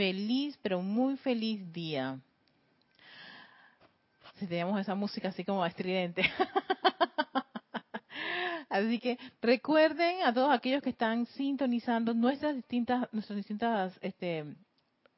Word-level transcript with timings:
feliz, 0.00 0.58
pero 0.62 0.80
muy 0.80 1.18
feliz 1.18 1.60
día. 1.74 2.18
Si 4.36 4.46
tenemos 4.46 4.80
esa 4.80 4.94
música 4.94 5.28
así 5.28 5.44
como 5.44 5.66
estridente. 5.66 6.22
Así 8.70 8.98
que 8.98 9.18
recuerden 9.42 10.22
a 10.22 10.32
todos 10.32 10.50
aquellos 10.52 10.80
que 10.80 10.90
están 10.90 11.26
sintonizando 11.26 12.14
nuestras 12.14 12.54
distintas, 12.54 13.12
nuestras 13.12 13.36
distintas 13.36 13.98
este, 14.00 14.46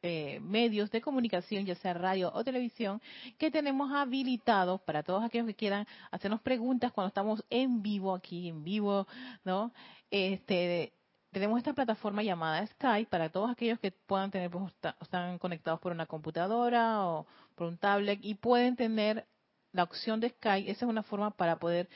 eh, 0.02 0.40
medios 0.40 0.90
de 0.90 1.00
comunicación, 1.00 1.64
ya 1.64 1.76
sea 1.76 1.94
radio 1.94 2.32
o 2.34 2.42
televisión, 2.42 3.00
que 3.38 3.52
tenemos 3.52 3.92
habilitados 3.92 4.80
para 4.80 5.04
todos 5.04 5.22
aquellos 5.22 5.46
que 5.46 5.54
quieran 5.54 5.86
hacernos 6.10 6.40
preguntas 6.40 6.90
cuando 6.90 7.08
estamos 7.08 7.44
en 7.50 7.82
vivo 7.82 8.14
aquí, 8.14 8.48
en 8.48 8.64
vivo, 8.64 9.06
¿no? 9.44 9.72
Este, 10.10 10.92
tenemos 11.32 11.58
esta 11.58 11.72
plataforma 11.72 12.22
llamada 12.22 12.66
Skype 12.66 13.08
para 13.10 13.30
todos 13.30 13.50
aquellos 13.50 13.80
que 13.80 13.90
puedan 13.90 14.30
tener, 14.30 14.50
pues, 14.50 14.72
están 15.00 15.38
conectados 15.38 15.80
por 15.80 15.92
una 15.92 16.06
computadora 16.06 17.06
o 17.06 17.26
por 17.54 17.68
un 17.68 17.78
tablet 17.78 18.18
y 18.22 18.34
pueden 18.34 18.76
tener 18.76 19.26
la 19.72 19.82
opción 19.82 20.20
de 20.20 20.28
Skype. 20.28 20.70
Esa 20.70 20.84
es 20.84 20.90
una 20.90 21.02
forma 21.02 21.30
para 21.30 21.56
poder 21.56 21.88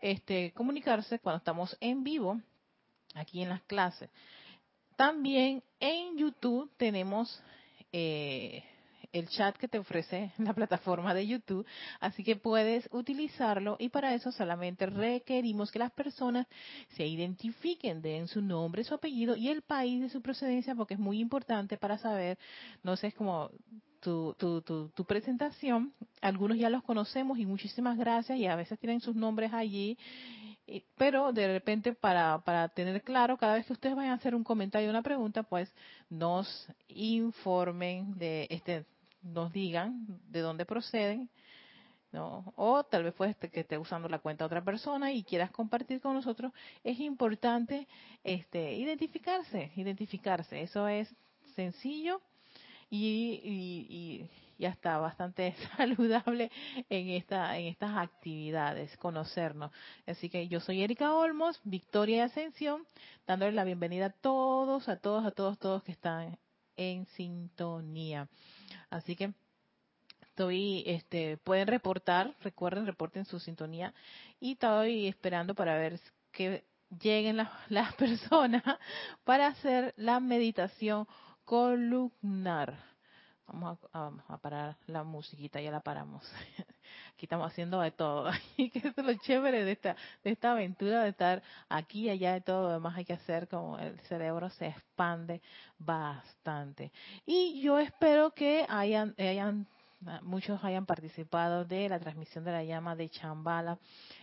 este, 0.00 0.52
comunicarse 0.52 1.18
cuando 1.18 1.38
estamos 1.38 1.76
en 1.80 2.04
vivo 2.04 2.40
aquí 3.14 3.42
en 3.42 3.48
las 3.48 3.62
clases. 3.62 4.10
También 4.96 5.62
en 5.80 6.18
YouTube 6.18 6.70
tenemos 6.76 7.42
eh, 7.90 8.64
el 9.14 9.28
chat 9.28 9.56
que 9.56 9.68
te 9.68 9.78
ofrece 9.78 10.32
la 10.38 10.52
plataforma 10.52 11.14
de 11.14 11.26
YouTube, 11.26 11.66
así 12.00 12.22
que 12.24 12.36
puedes 12.36 12.88
utilizarlo 12.92 13.76
y 13.78 13.88
para 13.88 14.12
eso 14.12 14.32
solamente 14.32 14.86
requerimos 14.86 15.70
que 15.70 15.78
las 15.78 15.92
personas 15.92 16.46
se 16.96 17.06
identifiquen, 17.06 18.02
den 18.02 18.28
su 18.28 18.42
nombre, 18.42 18.84
su 18.84 18.94
apellido 18.94 19.36
y 19.36 19.48
el 19.48 19.62
país 19.62 20.00
de 20.02 20.08
su 20.10 20.20
procedencia, 20.20 20.74
porque 20.74 20.94
es 20.94 21.00
muy 21.00 21.20
importante 21.20 21.78
para 21.78 21.96
saber, 21.96 22.38
no 22.82 22.96
sé, 22.96 23.06
es 23.08 23.14
como 23.14 23.50
tu, 24.00 24.34
tu, 24.36 24.60
tu, 24.60 25.04
presentación. 25.06 25.94
Algunos 26.20 26.58
ya 26.58 26.68
los 26.68 26.82
conocemos 26.82 27.38
y 27.38 27.46
muchísimas 27.46 27.96
gracias 27.96 28.38
y 28.38 28.46
a 28.46 28.56
veces 28.56 28.78
tienen 28.78 29.00
sus 29.00 29.14
nombres 29.14 29.52
allí, 29.54 29.96
pero 30.98 31.32
de 31.32 31.46
repente 31.46 31.94
para, 31.94 32.40
para 32.40 32.68
tener 32.68 33.02
claro, 33.02 33.38
cada 33.38 33.54
vez 33.54 33.66
que 33.66 33.72
ustedes 33.72 33.96
vayan 33.96 34.12
a 34.12 34.16
hacer 34.16 34.34
un 34.34 34.44
comentario 34.44 34.88
o 34.88 34.90
una 34.90 35.02
pregunta, 35.02 35.44
pues 35.44 35.72
nos 36.10 36.68
informen 36.88 38.18
de 38.18 38.46
este 38.50 38.84
nos 39.24 39.52
digan 39.52 40.06
de 40.28 40.40
dónde 40.40 40.66
proceden, 40.66 41.30
¿no? 42.12 42.52
O 42.56 42.84
tal 42.84 43.04
vez 43.04 43.14
pues 43.14 43.36
que 43.36 43.60
esté 43.60 43.76
usando 43.78 44.08
la 44.08 44.20
cuenta 44.20 44.44
de 44.44 44.46
otra 44.46 44.64
persona 44.64 45.12
y 45.12 45.24
quieras 45.24 45.50
compartir 45.50 46.00
con 46.00 46.14
nosotros, 46.14 46.52
es 46.84 47.00
importante 47.00 47.88
este 48.22 48.74
identificarse, 48.74 49.72
identificarse. 49.76 50.62
Eso 50.62 50.86
es 50.86 51.12
sencillo 51.56 52.20
y, 52.90 53.40
y, 53.42 54.30
y, 54.58 54.64
hasta 54.66 54.98
bastante 54.98 55.54
saludable 55.76 56.50
en 56.88 57.08
esta 57.10 57.58
en 57.58 57.66
estas 57.66 57.96
actividades, 57.96 58.96
conocernos. 58.98 59.72
Así 60.06 60.30
que 60.30 60.46
yo 60.48 60.60
soy 60.60 60.82
Erika 60.82 61.12
Olmos, 61.14 61.60
Victoria 61.64 62.16
y 62.18 62.20
Ascensión, 62.20 62.86
dándole 63.26 63.52
la 63.52 63.64
bienvenida 63.64 64.06
a 64.06 64.10
todos, 64.10 64.88
a 64.88 64.96
todos, 64.96 65.26
a 65.26 65.32
todos, 65.32 65.58
todos 65.58 65.82
que 65.82 65.92
están 65.92 66.38
en 66.76 67.06
sintonía. 67.06 68.28
Así 68.90 69.16
que 69.16 69.32
estoy, 70.22 70.82
este, 70.86 71.36
pueden 71.36 71.68
reportar, 71.68 72.34
recuerden, 72.40 72.86
reporten 72.86 73.24
su 73.24 73.38
sintonía 73.38 73.94
y 74.40 74.52
estoy 74.52 75.06
esperando 75.06 75.54
para 75.54 75.76
ver 75.76 76.00
que 76.32 76.64
lleguen 77.00 77.36
las, 77.36 77.94
personas 77.98 78.62
para 79.24 79.48
hacer 79.48 79.94
la 79.96 80.20
meditación 80.20 81.06
columnar. 81.44 82.93
Vamos 83.46 83.78
a, 83.92 84.38
parar 84.38 84.76
la 84.86 85.04
musiquita, 85.04 85.60
ya 85.60 85.70
la 85.70 85.80
paramos. 85.80 86.22
Aquí 87.14 87.26
estamos 87.26 87.46
haciendo 87.46 87.80
de 87.80 87.90
todo. 87.90 88.30
Y 88.56 88.70
que 88.70 88.78
es 88.78 88.96
lo 88.96 89.14
chévere 89.14 89.64
de 89.64 89.72
esta, 89.72 89.96
de 90.22 90.30
esta 90.30 90.52
aventura 90.52 91.02
de 91.02 91.10
estar 91.10 91.42
aquí 91.68 92.06
y 92.06 92.10
allá 92.10 92.32
de 92.34 92.40
todo 92.40 92.62
lo 92.62 92.72
demás 92.72 92.96
hay 92.96 93.04
que 93.04 93.12
hacer 93.12 93.48
como 93.48 93.78
el 93.78 93.98
cerebro 94.00 94.48
se 94.50 94.68
expande 94.68 95.42
bastante. 95.78 96.92
Y 97.26 97.60
yo 97.60 97.78
espero 97.78 98.30
que 98.30 98.66
hayan, 98.68 99.14
hayan 99.18 99.66
muchos 100.22 100.62
hayan 100.64 100.86
participado 100.86 101.64
de 101.64 101.88
la 101.88 101.98
transmisión 101.98 102.44
de 102.44 102.52
la 102.52 102.64
llama 102.64 102.96
de 102.96 103.08
Chambala, 103.08 103.78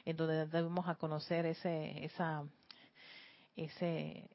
en 0.05 0.17
donde 0.17 0.45
debemos 0.47 0.87
a 0.87 0.95
conocer 0.95 1.45
ese, 1.45 2.05
esa, 2.05 2.43
ese, 3.55 4.29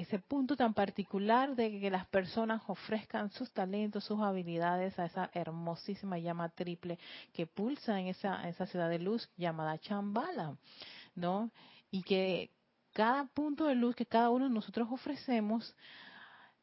ese 0.00 0.18
punto 0.18 0.56
tan 0.56 0.72
particular 0.72 1.54
de 1.54 1.78
que 1.78 1.90
las 1.90 2.06
personas 2.06 2.62
ofrezcan 2.68 3.30
sus 3.30 3.52
talentos, 3.52 4.04
sus 4.04 4.20
habilidades 4.20 4.98
a 4.98 5.04
esa 5.04 5.30
hermosísima 5.34 6.18
llama 6.18 6.48
triple 6.48 6.98
que 7.34 7.46
pulsa 7.46 8.00
en 8.00 8.06
esa, 8.06 8.48
esa 8.48 8.66
ciudad 8.66 8.88
de 8.88 8.98
luz 8.98 9.28
llamada 9.36 9.78
Chambala, 9.78 10.56
¿no? 11.14 11.50
Y 11.90 12.02
que 12.02 12.50
cada 12.92 13.26
punto 13.26 13.66
de 13.66 13.74
luz 13.74 13.94
que 13.94 14.06
cada 14.06 14.30
uno 14.30 14.48
de 14.48 14.54
nosotros 14.54 14.88
ofrecemos 14.90 15.76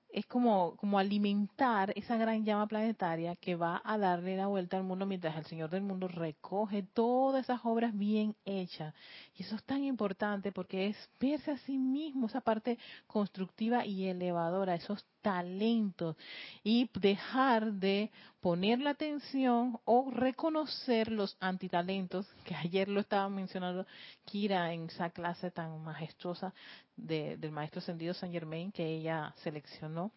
es 0.09 0.25
como, 0.25 0.75
como 0.78 1.00
alimentar 1.00 1.94
esa 1.95 2.18
gran 2.18 2.45
llama 2.45 2.68
planetaria 2.68 3.35
que 3.35 3.56
va 3.56 3.81
a 3.84 3.97
darle 3.97 4.38
la 4.38 4.47
vuelta 4.47 4.78
al 4.78 4.84
mundo 4.84 5.06
mientras 5.06 5.35
el 5.38 5.45
Señor 5.45 5.69
del 5.69 5.84
mundo 5.84 6.07
recoge 6.07 6.84
todas 6.84 7.44
esas 7.44 7.62
obras 7.63 7.97
bien 7.97 8.35
hechas. 8.45 8.94
Y 9.35 9.44
eso 9.44 9.56
es 9.56 9.63
tan 9.63 9.84
importante 9.84 10.51
porque 10.51 10.88
es 10.88 11.09
verse 11.19 11.51
a 11.51 11.57
sí 11.59 11.78
mismo, 11.78 12.28
esa 12.28 12.41
parte 12.41 12.78
constructiva 13.06 13.85
y 13.85 14.07
elevadora, 14.07 14.75
esos 14.75 15.06
talentos 15.27 16.15
y 16.63 16.89
dejar 17.01 17.73
de 17.73 18.09
poner 18.39 18.79
la 18.79 18.91
atención 18.91 19.77
o 19.83 20.09
reconocer 20.09 21.11
los 21.11 21.35
antitalentos, 21.41 22.25
que 22.45 22.55
ayer 22.55 22.88
lo 22.88 23.01
estaba 23.01 23.27
mencionando 23.27 23.85
Kira 24.23 24.71
en 24.71 24.85
esa 24.85 25.09
clase 25.09 25.51
tan 25.51 25.83
majestuosa 25.83 26.53
del 26.95 27.51
maestro 27.51 27.79
ascendido 27.79 28.13
San 28.13 28.31
Germain 28.31 28.71
que 28.71 28.85
ella 28.85 29.33
seleccionó. 29.43 30.13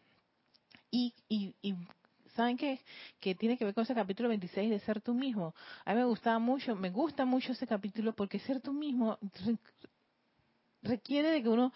Y, 0.92 1.12
y, 1.28 1.56
y 1.60 1.74
¿saben 2.36 2.56
qué? 2.56 2.78
Que 3.18 3.34
tiene 3.34 3.58
que 3.58 3.64
ver 3.64 3.74
con 3.74 3.82
ese 3.82 3.96
capítulo 3.96 4.28
26 4.28 4.70
de 4.70 4.78
ser 4.78 5.00
tú 5.00 5.12
mismo. 5.12 5.56
A 5.84 5.92
mí 5.92 5.98
me 5.98 6.04
gustaba 6.04 6.38
mucho, 6.38 6.76
me 6.76 6.90
gusta 6.90 7.24
mucho 7.24 7.50
ese 7.50 7.66
capítulo 7.66 8.12
porque 8.12 8.38
ser 8.38 8.60
tú 8.60 8.72
mismo 8.72 9.18
requiere 10.82 11.30
de 11.30 11.42
que 11.42 11.48
uno 11.48 11.72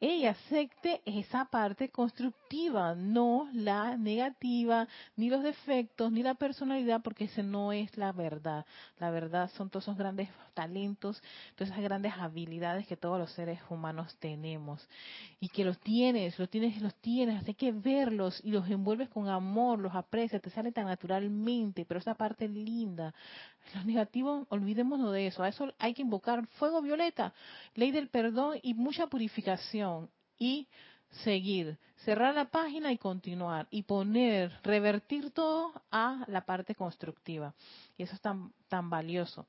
ella 0.00 0.30
acepte 0.30 1.02
esa 1.04 1.46
parte 1.46 1.88
constructiva, 1.88 2.94
no 2.94 3.48
la 3.52 3.96
negativa, 3.96 4.86
ni 5.16 5.28
los 5.28 5.42
defectos, 5.42 6.12
ni 6.12 6.22
la 6.22 6.34
personalidad, 6.34 7.02
porque 7.02 7.24
ese 7.24 7.42
no 7.42 7.72
es 7.72 7.96
la 7.96 8.12
verdad. 8.12 8.64
La 9.00 9.10
verdad 9.10 9.50
son 9.56 9.70
todos 9.70 9.84
esos 9.84 9.96
grandes 9.96 10.28
talentos, 10.54 11.20
todas 11.56 11.72
esas 11.72 11.82
grandes 11.82 12.12
habilidades 12.14 12.86
que 12.86 12.96
todos 12.96 13.18
los 13.18 13.32
seres 13.32 13.60
humanos 13.70 14.16
tenemos. 14.20 14.88
Y 15.40 15.48
que 15.48 15.64
los 15.64 15.78
tienes, 15.80 16.38
los 16.38 16.48
tienes, 16.48 16.80
los 16.80 16.94
tienes, 16.96 17.46
hay 17.46 17.54
que 17.54 17.72
verlos 17.72 18.40
y 18.44 18.50
los 18.52 18.68
envuelves 18.70 19.08
con 19.08 19.28
amor, 19.28 19.80
los 19.80 19.94
aprecias, 19.94 20.40
te 20.42 20.50
sale 20.50 20.70
tan 20.70 20.86
naturalmente, 20.86 21.84
pero 21.84 21.98
esa 21.98 22.14
parte 22.14 22.48
linda. 22.48 23.12
Los 23.74 23.84
negativos, 23.84 24.46
olvidémonos 24.50 25.12
de 25.12 25.26
eso. 25.26 25.42
A 25.42 25.48
eso 25.48 25.72
hay 25.78 25.94
que 25.94 26.02
invocar 26.02 26.46
fuego 26.58 26.80
violeta, 26.82 27.34
ley 27.74 27.90
del 27.90 28.08
perdón 28.08 28.58
y 28.62 28.74
mucha 28.74 29.06
purificación 29.06 30.10
y 30.38 30.68
seguir, 31.24 31.78
cerrar 32.04 32.34
la 32.34 32.46
página 32.46 32.92
y 32.92 32.98
continuar 32.98 33.66
y 33.70 33.82
poner, 33.82 34.52
revertir 34.62 35.30
todo 35.30 35.72
a 35.90 36.24
la 36.28 36.42
parte 36.42 36.74
constructiva. 36.74 37.54
Y 37.96 38.02
eso 38.02 38.14
es 38.14 38.20
tan, 38.20 38.52
tan 38.68 38.88
valioso. 38.90 39.46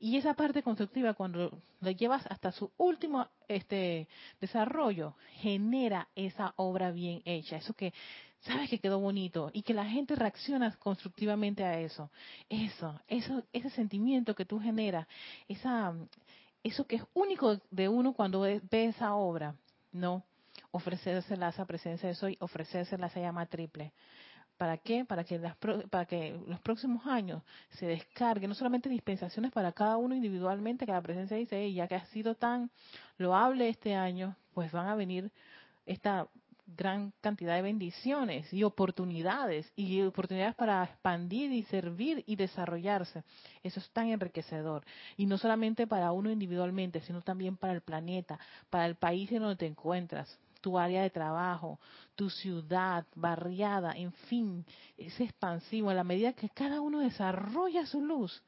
Y 0.00 0.16
esa 0.16 0.34
parte 0.34 0.62
constructiva, 0.62 1.14
cuando 1.14 1.60
la 1.80 1.90
llevas 1.90 2.24
hasta 2.28 2.52
su 2.52 2.70
último 2.76 3.26
este, 3.48 4.06
desarrollo, 4.40 5.16
genera 5.40 6.08
esa 6.14 6.52
obra 6.56 6.92
bien 6.92 7.20
hecha. 7.24 7.56
Eso 7.56 7.74
que 7.74 7.92
sabes 8.40 8.70
que 8.70 8.78
quedó 8.78 9.00
bonito 9.00 9.50
y 9.52 9.62
que 9.62 9.74
la 9.74 9.84
gente 9.84 10.14
reacciona 10.14 10.74
constructivamente 10.76 11.64
a 11.64 11.78
eso. 11.80 12.10
Eso, 12.48 13.00
eso, 13.08 13.42
ese 13.52 13.70
sentimiento 13.70 14.34
que 14.34 14.44
tú 14.44 14.60
generas, 14.60 15.06
esa, 15.48 15.94
eso 16.62 16.86
que 16.86 16.96
es 16.96 17.02
único 17.14 17.60
de 17.70 17.88
uno 17.88 18.12
cuando 18.12 18.40
ve 18.42 18.60
esa 18.70 19.14
obra 19.14 19.54
no, 19.92 20.22
ofrecérsela 20.70 21.46
a 21.46 21.50
esa 21.50 21.64
presencia 21.64 22.08
de 22.08 22.14
soy, 22.14 22.36
ofrecérsela 22.40 23.06
a 23.06 23.08
esa 23.08 23.20
llama 23.20 23.46
triple. 23.46 23.92
¿Para 24.56 24.76
qué? 24.76 25.04
Para 25.04 25.22
que, 25.22 25.38
las, 25.38 25.56
para 25.56 26.04
que 26.04 26.36
los 26.48 26.60
próximos 26.60 27.06
años 27.06 27.42
se 27.70 27.86
descarguen 27.86 28.48
no 28.48 28.56
solamente 28.56 28.88
dispensaciones 28.88 29.52
para 29.52 29.70
cada 29.70 29.96
uno 29.96 30.16
individualmente, 30.16 30.84
que 30.84 30.90
la 30.90 31.00
presencia 31.00 31.36
dice, 31.36 31.72
ya 31.72 31.86
que 31.86 31.94
ha 31.94 32.04
sido 32.06 32.34
tan 32.34 32.70
loable 33.18 33.68
este 33.68 33.94
año, 33.94 34.34
pues 34.54 34.72
van 34.72 34.88
a 34.88 34.96
venir 34.96 35.30
esta 35.86 36.26
gran 36.76 37.12
cantidad 37.20 37.56
de 37.56 37.62
bendiciones 37.62 38.52
y 38.52 38.62
oportunidades 38.62 39.70
y 39.74 40.02
oportunidades 40.02 40.54
para 40.54 40.84
expandir 40.84 41.50
y 41.52 41.62
servir 41.64 42.22
y 42.26 42.36
desarrollarse. 42.36 43.24
Eso 43.62 43.80
es 43.80 43.90
tan 43.90 44.08
enriquecedor. 44.08 44.84
Y 45.16 45.26
no 45.26 45.38
solamente 45.38 45.86
para 45.86 46.12
uno 46.12 46.30
individualmente, 46.30 47.00
sino 47.00 47.22
también 47.22 47.56
para 47.56 47.72
el 47.72 47.80
planeta, 47.80 48.38
para 48.70 48.86
el 48.86 48.96
país 48.96 49.32
en 49.32 49.40
donde 49.40 49.56
te 49.56 49.66
encuentras. 49.66 50.38
tu 50.60 50.78
área 50.78 51.02
de 51.02 51.10
trabajo, 51.10 51.78
tu 52.14 52.30
ciudad, 52.30 53.06
barriada, 53.14 53.92
en 53.92 54.12
fin, 54.12 54.64
es 54.96 55.18
expansivo. 55.20 55.90
A 55.90 55.94
la 55.94 56.04
medida 56.04 56.32
que 56.32 56.48
cada 56.48 56.80
uno 56.80 57.00
desarrolla 57.00 57.86
su 57.86 58.00
luz, 58.00 58.42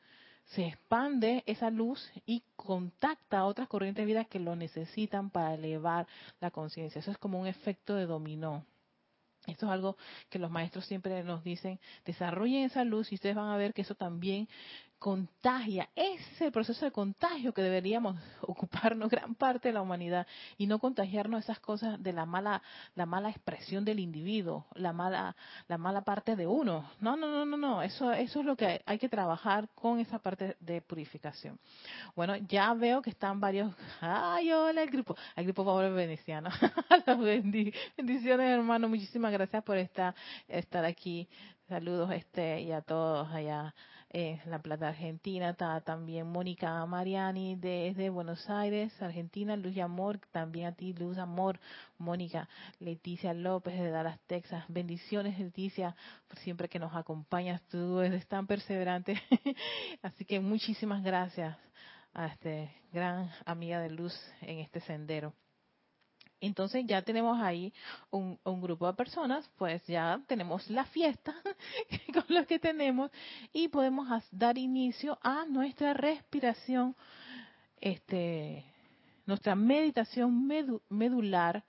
se 0.50 0.66
expande 0.66 1.44
esa 1.46 1.70
luz 1.70 2.10
y 2.26 2.42
contacta 2.56 3.38
a 3.38 3.44
otras 3.44 3.68
corrientes 3.68 4.02
de 4.02 4.06
vida 4.06 4.24
que 4.24 4.40
lo 4.40 4.56
necesitan 4.56 5.30
para 5.30 5.54
elevar 5.54 6.06
la 6.40 6.50
conciencia. 6.50 6.98
Eso 6.98 7.10
es 7.10 7.18
como 7.18 7.40
un 7.40 7.46
efecto 7.46 7.94
de 7.94 8.06
dominó. 8.06 8.64
Esto 9.46 9.66
es 9.66 9.72
algo 9.72 9.96
que 10.28 10.38
los 10.38 10.50
maestros 10.50 10.86
siempre 10.86 11.22
nos 11.22 11.42
dicen, 11.44 11.80
desarrollen 12.04 12.64
esa 12.64 12.84
luz 12.84 13.10
y 13.10 13.14
ustedes 13.14 13.36
van 13.36 13.48
a 13.48 13.56
ver 13.56 13.72
que 13.72 13.82
eso 13.82 13.94
también 13.94 14.48
contagia. 15.00 15.88
Ese 15.96 16.34
es 16.34 16.40
el 16.42 16.52
proceso 16.52 16.84
de 16.84 16.92
contagio 16.92 17.54
que 17.54 17.62
deberíamos 17.62 18.16
ocuparnos 18.42 19.10
gran 19.10 19.34
parte 19.34 19.68
de 19.68 19.74
la 19.74 19.80
humanidad 19.80 20.26
y 20.58 20.66
no 20.66 20.78
contagiarnos 20.78 21.42
esas 21.42 21.58
cosas 21.58 22.00
de 22.00 22.12
la 22.12 22.26
mala 22.26 22.62
la 22.94 23.06
mala 23.06 23.30
expresión 23.30 23.84
del 23.84 23.98
individuo, 23.98 24.66
la 24.74 24.92
mala 24.92 25.34
la 25.68 25.78
mala 25.78 26.02
parte 26.02 26.36
de 26.36 26.46
uno. 26.46 26.84
No, 27.00 27.16
no, 27.16 27.28
no, 27.28 27.46
no, 27.46 27.56
no, 27.56 27.82
eso 27.82 28.12
eso 28.12 28.40
es 28.40 28.46
lo 28.46 28.56
que 28.56 28.82
hay, 28.84 28.98
que 28.98 29.08
trabajar 29.08 29.70
con 29.74 29.98
esa 29.98 30.18
parte 30.18 30.56
de 30.60 30.82
purificación. 30.82 31.58
Bueno, 32.14 32.36
ya 32.36 32.74
veo 32.74 33.00
que 33.00 33.10
están 33.10 33.40
varios 33.40 33.74
ay, 34.02 34.52
hola 34.52 34.82
el 34.82 34.90
grupo, 34.90 35.16
el 35.34 35.44
grupo 35.44 35.64
Favor 35.64 35.94
Veneciano. 35.94 36.50
bendiciones, 37.96 38.50
hermano, 38.50 38.86
muchísimas 38.86 39.32
gracias 39.32 39.64
por 39.64 39.78
estar 39.78 40.14
estar 40.46 40.84
aquí. 40.84 41.26
Saludos 41.68 42.10
este 42.12 42.60
y 42.62 42.72
a 42.72 42.82
todos 42.82 43.32
allá 43.32 43.72
eh, 44.12 44.40
La 44.46 44.58
Plata 44.58 44.88
Argentina, 44.88 45.50
está 45.50 45.80
también 45.80 46.26
Mónica 46.26 46.84
Mariani 46.84 47.54
desde 47.54 48.10
Buenos 48.10 48.50
Aires, 48.50 48.92
Argentina, 49.00 49.56
Luz 49.56 49.76
y 49.76 49.80
Amor, 49.80 50.18
también 50.32 50.66
a 50.66 50.72
ti 50.72 50.92
Luz 50.92 51.16
Amor, 51.16 51.60
Mónica, 51.96 52.48
Leticia 52.80 53.32
López 53.32 53.78
de 53.78 53.90
Dallas, 53.90 54.18
Texas, 54.26 54.64
bendiciones 54.68 55.38
Leticia, 55.38 55.94
por 56.26 56.38
siempre 56.38 56.68
que 56.68 56.80
nos 56.80 56.94
acompañas, 56.94 57.62
tú 57.68 58.00
eres 58.00 58.26
tan 58.26 58.46
perseverante, 58.46 59.14
así 60.02 60.24
que 60.24 60.40
muchísimas 60.40 61.02
gracias 61.04 61.56
a 62.12 62.26
este 62.26 62.74
gran 62.92 63.30
amiga 63.46 63.80
de 63.80 63.90
luz 63.90 64.14
en 64.40 64.58
este 64.58 64.80
sendero. 64.80 65.32
Entonces 66.40 66.86
ya 66.86 67.02
tenemos 67.02 67.38
ahí 67.40 67.72
un, 68.10 68.38
grupo 68.44 68.86
de 68.86 68.94
personas, 68.94 69.48
pues 69.58 69.86
ya 69.86 70.20
tenemos 70.26 70.68
la 70.70 70.84
fiesta 70.86 71.34
con 72.14 72.24
los 72.28 72.46
que 72.46 72.58
tenemos 72.58 73.10
y 73.52 73.68
podemos 73.68 74.08
dar 74.30 74.56
inicio 74.56 75.18
a 75.22 75.44
nuestra 75.44 75.92
respiración, 75.92 76.96
este, 77.80 78.64
nuestra 79.26 79.54
meditación 79.54 80.46
medular. 80.88 81.62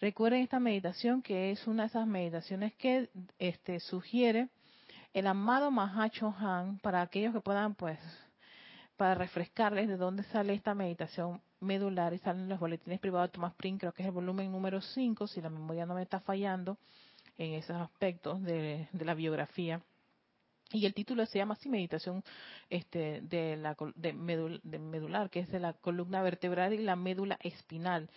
Recuerden 0.00 0.42
esta 0.42 0.60
meditación 0.60 1.22
que 1.22 1.52
es 1.52 1.66
una 1.66 1.84
de 1.84 1.88
esas 1.88 2.06
meditaciones 2.06 2.74
que 2.74 3.08
este, 3.38 3.80
sugiere 3.80 4.48
el 5.14 5.26
amado 5.28 5.70
Mahacho 5.70 6.34
Han 6.38 6.78
para 6.80 7.00
aquellos 7.00 7.32
que 7.32 7.40
puedan, 7.40 7.74
pues, 7.74 7.98
para 8.96 9.14
refrescarles 9.14 9.88
de 9.88 9.96
dónde 9.96 10.24
sale 10.24 10.52
esta 10.52 10.74
meditación 10.74 11.40
medular 11.60 12.12
y 12.14 12.18
salen 12.18 12.48
los 12.48 12.60
boletines 12.60 13.00
privados 13.00 13.30
de 13.30 13.34
Thomas 13.34 13.54
Pring, 13.54 13.78
creo 13.78 13.92
que 13.92 14.02
es 14.02 14.08
el 14.08 14.14
volumen 14.14 14.50
número 14.52 14.80
5, 14.80 15.26
si 15.26 15.40
la 15.40 15.50
memoria 15.50 15.86
no 15.86 15.94
me 15.94 16.02
está 16.02 16.20
fallando 16.20 16.78
en 17.38 17.54
esos 17.54 17.76
aspectos 17.76 18.42
de, 18.42 18.88
la 18.92 19.14
biografía. 19.14 19.82
Y 20.72 20.84
el 20.84 20.94
título 20.94 21.24
se 21.26 21.38
llama 21.38 21.54
así 21.54 21.68
Meditación 21.68 22.24
este, 22.68 23.20
de 23.22 23.56
la 23.56 23.76
de, 23.94 24.12
medular, 24.12 25.30
que 25.30 25.40
es 25.40 25.50
de 25.50 25.60
la 25.60 25.74
columna 25.74 26.22
vertebral 26.22 26.72
y 26.72 26.78
la 26.78 26.96
médula 26.96 27.38
espinal. 27.40 28.10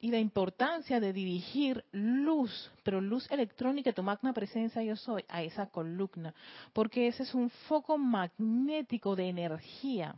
Y 0.00 0.10
la 0.10 0.18
importancia 0.18 0.98
de 0.98 1.12
dirigir 1.12 1.84
luz, 1.92 2.72
pero 2.82 3.00
luz 3.00 3.30
electrónica, 3.30 3.92
tu 3.92 4.02
magna 4.02 4.32
presencia 4.32 4.82
yo 4.82 4.96
soy, 4.96 5.24
a 5.28 5.44
esa 5.44 5.66
columna, 5.66 6.34
porque 6.72 7.06
ese 7.06 7.22
es 7.22 7.34
un 7.34 7.50
foco 7.50 7.98
magnético 7.98 9.14
de 9.14 9.28
energía 9.28 10.16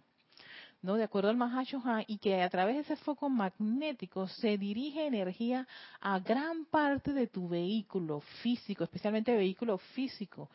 ¿no? 0.85 0.97
De 0.97 1.03
acuerdo 1.03 1.31
al 1.31 1.39
Mahashohan, 1.39 2.05
y 2.07 2.19
que 2.19 2.43
a 2.43 2.51
través 2.51 2.77
de 2.77 2.83
ese 2.83 2.97
foco 2.97 3.31
magnético 3.31 4.29
se 4.29 4.59
dirige 4.59 5.07
energía 5.07 5.67
a 5.99 6.19
gran 6.19 6.67
parte 6.67 7.15
de 7.15 7.27
tu 7.27 7.49
vehículo 7.49 8.21
físico, 8.43 8.85
especialmente 8.85 9.35
vehículo 9.35 9.79
físico, 9.79 10.51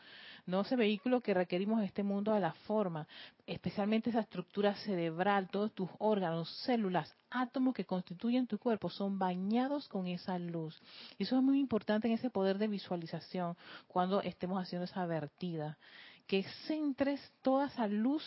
no 0.46 0.62
ese 0.62 0.76
vehículo 0.76 1.22
que 1.22 1.34
requerimos 1.34 1.80
en 1.80 1.86
este 1.86 2.04
mundo 2.04 2.32
de 2.32 2.42
la 2.42 2.54
forma, 2.54 3.08
especialmente 3.48 4.12
esa 4.12 4.20
estructura 4.20 4.76
cerebral, 4.76 5.50
todos 5.50 5.74
tus 5.74 5.90
órganos, 5.98 6.48
células, 6.64 7.12
átomos 7.32 7.74
que 7.74 7.86
constituyen 7.86 8.46
tu 8.46 8.60
cuerpo 8.60 8.92
son 8.92 9.18
bañados 9.18 9.88
con 9.88 10.06
esa 10.06 10.38
luz. 10.38 10.80
Y 11.18 11.24
eso 11.24 11.38
es 11.38 11.44
muy 11.44 11.60
importante 11.60 12.08
en 12.08 12.14
ese 12.14 12.30
poder 12.30 12.60
de 12.60 12.68
visualización 12.68 13.58
cuando 13.88 14.22
estemos 14.22 14.62
haciendo 14.62 14.86
esa 14.86 15.08
vertida 15.08 15.80
que 16.30 16.44
centres 16.68 17.20
toda 17.42 17.66
esa 17.66 17.88
luz 17.88 18.24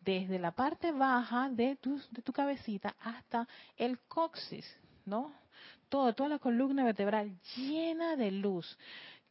desde 0.00 0.40
la 0.40 0.50
parte 0.50 0.90
baja 0.90 1.48
de 1.48 1.76
tu, 1.76 2.00
de 2.10 2.20
tu 2.20 2.32
cabecita 2.32 2.96
hasta 3.00 3.46
el 3.76 4.00
coxis, 4.08 4.66
¿no? 5.06 5.32
Todo, 5.88 6.12
toda 6.16 6.30
la 6.30 6.40
columna 6.40 6.84
vertebral 6.84 7.30
llena 7.56 8.16
de 8.16 8.32
luz. 8.32 8.76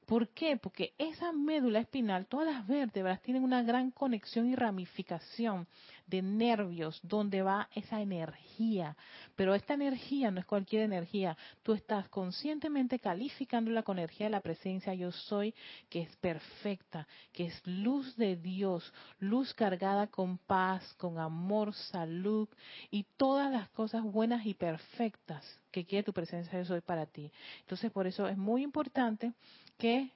¿Por 0.05 0.29
qué? 0.29 0.55
Porque 0.55 0.93
esa 0.97 1.33
médula 1.33 1.79
espinal, 1.79 2.25
todas 2.25 2.47
las 2.47 2.65
vértebras 2.65 3.21
tienen 3.21 3.43
una 3.43 3.61
gran 3.61 3.91
conexión 3.91 4.47
y 4.47 4.55
ramificación 4.55 5.67
de 6.05 6.21
nervios 6.21 6.99
donde 7.03 7.41
va 7.41 7.69
esa 7.73 8.01
energía. 8.01 8.95
Pero 9.35 9.55
esta 9.55 9.73
energía 9.73 10.31
no 10.31 10.39
es 10.39 10.45
cualquier 10.45 10.83
energía. 10.83 11.37
Tú 11.63 11.73
estás 11.73 12.09
conscientemente 12.09 12.99
calificándola 12.99 13.83
con 13.83 13.97
energía 13.97 14.27
de 14.27 14.31
la 14.31 14.41
presencia 14.41 14.93
yo 14.93 15.11
soy, 15.11 15.53
que 15.89 16.01
es 16.01 16.15
perfecta, 16.17 17.07
que 17.31 17.45
es 17.45 17.67
luz 17.67 18.15
de 18.15 18.35
Dios, 18.35 18.93
luz 19.19 19.53
cargada 19.53 20.07
con 20.07 20.37
paz, 20.37 20.93
con 20.95 21.19
amor, 21.19 21.73
salud 21.73 22.47
y 22.91 23.05
todas 23.17 23.51
las 23.51 23.69
cosas 23.69 24.03
buenas 24.03 24.45
y 24.45 24.53
perfectas 24.53 25.43
que 25.71 25.85
quiere 25.85 26.03
tu 26.03 26.13
presencia 26.13 26.59
yo 26.59 26.65
soy 26.65 26.81
para 26.81 27.05
ti. 27.05 27.31
Entonces 27.61 27.91
por 27.91 28.07
eso 28.07 28.27
es 28.27 28.37
muy 28.37 28.63
importante 28.63 29.33
que 29.77 30.11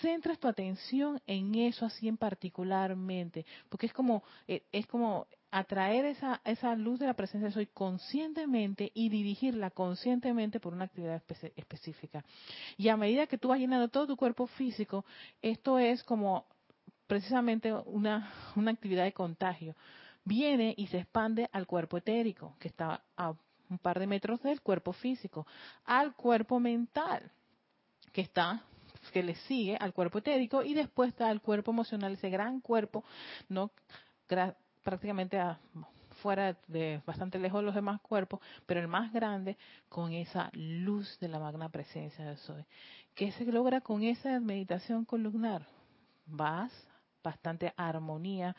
centres 0.00 0.38
tu 0.38 0.48
atención 0.48 1.20
en 1.26 1.54
eso 1.54 1.86
así 1.86 2.08
en 2.08 2.16
particularmente, 2.16 3.46
porque 3.68 3.86
es 3.86 3.92
como 3.92 4.22
eh, 4.48 4.62
es 4.72 4.86
como 4.86 5.26
atraer 5.50 6.04
esa 6.04 6.40
esa 6.44 6.74
luz 6.76 7.00
de 7.00 7.06
la 7.06 7.14
presencia 7.14 7.48
de 7.48 7.54
soy 7.54 7.66
conscientemente 7.66 8.90
y 8.94 9.08
dirigirla 9.08 9.70
conscientemente 9.70 10.60
por 10.60 10.72
una 10.72 10.84
actividad 10.84 11.22
específica. 11.56 12.24
Y 12.76 12.88
a 12.88 12.96
medida 12.96 13.26
que 13.26 13.38
tú 13.38 13.48
vas 13.48 13.58
llenando 13.58 13.88
todo 13.88 14.06
tu 14.06 14.16
cuerpo 14.16 14.46
físico, 14.46 15.04
esto 15.42 15.78
es 15.78 16.02
como 16.04 16.46
precisamente 17.06 17.72
una 17.72 18.32
una 18.56 18.70
actividad 18.70 19.04
de 19.04 19.12
contagio. 19.12 19.76
Viene 20.24 20.74
y 20.76 20.86
se 20.88 20.98
expande 20.98 21.48
al 21.52 21.66
cuerpo 21.66 21.96
etérico, 21.96 22.54
que 22.58 22.68
está 22.68 23.02
a 23.16 23.34
un 23.70 23.78
par 23.78 23.98
de 23.98 24.06
metros 24.06 24.42
del 24.42 24.60
cuerpo 24.60 24.92
físico, 24.92 25.46
al 25.84 26.14
cuerpo 26.14 26.60
mental, 26.60 27.30
que 28.12 28.20
está 28.20 28.64
que 29.10 29.22
le 29.22 29.34
sigue 29.34 29.76
al 29.80 29.92
cuerpo 29.92 30.18
etérico 30.18 30.62
y 30.62 30.74
después 30.74 31.10
está 31.10 31.30
el 31.30 31.40
cuerpo 31.40 31.70
emocional, 31.70 32.12
ese 32.12 32.30
gran 32.30 32.60
cuerpo, 32.60 33.04
no 33.48 33.70
prácticamente 34.82 35.38
fuera 36.22 36.56
de 36.66 37.00
bastante 37.06 37.38
lejos 37.38 37.60
de 37.60 37.66
los 37.66 37.74
demás 37.74 38.00
cuerpos, 38.00 38.40
pero 38.66 38.80
el 38.80 38.88
más 38.88 39.12
grande 39.12 39.56
con 39.88 40.12
esa 40.12 40.50
luz 40.52 41.18
de 41.18 41.28
la 41.28 41.38
magna 41.38 41.68
presencia 41.68 42.24
de 42.24 42.36
Soy. 42.36 42.64
¿Qué 43.14 43.32
se 43.32 43.44
logra 43.46 43.80
con 43.80 44.02
esa 44.02 44.38
meditación 44.40 45.04
columnar? 45.04 45.66
Vas, 46.26 46.72
bastante 47.22 47.72
armonía, 47.76 48.54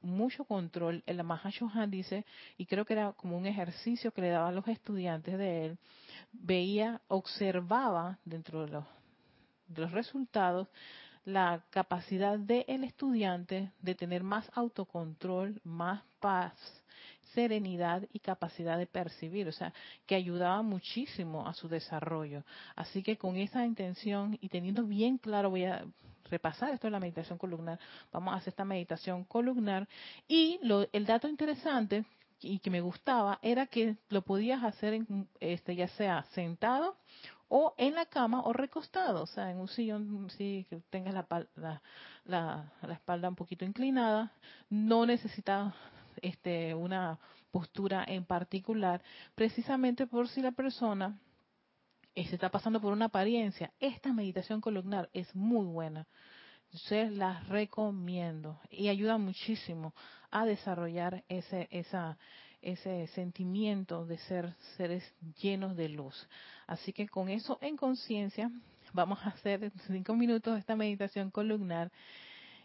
mucho 0.00 0.44
control. 0.44 1.02
El 1.06 1.22
Mahashohan 1.24 1.90
dice, 1.90 2.24
y 2.56 2.66
creo 2.66 2.84
que 2.84 2.92
era 2.92 3.12
como 3.12 3.36
un 3.36 3.46
ejercicio 3.46 4.12
que 4.12 4.20
le 4.20 4.30
daba 4.30 4.48
a 4.48 4.52
los 4.52 4.66
estudiantes 4.68 5.36
de 5.36 5.66
él, 5.66 5.78
veía, 6.32 7.00
observaba 7.08 8.18
dentro 8.24 8.64
de 8.64 8.72
los 8.72 8.84
de 9.68 9.82
los 9.82 9.92
resultados 9.92 10.68
la 11.26 11.64
capacidad 11.70 12.38
del 12.38 12.84
estudiante 12.84 13.72
de 13.82 13.94
tener 13.96 14.22
más 14.22 14.48
autocontrol, 14.54 15.60
más 15.64 16.02
paz, 16.20 16.54
serenidad 17.34 18.06
y 18.12 18.20
capacidad 18.20 18.78
de 18.78 18.86
percibir, 18.86 19.48
o 19.48 19.52
sea, 19.52 19.74
que 20.06 20.14
ayudaba 20.14 20.62
muchísimo 20.62 21.46
a 21.46 21.52
su 21.52 21.68
desarrollo. 21.68 22.44
Así 22.76 23.02
que 23.02 23.18
con 23.18 23.36
esa 23.36 23.66
intención 23.66 24.38
y 24.40 24.48
teniendo 24.48 24.84
bien 24.84 25.18
claro, 25.18 25.50
voy 25.50 25.64
a 25.64 25.84
repasar 26.30 26.72
esto 26.72 26.86
de 26.86 26.92
la 26.92 27.00
meditación 27.00 27.38
columnar, 27.38 27.78
vamos 28.12 28.32
a 28.32 28.36
hacer 28.36 28.52
esta 28.52 28.64
meditación 28.64 29.24
columnar 29.24 29.88
y 30.28 30.58
lo, 30.62 30.86
el 30.92 31.06
dato 31.06 31.28
interesante 31.28 32.04
y 32.40 32.58
que 32.58 32.70
me 32.70 32.80
gustaba 32.80 33.38
era 33.42 33.66
que 33.66 33.96
lo 34.10 34.22
podías 34.22 34.62
hacer 34.62 34.94
en, 34.94 35.28
este 35.40 35.74
ya 35.74 35.88
sea 35.88 36.24
sentado 36.34 36.96
o 37.48 37.74
en 37.76 37.94
la 37.94 38.06
cama 38.06 38.42
o 38.42 38.52
recostado, 38.52 39.22
o 39.22 39.26
sea, 39.26 39.50
en 39.50 39.58
un 39.58 39.68
sillón 39.68 40.28
sí 40.30 40.66
que 40.68 40.80
tengas 40.90 41.14
la, 41.14 41.26
la, 42.24 42.72
la, 42.82 42.92
espalda 42.92 43.28
un 43.28 43.36
poquito 43.36 43.64
inclinada, 43.64 44.32
no 44.68 45.06
necesitas 45.06 45.72
este, 46.22 46.74
una 46.74 47.18
postura 47.50 48.04
en 48.06 48.24
particular, 48.24 49.02
precisamente 49.34 50.06
por 50.06 50.28
si 50.28 50.42
la 50.42 50.52
persona 50.52 51.18
se 52.24 52.34
está 52.34 52.50
pasando 52.50 52.80
por 52.80 52.92
una 52.92 53.06
apariencia, 53.06 53.72
esta 53.78 54.12
meditación 54.12 54.60
columnar 54.60 55.10
es 55.12 55.34
muy 55.34 55.66
buena. 55.66 56.06
Se 56.70 57.10
las 57.10 57.46
recomiendo 57.48 58.58
y 58.70 58.88
ayuda 58.88 59.18
muchísimo 59.18 59.94
a 60.30 60.44
desarrollar 60.46 61.24
ese, 61.28 61.68
esa, 61.70 62.18
ese 62.62 63.06
sentimiento 63.08 64.06
de 64.06 64.18
ser 64.18 64.54
seres 64.76 65.04
llenos 65.40 65.76
de 65.76 65.90
luz. 65.90 66.28
Así 66.66 66.92
que 66.92 67.08
con 67.08 67.28
eso 67.28 67.58
en 67.60 67.76
conciencia, 67.76 68.50
vamos 68.92 69.18
a 69.24 69.28
hacer 69.28 69.70
cinco 69.86 70.14
minutos 70.14 70.58
esta 70.58 70.76
meditación 70.76 71.30
columnar. 71.30 71.90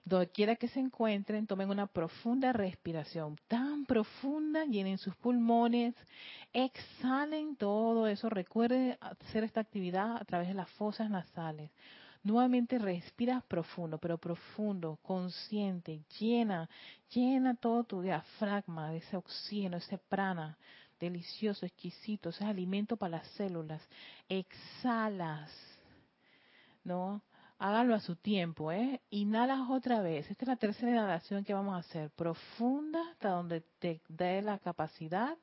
Donde 0.03 0.29
quiera 0.29 0.55
que 0.55 0.67
se 0.67 0.79
encuentren, 0.79 1.45
tomen 1.45 1.69
una 1.69 1.85
profunda 1.85 2.51
respiración, 2.53 3.37
tan 3.47 3.85
profunda, 3.85 4.65
llenen 4.65 4.97
sus 4.97 5.15
pulmones, 5.15 5.93
exhalen 6.53 7.55
todo 7.55 8.07
eso. 8.07 8.27
Recuerden 8.27 8.97
hacer 8.99 9.43
esta 9.43 9.59
actividad 9.59 10.17
a 10.17 10.25
través 10.25 10.47
de 10.47 10.55
las 10.55 10.69
fosas 10.71 11.07
nasales. 11.11 11.69
Nuevamente 12.23 12.79
respiras 12.79 13.43
profundo, 13.43 13.99
pero 13.99 14.17
profundo, 14.17 14.97
consciente, 15.03 16.01
llena, 16.19 16.67
llena 17.13 17.55
todo 17.55 17.83
tu 17.83 18.01
diafragma 18.01 18.89
de 18.89 18.97
ese 18.97 19.17
oxígeno, 19.17 19.77
ese 19.77 19.99
prana 19.99 20.57
delicioso, 21.01 21.65
exquisito, 21.65 22.29
ese 22.29 22.45
alimento 22.45 22.95
para 22.95 23.17
las 23.17 23.27
células. 23.31 23.81
Exhalas, 24.29 25.51
¿no? 26.83 27.21
Hágalo 27.57 27.93
a 27.93 27.99
su 27.99 28.15
tiempo, 28.15 28.71
¿eh? 28.71 29.01
Inhalas 29.09 29.69
otra 29.69 30.01
vez. 30.01 30.29
Esta 30.31 30.45
es 30.45 30.47
la 30.47 30.55
tercera 30.55 30.91
inhalación 30.91 31.43
que 31.43 31.53
vamos 31.53 31.75
a 31.75 31.79
hacer. 31.79 32.09
Profunda 32.11 32.99
hasta 33.11 33.29
donde 33.29 33.61
te 33.79 34.01
dé 34.07 34.41
la 34.41 34.57
capacidad. 34.57 35.37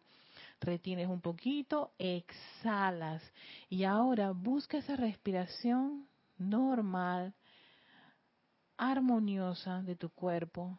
Retienes 0.61 1.09
un 1.09 1.21
poquito, 1.21 1.93
exhalas. 1.99 3.23
Y 3.69 3.85
ahora 3.85 4.33
busca 4.33 4.79
esa 4.79 4.97
respiración 4.97 6.09
normal, 6.39 7.35
armoniosa 8.77 9.83
de 9.83 9.95
tu 9.95 10.09
cuerpo. 10.11 10.79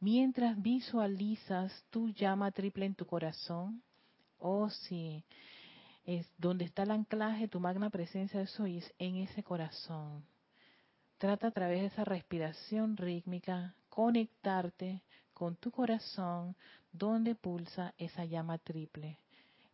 Mientras 0.00 0.60
visualizas 0.60 1.84
tu 1.90 2.08
llama 2.10 2.50
triple 2.50 2.86
en 2.86 2.94
tu 2.94 3.06
corazón. 3.06 3.82
Oh, 4.38 4.68
sí. 4.68 5.24
Es 6.04 6.26
donde 6.38 6.64
está 6.64 6.82
el 6.82 6.90
anclaje, 6.90 7.48
tu 7.48 7.60
magna 7.60 7.90
presencia 7.90 8.40
de 8.40 8.46
soy, 8.46 8.78
es 8.78 8.94
en 8.98 9.16
ese 9.16 9.42
corazón. 9.42 10.24
Trata 11.18 11.48
a 11.48 11.50
través 11.50 11.80
de 11.80 11.86
esa 11.88 12.04
respiración 12.04 12.96
rítmica 12.96 13.74
conectarte 13.88 15.02
con 15.34 15.56
tu 15.56 15.70
corazón 15.70 16.56
donde 16.92 17.34
pulsa 17.34 17.94
esa 17.98 18.24
llama 18.24 18.58
triple, 18.58 19.18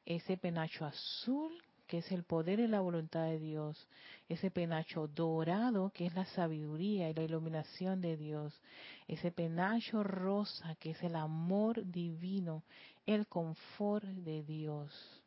ese 0.05 0.37
penacho 0.37 0.85
azul 0.85 1.53
que 1.87 1.99
es 1.99 2.13
el 2.13 2.25
poder 2.25 2.61
y 2.61 2.67
la 2.67 2.81
voluntad 2.81 3.25
de 3.25 3.39
Dios, 3.39 3.89
ese 4.29 4.51
penacho 4.51 5.07
dorado, 5.09 5.91
que 5.91 6.07
es 6.07 6.15
la 6.15 6.25
sabiduría 6.27 7.09
y 7.09 7.15
la 7.15 7.23
iluminación 7.23 8.01
de 8.01 8.17
Dios, 8.17 8.61
ese 9.09 9.31
penacho 9.31 10.03
rosa, 10.03 10.75
que 10.77 10.91
es 10.91 11.03
el 11.03 11.17
amor 11.17 11.85
divino, 11.91 12.63
el 13.07 13.27
confort 13.27 14.05
de 14.05 14.43
Dios. 14.43 15.23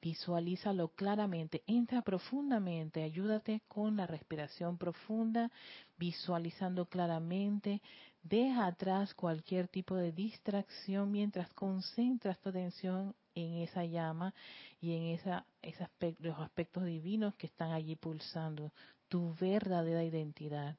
Visualízalo 0.00 0.88
claramente, 0.88 1.62
entra 1.66 2.02
profundamente, 2.02 3.02
ayúdate 3.02 3.62
con 3.66 3.96
la 3.96 4.06
respiración 4.06 4.78
profunda, 4.78 5.50
visualizando 5.98 6.86
claramente, 6.86 7.82
deja 8.22 8.66
atrás 8.66 9.14
cualquier 9.14 9.68
tipo 9.68 9.96
de 9.96 10.12
distracción 10.12 11.10
mientras 11.10 11.52
concentras 11.54 12.38
tu 12.38 12.50
atención 12.50 13.14
en 13.36 13.58
esa 13.58 13.84
llama 13.84 14.34
y 14.80 14.96
en 14.96 15.04
esa, 15.04 15.46
los 16.18 16.38
aspectos 16.40 16.84
divinos 16.84 17.34
que 17.36 17.46
están 17.46 17.70
allí 17.70 17.94
pulsando, 17.94 18.72
tu 19.08 19.34
verdadera 19.34 20.02
identidad. 20.02 20.76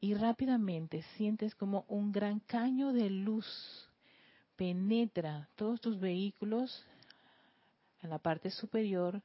Y 0.00 0.14
rápidamente 0.14 1.02
sientes 1.16 1.54
como 1.54 1.84
un 1.88 2.12
gran 2.12 2.38
caño 2.40 2.92
de 2.92 3.10
luz 3.10 3.46
penetra 4.56 5.48
todos 5.56 5.80
tus 5.80 5.98
vehículos 5.98 6.84
en 8.02 8.10
la 8.10 8.18
parte 8.18 8.50
superior 8.50 9.22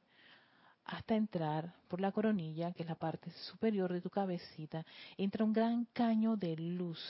hasta 0.86 1.14
entrar 1.14 1.74
por 1.88 2.00
la 2.00 2.12
coronilla, 2.12 2.72
que 2.72 2.82
es 2.82 2.88
la 2.88 2.94
parte 2.94 3.30
superior 3.50 3.92
de 3.92 4.00
tu 4.00 4.08
cabecita, 4.08 4.84
entra 5.16 5.44
un 5.44 5.52
gran 5.52 5.86
caño 5.92 6.36
de 6.36 6.56
luz, 6.56 7.00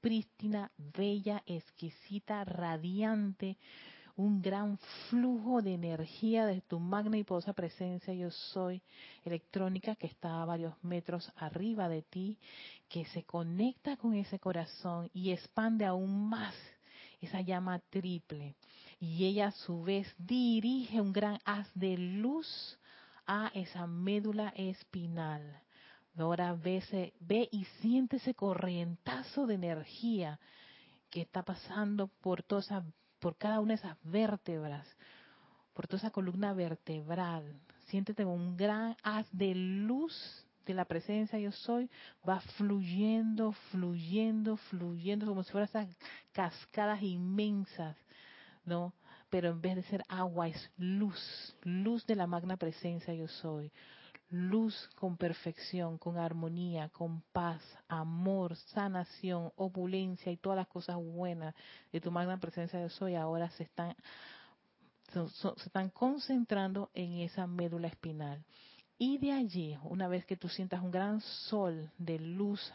prístina, 0.00 0.70
bella, 0.96 1.42
exquisita, 1.46 2.44
radiante, 2.44 3.56
un 4.18 4.42
gran 4.42 4.78
flujo 5.08 5.62
de 5.62 5.74
energía 5.74 6.44
de 6.44 6.60
tu 6.60 6.80
magna 6.80 7.16
y 7.16 7.22
poderosa 7.22 7.52
presencia 7.52 8.12
yo 8.12 8.32
soy 8.32 8.82
electrónica 9.24 9.94
que 9.94 10.08
está 10.08 10.42
a 10.42 10.44
varios 10.44 10.74
metros 10.82 11.32
arriba 11.36 11.88
de 11.88 12.02
ti, 12.02 12.36
que 12.88 13.04
se 13.06 13.22
conecta 13.22 13.96
con 13.96 14.14
ese 14.14 14.40
corazón 14.40 15.08
y 15.14 15.30
expande 15.30 15.84
aún 15.84 16.28
más 16.28 16.52
esa 17.20 17.42
llama 17.42 17.78
triple. 17.90 18.56
Y 18.98 19.24
ella 19.24 19.48
a 19.48 19.52
su 19.52 19.84
vez 19.84 20.12
dirige 20.18 21.00
un 21.00 21.12
gran 21.12 21.38
haz 21.44 21.68
de 21.74 21.96
luz 21.96 22.76
a 23.24 23.52
esa 23.54 23.86
médula 23.86 24.52
espinal. 24.56 25.62
Ahora 26.16 26.54
ve, 26.54 26.82
ve 27.20 27.48
y 27.52 27.64
siente 27.80 28.16
ese 28.16 28.34
corrientazo 28.34 29.46
de 29.46 29.54
energía 29.54 30.40
que 31.08 31.20
está 31.20 31.44
pasando 31.44 32.08
por 32.20 32.42
toda 32.42 32.62
esa 32.62 32.84
por 33.18 33.36
cada 33.36 33.60
una 33.60 33.74
de 33.74 33.80
esas 33.80 33.96
vértebras, 34.02 34.86
por 35.74 35.86
toda 35.86 35.98
esa 35.98 36.10
columna 36.10 36.52
vertebral. 36.52 37.60
Siéntete 37.86 38.24
un 38.24 38.56
gran 38.56 38.96
haz 39.02 39.26
de 39.32 39.54
luz 39.54 40.44
de 40.66 40.74
la 40.74 40.84
presencia 40.84 41.38
yo 41.38 41.50
soy, 41.50 41.90
va 42.28 42.40
fluyendo, 42.40 43.52
fluyendo, 43.70 44.56
fluyendo, 44.56 45.26
como 45.26 45.42
si 45.42 45.50
fueran 45.50 45.68
esas 45.68 45.88
cascadas 46.32 47.02
inmensas, 47.02 47.96
¿no? 48.64 48.92
Pero 49.30 49.48
en 49.48 49.60
vez 49.60 49.76
de 49.76 49.82
ser 49.84 50.02
agua 50.08 50.48
es 50.48 50.70
luz, 50.76 51.56
luz 51.62 52.06
de 52.06 52.16
la 52.16 52.26
magna 52.26 52.56
presencia 52.56 53.14
yo 53.14 53.28
soy 53.28 53.72
luz 54.30 54.88
con 54.96 55.16
perfección, 55.16 55.98
con 55.98 56.18
armonía, 56.18 56.88
con 56.90 57.22
paz, 57.32 57.62
amor, 57.88 58.56
sanación, 58.56 59.52
opulencia 59.56 60.30
y 60.30 60.36
todas 60.36 60.56
las 60.56 60.68
cosas 60.68 60.96
buenas 60.96 61.54
de 61.92 62.00
tu 62.00 62.10
magna 62.10 62.38
presencia 62.38 62.78
de 62.78 62.90
soy 62.90 63.14
ahora 63.14 63.50
se 63.50 63.64
están 63.64 63.96
se 65.10 65.48
están 65.64 65.88
concentrando 65.88 66.90
en 66.92 67.20
esa 67.20 67.46
médula 67.46 67.88
espinal. 67.88 68.44
Y 68.98 69.16
de 69.18 69.32
allí, 69.32 69.78
una 69.84 70.08
vez 70.08 70.26
que 70.26 70.36
tú 70.36 70.48
sientas 70.48 70.82
un 70.82 70.90
gran 70.90 71.20
sol 71.20 71.90
de 71.96 72.18
luz 72.18 72.72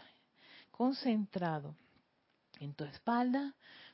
concentrado 0.71 1.75
en 2.59 2.73
tu 2.73 2.85
espalda, 2.85 3.53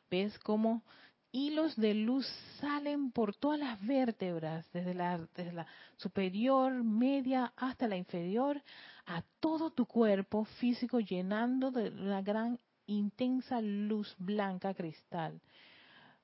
ves 0.10 0.38
cómo 0.40 0.84
hilos 1.32 1.76
de 1.76 1.94
luz 1.94 2.26
salen 2.60 3.12
por 3.12 3.36
todas 3.36 3.60
las 3.60 3.86
vértebras, 3.86 4.70
desde 4.72 4.94
la, 4.94 5.18
desde 5.36 5.54
la 5.54 5.68
superior, 5.98 6.84
media 6.84 7.54
hasta 7.56 7.88
la 7.88 7.98
inferior, 7.98 8.62
a 9.06 9.24
todo 9.40 9.72
tu 9.72 9.86
cuerpo 9.86 10.46
físico 10.46 11.00
llenando 11.00 11.72
de 11.72 11.90
una 11.90 12.22
gran 12.22 12.60
intensa 12.88 13.62
luz 13.62 14.16
blanca 14.18 14.74
cristal. 14.74 15.40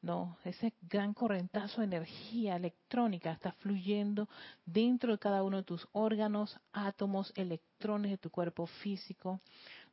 ¿no? 0.01 0.37
Ese 0.45 0.73
gran 0.83 1.15
correntazo 1.15 1.81
de 1.81 1.87
energía 1.87 2.55
electrónica 2.55 3.31
está 3.31 3.51
fluyendo 3.53 4.29
dentro 4.63 5.11
de 5.11 5.17
cada 5.17 5.41
uno 5.41 5.57
de 5.57 5.63
tus 5.63 5.87
órganos, 5.93 6.59
átomos, 6.73 7.33
electrones 7.35 8.11
de 8.11 8.17
tu 8.19 8.29
cuerpo 8.29 8.67
físico, 8.67 9.41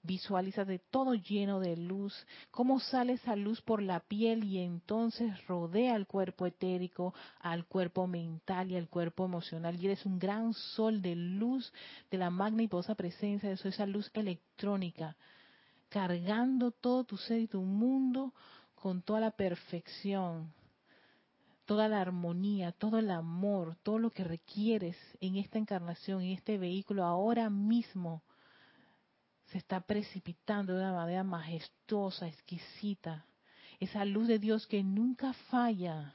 de 0.02 0.80
todo 0.90 1.14
lleno 1.14 1.60
de 1.60 1.76
luz, 1.76 2.26
cómo 2.50 2.80
sale 2.80 3.14
esa 3.14 3.36
luz 3.36 3.60
por 3.60 3.80
la 3.80 4.00
piel 4.00 4.42
y 4.44 4.58
entonces 4.58 5.46
rodea 5.46 5.94
al 5.94 6.06
cuerpo 6.06 6.46
etérico, 6.46 7.14
al 7.40 7.66
cuerpo 7.66 8.06
mental 8.06 8.72
y 8.72 8.76
al 8.76 8.88
cuerpo 8.88 9.24
emocional. 9.24 9.80
Y 9.80 9.86
eres 9.86 10.04
un 10.04 10.18
gran 10.18 10.54
sol 10.54 11.02
de 11.02 11.14
luz 11.14 11.72
de 12.10 12.18
la 12.18 12.30
magna 12.30 12.62
y 12.62 12.68
poderosa 12.68 12.96
presencia 12.96 13.48
de 13.48 13.54
esa 13.54 13.86
luz 13.86 14.10
electrónica, 14.14 15.16
cargando 15.88 16.72
todo 16.72 17.04
tu 17.04 17.16
ser 17.16 17.40
y 17.40 17.46
tu 17.46 17.62
mundo 17.62 18.32
con 18.74 19.02
toda 19.02 19.20
la 19.20 19.30
perfección, 19.30 20.52
toda 21.64 21.88
la 21.88 22.00
armonía, 22.00 22.72
todo 22.72 22.98
el 22.98 23.10
amor, 23.10 23.76
todo 23.84 24.00
lo 24.00 24.10
que 24.10 24.24
requieres 24.24 24.96
en 25.20 25.36
esta 25.36 25.58
encarnación, 25.58 26.22
en 26.22 26.32
este 26.32 26.58
vehículo 26.58 27.04
ahora 27.04 27.48
mismo 27.48 28.22
se 29.52 29.58
está 29.58 29.80
precipitando 29.80 30.72
de 30.72 30.80
una 30.80 30.94
manera 30.94 31.22
majestuosa, 31.22 32.26
exquisita. 32.26 33.26
Esa 33.78 34.04
luz 34.06 34.26
de 34.26 34.38
Dios 34.38 34.66
que 34.66 34.82
nunca 34.82 35.34
falla, 35.50 36.14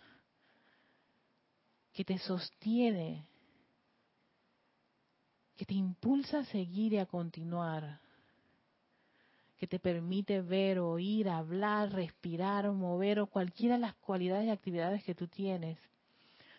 que 1.93 2.03
te 2.03 2.17
sostiene, 2.17 3.27
que 5.55 5.65
te 5.65 5.75
impulsa 5.75 6.39
a 6.39 6.45
seguir 6.45 6.93
y 6.93 6.97
a 6.97 7.05
continuar, 7.05 7.99
que 9.57 9.67
te 9.67 9.77
permite 9.77 10.41
ver, 10.41 10.79
oír, 10.79 11.29
hablar, 11.29 11.91
respirar, 11.91 12.71
mover 12.71 13.19
o 13.19 13.27
cualquiera 13.27 13.75
de 13.75 13.81
las 13.81 13.95
cualidades 13.95 14.47
y 14.47 14.49
actividades 14.49 15.03
que 15.03 15.13
tú 15.13 15.27
tienes. 15.27 15.77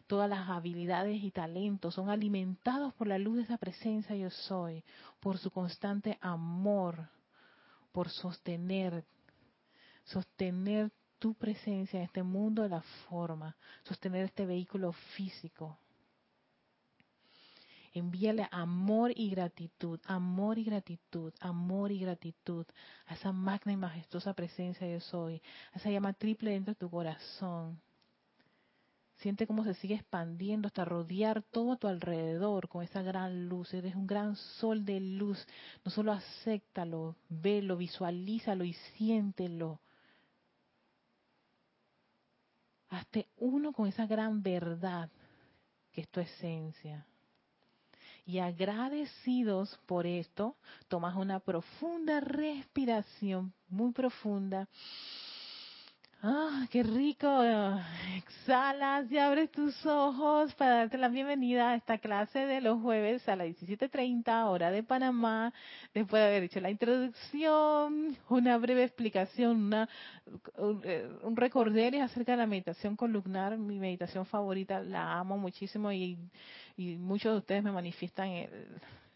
Todas 0.09 0.29
las 0.29 0.49
habilidades 0.49 1.23
y 1.23 1.31
talentos 1.31 1.95
son 1.95 2.09
alimentados 2.09 2.93
por 2.95 3.07
la 3.07 3.19
luz 3.19 3.37
de 3.37 3.43
esa 3.45 3.59
presencia 3.59 4.17
yo 4.17 4.31
soy, 4.31 4.83
por 5.21 5.39
su 5.39 5.51
constante 5.51 6.19
amor, 6.21 7.09
por 7.93 8.09
sostener, 8.09 9.05
sostener 10.05 10.91
tu 11.19 11.35
presencia 11.35 11.99
en 11.99 12.07
este 12.07 12.23
mundo 12.23 12.63
de 12.63 12.71
la 12.71 12.81
forma, 13.09 13.57
sostener 13.85 14.25
este 14.25 14.47
vehículo 14.47 14.93
físico. 15.15 15.79
Envíale 17.93 18.49
amor 18.51 19.13
y 19.15 19.31
gratitud, 19.31 20.01
amor 20.07 20.59
y 20.59 20.65
gratitud, 20.65 21.33
amor 21.41 21.93
y 21.93 21.99
gratitud 21.99 22.67
a 23.07 23.15
esa 23.15 23.33
magna 23.33 23.73
y 23.73 23.77
majestuosa 23.77 24.33
presencia 24.35 24.89
yo 24.89 25.01
soy, 25.01 25.43
a 25.73 25.79
esa 25.79 25.91
llama 25.91 26.13
triple 26.13 26.53
dentro 26.53 26.73
de 26.73 26.81
tu 26.81 26.89
corazón. 26.89 27.81
Siente 29.19 29.49
cómo 29.49 29.65
se 29.65 29.75
sigue 29.75 29.97
expandiendo 29.97 30.69
hasta 30.69 30.85
rodear 30.85 31.43
todo 31.43 31.73
a 31.73 31.77
tu 31.77 31.89
alrededor 31.89 32.69
con 32.69 32.85
esa 32.85 33.03
gran 33.03 33.49
luz. 33.49 33.75
Eres 33.75 33.97
un 33.97 34.07
gran 34.07 34.37
sol 34.37 34.85
de 34.85 35.01
luz. 35.01 35.45
No 35.85 35.91
solo 35.91 36.13
acéptalo, 36.13 37.17
velo, 37.29 37.77
visualízalo 37.77 38.63
y 38.63 38.75
siéntelo. 38.75 39.81
Hazte 42.91 43.29
uno 43.39 43.73
con 43.73 43.89
esa 43.89 44.07
gran 44.07 44.43
verdad 44.43 45.11
que 45.91 46.03
es 46.03 46.09
tu 46.09 46.21
esencia. 46.21 47.05
Y 48.25 48.39
agradecidos 48.39 49.81
por 49.87 50.07
esto, 50.07 50.57
tomas 50.87 51.17
una 51.17 51.41
profunda 51.41 52.21
respiración, 52.21 53.53
muy 53.69 53.93
profunda 53.93 54.69
Ah, 56.21 56.67
qué 56.73 56.83
rico. 56.83 57.29
Exhalas 58.17 59.11
y 59.11 59.19
abres 59.19 59.53
tus 59.53 59.87
ojos 59.87 60.53
para 60.55 60.79
darte 60.79 60.99
la 60.99 61.09
bienvenida 61.09 61.71
a 61.71 61.75
esta 61.77 61.99
clase 61.99 62.41
de 62.41 62.61
los 62.61 62.83
jueves 62.83 63.29
a 63.29 63.37
las 63.37 63.47
17.30 63.49 64.47
hora 64.49 64.73
de 64.73 64.83
Panamá. 64.83 65.53
Después 65.95 66.21
de 66.21 66.27
haber 66.27 66.43
hecho 66.43 66.61
la 66.61 66.71
introducción, 66.71 68.17
una 68.29 68.59
breve 68.59 68.83
explicación, 68.83 69.67
una, 69.67 69.89
un, 70.57 70.83
eh, 70.85 71.09
un 71.23 71.37
acerca 72.03 72.33
de 72.33 72.39
la 72.39 72.47
meditación 72.47 72.97
columnar, 72.97 73.57
mi 73.57 73.79
meditación 73.79 74.27
favorita, 74.27 74.81
la 74.81 75.21
amo 75.21 75.39
muchísimo 75.39 75.93
y, 75.93 76.19
y 76.77 76.97
muchos 76.97 77.33
de 77.33 77.39
ustedes 77.39 77.63
me 77.63 77.71
manifiestan 77.71 78.29
el, 78.29 78.51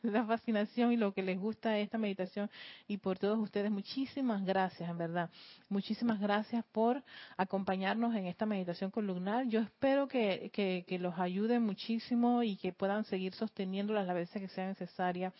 la 0.13 0.25
fascinación 0.25 0.93
y 0.93 0.97
lo 0.97 1.13
que 1.13 1.23
les 1.23 1.39
gusta 1.39 1.79
esta 1.79 1.99
meditación 1.99 2.51
y 2.89 2.99
por 2.99 3.19
todos 3.19 3.39
ustedes. 3.39 3.71
Muchísimas 3.71 4.45
gracias, 4.45 4.89
en 4.89 4.99
verdad. 4.99 5.31
Muchísimas 5.69 6.21
gracias 6.21 6.65
por 6.73 7.03
acompañarnos 7.37 8.15
en 8.15 8.27
esta 8.27 8.47
meditación 8.47 8.91
columnar. 8.91 9.47
Yo 9.47 9.61
espero 9.61 10.09
que, 10.09 10.51
que, 10.53 10.99
los 10.99 11.19
ayude 11.19 11.59
muchísimo 11.59 12.43
y 12.43 12.57
que 12.57 12.73
puedan 12.73 13.05
seguir 13.05 13.35
sosteniéndolas 13.35 14.07
las 14.07 14.17
veces 14.17 14.43
que 14.43 14.49
sea 14.49 14.67
necesaria. 14.67 15.33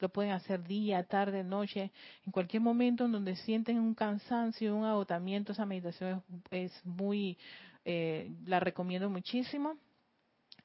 Lo 0.00 0.08
pueden 0.08 0.32
hacer 0.32 0.62
día, 0.64 1.02
tarde, 1.04 1.42
noche, 1.44 1.90
en 2.24 2.32
cualquier 2.32 2.62
momento 2.62 3.04
en 3.04 3.12
donde 3.12 3.36
sienten 3.36 3.78
un 3.78 3.94
cansancio, 3.94 4.74
un 4.74 4.84
agotamiento. 4.84 5.52
Esa 5.52 5.64
meditación 5.64 6.22
es, 6.50 6.72
es 6.72 6.86
muy, 6.86 7.38
eh, 7.84 8.30
la 8.44 8.60
recomiendo 8.60 9.08
muchísimo. 9.08 9.76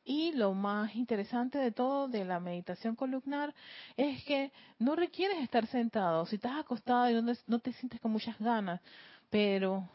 Y 0.04 0.32
lo 0.32 0.54
más 0.54 0.96
interesante 0.96 1.60
de 1.60 1.72
todo 1.72 2.08
de 2.08 2.26
la 2.26 2.40
meditación 2.40 2.96
columnar 2.96 3.54
es 3.96 4.24
que 4.26 4.52
no 4.80 4.96
requieres 4.96 5.38
estar 5.44 5.68
sentado. 5.68 6.26
Si 6.26 6.36
estás 6.36 6.58
acostado 6.60 7.10
y 7.10 7.22
no, 7.48 7.60
te 7.60 7.74
sientes 7.74 8.00
con 8.02 8.12
muchas 8.12 8.38
ganas, 8.40 8.82
pero 9.30 9.88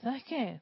¿sabes 0.00 0.22
qué? 0.24 0.60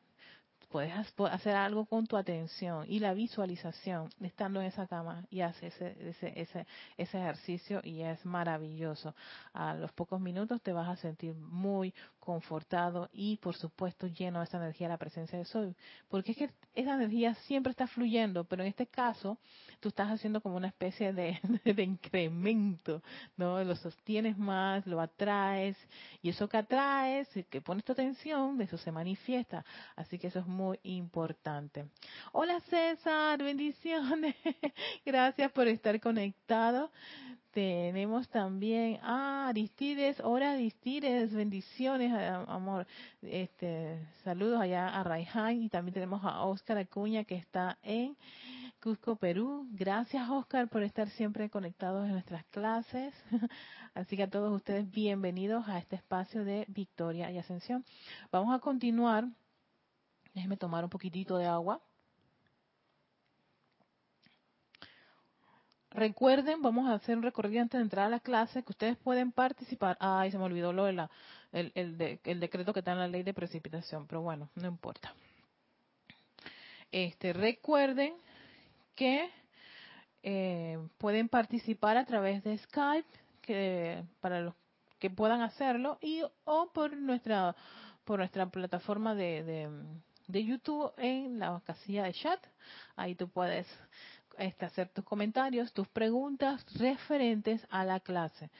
Puedes 0.69 0.93
hacer 1.31 1.55
algo 1.55 1.87
con 1.87 2.07
tu 2.07 2.17
atención 2.17 2.85
y 2.89 2.99
la 2.99 3.15
visualización 3.15 4.11
estando 4.21 4.61
en 4.61 4.67
esa 4.67 4.87
cama 4.87 5.25
y 5.31 5.41
haces 5.41 5.75
ese, 5.75 6.09
ese, 6.09 6.41
ese, 6.41 6.67
ese 6.97 7.19
ejercicio 7.19 7.81
y 7.83 8.03
es 8.03 8.25
maravilloso. 8.25 9.15
A 9.53 9.75
los 9.75 9.93
pocos 9.93 10.21
minutos 10.21 10.61
te 10.63 10.73
vas 10.73 10.89
a 10.89 10.97
sentir 10.97 11.35
muy 11.35 11.95
confortado 12.27 13.09
y 13.13 13.37
por 13.37 13.55
supuesto 13.55 14.09
lleno 14.09 14.41
de 14.41 14.47
esa 14.47 14.57
energía 14.57 14.89
la 14.89 14.97
presencia 14.97 15.39
de 15.39 15.45
sol. 15.45 15.77
Porque 16.09 16.33
es 16.33 16.39
que 16.39 16.51
esa 16.75 16.95
energía 16.95 17.35
siempre 17.47 17.71
está 17.71 17.87
fluyendo, 17.87 18.45
pero 18.45 18.63
en 18.63 18.69
este 18.69 18.87
caso 18.87 19.39
tú 19.81 19.91
estás 19.91 20.11
haciendo 20.11 20.41
como 20.41 20.57
una 20.57 20.69
especie 20.69 21.13
de, 21.13 21.39
de 21.65 21.83
incremento, 21.83 23.03
¿no? 23.37 23.63
Lo 23.63 23.77
sostienes 23.77 24.37
más, 24.37 24.87
lo 24.87 25.01
atraes 25.01 25.77
y 26.21 26.31
eso 26.31 26.49
que 26.49 26.57
atraes, 26.57 27.29
que 27.49 27.61
pones 27.61 27.85
tu 27.85 27.93
atención, 27.93 28.59
de 28.59 28.65
eso 28.65 28.77
se 28.77 28.91
manifiesta. 28.91 29.65
Así 29.95 30.19
que 30.19 30.27
eso 30.27 30.41
es 30.41 30.47
muy 30.47 30.66
importante. 30.83 31.87
Hola 32.33 32.61
César, 32.61 33.43
bendiciones. 33.43 34.35
Gracias 35.05 35.53
por 35.53 35.69
estar 35.69 36.01
conectado. 36.01 36.91
Tenemos 37.57 38.29
también 38.29 38.99
a 39.03 39.49
Aristides, 39.49 40.21
hola 40.23 40.53
Aristides, 40.53 41.33
bendiciones, 41.33 42.13
amor. 42.49 42.87
Este, 43.23 44.07
saludos 44.25 44.61
allá 44.61 44.89
a 44.89 45.03
Raiján 45.03 45.63
y 45.63 45.71
también 45.71 45.95
tenemos 45.95 46.23
a 46.23 46.45
Oscar 46.45 46.77
Acuña 46.77 47.25
que 47.25 47.37
está 47.37 47.79
en 47.83 48.15
Cusco, 48.83 49.17
Perú. 49.17 49.67
Gracias 49.73 50.29
Oscar 50.29 50.69
por 50.69 50.83
estar 50.83 51.09
siempre 51.09 51.49
conectados 51.49 52.05
en 52.05 52.13
nuestras 52.13 52.45
clases. 52.47 53.15
Así 53.95 54.19
que 54.19 54.25
a 54.25 54.31
todos 54.31 54.53
ustedes 54.55 54.91
bienvenidos 54.91 55.67
a 55.67 55.79
este 55.79 55.97
espacio 55.97 56.45
de 56.45 56.67
Victoria 56.69 57.31
y 57.31 57.39
Ascensión. 57.39 57.87
Vamos 58.31 58.55
a 58.55 58.59
continuar 58.59 59.29
Déjenme 60.37 60.59
tomar 60.59 60.85
un 60.85 60.91
poquitito 60.91 61.39
de 61.39 61.47
agua. 61.47 61.81
Recuerden, 65.89 66.61
vamos 66.61 66.87
a 66.91 66.93
hacer 66.93 67.17
un 67.17 67.23
recorrido 67.23 67.63
antes 67.63 67.79
de 67.79 67.83
entrar 67.85 68.05
a 68.05 68.11
la 68.11 68.21
clase, 68.21 68.63
que 68.63 68.73
ustedes 68.73 68.99
pueden 68.99 69.33
participar. 69.33 69.97
Ay, 69.99 70.31
se 70.31 70.37
me 70.37 70.45
olvidó 70.45 70.75
lo 70.75 70.85
de 70.85 70.93
la, 70.93 71.11
el, 71.53 71.73
el, 71.75 72.39
decreto 72.39 72.75
que 72.75 72.81
está 72.81 72.93
en 72.93 72.99
la 72.99 73.09
ley 73.09 73.23
de 73.23 73.33
precipitación, 73.33 74.07
pero 74.07 74.21
bueno, 74.21 74.51
no 74.57 74.69
importa. 74.69 75.15
Este, 76.93 77.33
recuerden 77.33 78.15
que 78.95 79.31
eh, 80.23 80.79
pueden 80.99 81.31
participar 81.31 81.97
a 81.97 82.05
través 82.05 82.45
de 82.45 82.59
Skype, 82.59 83.09
que 83.41 84.05
para 84.21 84.43
los 84.43 84.55
que 84.99 85.09
puedan 85.09 85.41
hacerlo, 85.41 85.97
y 86.03 86.23
o 86.45 86.71
por 86.75 86.95
nuestra 86.95 87.57
por 88.05 88.19
nuestra 88.19 88.47
plataforma 88.51 89.15
de, 89.15 89.43
de 89.43 89.69
YouTube 90.29 90.93
en 90.97 91.39
la 91.39 91.61
casilla 91.65 92.05
de 92.05 92.13
chat. 92.13 92.45
Ahí 92.97 93.15
tú 93.15 93.29
puedes 93.29 93.67
este, 94.39 94.67
hacer 94.67 94.89
tus 94.91 95.05
comentarios, 95.05 95.73
tus 95.73 95.89
preguntas 95.89 96.65
referentes 96.79 97.67
a 97.71 97.85
la 97.85 98.01
clase. 98.01 98.51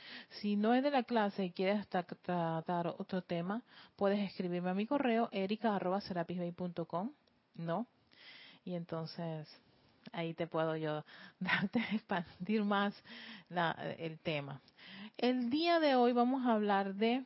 Si 0.41 0.57
no 0.57 0.75
es 0.75 0.83
de 0.83 0.91
la 0.91 1.03
clase 1.03 1.45
y 1.45 1.51
quieres 1.51 1.87
tratar 1.89 2.87
otro 2.99 3.23
tema, 3.23 3.63
puedes 3.97 4.19
escribirme 4.21 4.71
a 4.71 4.75
mi 4.75 4.87
correo 4.87 5.29
erica.com, 5.33 7.13
¿no? 7.57 7.87
Y 8.65 8.75
entonces 8.75 9.49
ahí 10.13 10.35
te 10.35 10.47
puedo 10.47 10.77
yo 10.77 11.05
darte, 11.41 11.79
expandir 11.93 12.65
más 12.65 12.95
el 13.99 14.19
tema. 14.21 14.61
El 15.19 15.49
día 15.49 15.81
de 15.81 15.97
hoy 15.97 16.13
vamos 16.13 16.45
a 16.45 16.53
hablar 16.53 16.95
de, 16.95 17.25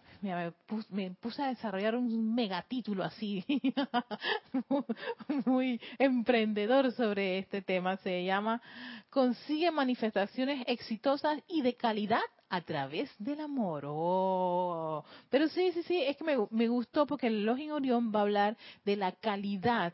me, 0.90 1.10
puse, 1.10 1.42
a 1.42 1.48
desarrollar 1.48 1.96
un 1.96 2.34
megatítulo 2.34 3.02
así, 3.02 3.44
muy 5.44 5.80
emprendedor 5.98 6.92
sobre 6.92 7.38
este 7.38 7.62
tema. 7.62 7.96
Se 7.96 8.24
llama 8.24 8.62
Consigue 9.10 9.72
manifestaciones 9.72 10.62
exitosas 10.68 11.42
y 11.48 11.62
de 11.62 11.74
calidad 11.74 12.22
a 12.48 12.60
través 12.60 13.10
del 13.18 13.40
amor. 13.40 13.84
Oh. 13.88 15.04
Pero 15.28 15.48
sí, 15.48 15.72
sí, 15.72 15.82
sí, 15.82 16.00
es 16.00 16.16
que 16.16 16.22
me, 16.22 16.36
me 16.50 16.68
gustó 16.68 17.06
porque 17.06 17.26
el 17.26 17.44
Login 17.44 17.72
Orión 17.72 18.12
va 18.14 18.20
a 18.20 18.22
hablar 18.22 18.56
de 18.84 18.94
la 18.94 19.10
calidad 19.10 19.92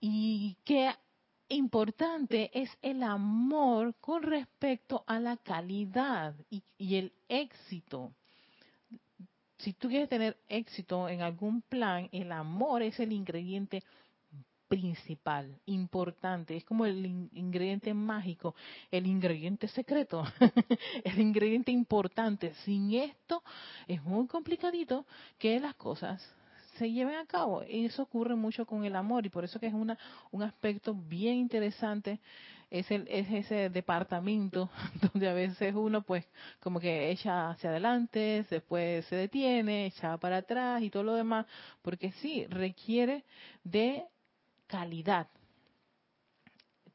y 0.00 0.56
que 0.64 0.90
importante 1.48 2.50
es 2.52 2.70
el 2.82 3.02
amor 3.02 3.94
con 4.00 4.22
respecto 4.22 5.04
a 5.06 5.18
la 5.18 5.36
calidad 5.36 6.34
y, 6.50 6.62
el 6.96 7.12
éxito. 7.28 8.12
Si 9.58 9.72
tú 9.72 9.88
quieres 9.88 10.08
tener 10.08 10.36
éxito 10.48 11.08
en 11.08 11.22
algún 11.22 11.62
plan, 11.62 12.08
el 12.12 12.32
amor 12.32 12.82
es 12.82 12.98
el 13.00 13.12
ingrediente 13.12 13.82
principal, 14.68 15.60
importante, 15.66 16.56
es 16.56 16.64
como 16.64 16.84
el 16.86 17.06
ingrediente 17.06 17.94
mágico, 17.94 18.54
el 18.90 19.06
ingrediente 19.06 19.68
secreto, 19.68 20.24
el 21.04 21.20
ingrediente 21.20 21.70
importante. 21.70 22.54
Sin 22.64 22.92
esto 22.94 23.42
es 23.86 24.02
muy 24.02 24.26
complicadito 24.26 25.06
que 25.38 25.60
las 25.60 25.74
cosas 25.74 26.34
se 26.74 26.90
lleven 26.90 27.16
a 27.16 27.26
cabo. 27.26 27.62
Y 27.68 27.86
eso 27.86 28.02
ocurre 28.02 28.34
mucho 28.34 28.66
con 28.66 28.84
el 28.84 28.96
amor 28.96 29.26
y 29.26 29.30
por 29.30 29.44
eso 29.44 29.58
que 29.58 29.66
es 29.66 29.74
una, 29.74 29.98
un 30.30 30.42
aspecto 30.42 30.94
bien 30.94 31.36
interesante 31.36 32.20
es, 32.70 32.90
el, 32.90 33.06
es 33.08 33.30
ese 33.30 33.70
departamento 33.70 34.68
donde 35.12 35.28
a 35.28 35.32
veces 35.32 35.74
uno 35.74 36.02
pues 36.02 36.26
como 36.60 36.80
que 36.80 37.10
echa 37.10 37.50
hacia 37.50 37.70
adelante, 37.70 38.44
después 38.50 39.04
se 39.06 39.16
detiene, 39.16 39.86
echa 39.86 40.16
para 40.18 40.38
atrás 40.38 40.82
y 40.82 40.90
todo 40.90 41.04
lo 41.04 41.14
demás, 41.14 41.46
porque 41.82 42.12
sí, 42.12 42.46
requiere 42.46 43.24
de 43.62 44.04
calidad. 44.66 45.28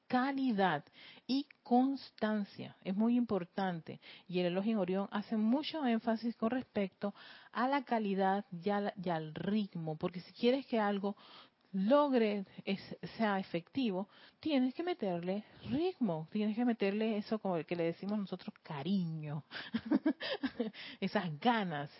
calidad 0.07 0.83
y 1.29 1.45
constancia. 1.61 2.75
Es 2.83 2.95
muy 2.95 3.15
importante. 3.15 4.01
Y 4.27 4.39
el 4.39 4.47
elogio 4.47 4.71
en 4.71 4.77
Orión 4.79 5.07
hace 5.11 5.37
mucho 5.37 5.85
énfasis 5.85 6.35
con 6.35 6.49
respecto 6.49 7.13
a 7.51 7.67
la 7.67 7.83
calidad 7.83 8.45
y, 8.51 8.71
al 8.71 9.35
ritmo, 9.35 9.95
porque 9.95 10.21
si 10.21 10.33
quieres 10.33 10.65
que 10.65 10.79
algo 10.79 11.15
logre 11.71 12.47
sea 13.15 13.39
efectivo, 13.39 14.09
tienes 14.39 14.73
que 14.73 14.81
meterle 14.81 15.45
ritmo, 15.69 16.27
tienes 16.31 16.55
que 16.55 16.65
meterle 16.65 17.17
eso 17.17 17.37
como 17.37 17.57
el 17.57 17.65
que 17.67 17.75
le 17.75 17.83
decimos 17.83 18.17
nosotros 18.17 18.55
cariño, 18.63 19.43
esas 20.99 21.39
ganas. 21.39 21.91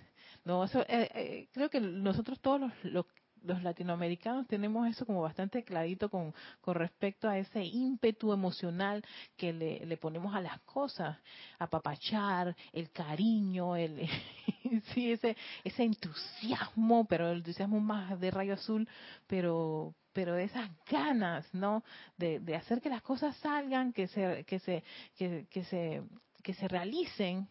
No, 0.44 0.64
eso, 0.64 0.82
eh, 0.88 1.08
eh, 1.14 1.50
creo 1.52 1.70
que 1.70 1.80
nosotros 1.80 2.40
todos 2.40 2.62
los, 2.62 2.72
los, 2.84 3.06
los 3.44 3.64
latinoamericanos 3.64 4.48
tenemos 4.48 4.88
eso 4.88 5.06
como 5.06 5.22
bastante 5.22 5.64
clarito 5.64 6.10
con, 6.10 6.34
con 6.62 6.76
respecto 6.76 7.28
a 7.28 7.38
ese 7.38 7.64
ímpetu 7.64 8.34
emocional 8.34 9.04
que 9.38 9.54
le, 9.54 9.86
le 9.86 9.98
ponemos 9.98 10.36
a 10.36 10.42
las 10.42 10.60
cosas, 10.62 11.18
apapachar, 11.58 12.56
el 12.74 12.92
cariño, 12.92 13.76
el 13.76 14.08
sí, 14.94 15.12
ese, 15.12 15.36
ese 15.64 15.84
entusiasmo, 15.84 17.06
pero 17.06 17.30
el 17.30 17.38
entusiasmo 17.38 17.80
más 17.80 18.20
de 18.20 18.32
rayo 18.32 18.54
azul, 18.54 18.88
pero 19.28 19.94
pero 20.12 20.38
esas 20.38 20.70
ganas, 20.90 21.46
¿no? 21.54 21.84
De, 22.18 22.40
de 22.40 22.56
hacer 22.56 22.82
que 22.82 22.90
las 22.90 23.02
cosas 23.02 23.38
salgan, 23.38 23.94
que 23.94 24.08
se, 24.08 24.44
que 24.46 24.60
se, 24.60 24.84
que, 25.16 25.64
se, 25.66 26.04
que 26.44 26.54
se 26.54 26.68
realicen, 26.68 27.48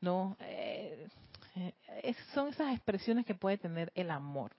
¿no? 0.00 0.36
Eh, 0.40 1.08
eh, 1.56 2.14
son 2.34 2.48
esas 2.48 2.74
expresiones 2.74 3.26
que 3.26 3.34
puede 3.34 3.58
tener 3.58 3.90
el 3.94 4.10
amor. 4.10 4.52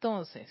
Entonces, 0.00 0.48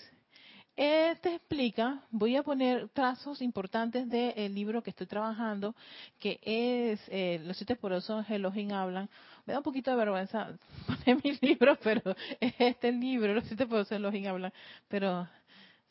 este 0.76 1.36
explica, 1.36 2.04
voy 2.12 2.36
a 2.36 2.44
poner 2.44 2.90
trazos 2.90 3.42
importantes 3.42 4.10
del 4.10 4.54
libro 4.54 4.84
que 4.84 4.90
estoy 4.90 5.08
trabajando, 5.08 5.74
que 6.20 6.38
es 6.42 7.00
eh, 7.08 7.40
Los 7.46 7.56
siete 7.56 7.78
porosos 7.78 8.30
Elohim 8.30 8.74
hablan. 8.74 9.10
Me 9.46 9.54
da 9.54 9.60
un 9.60 9.64
poquito 9.64 9.90
de 9.90 9.96
vergüenza 9.96 10.50
poner 10.86 11.24
mi 11.24 11.40
libro, 11.42 11.78
pero 11.82 12.02
es 12.42 12.54
este 12.60 12.92
libro, 12.92 13.34
Los 13.34 13.46
siete 13.46 13.66
porosos 13.66 13.94
Elohim 13.94 14.28
hablan. 14.28 14.52
Pero 14.90 15.30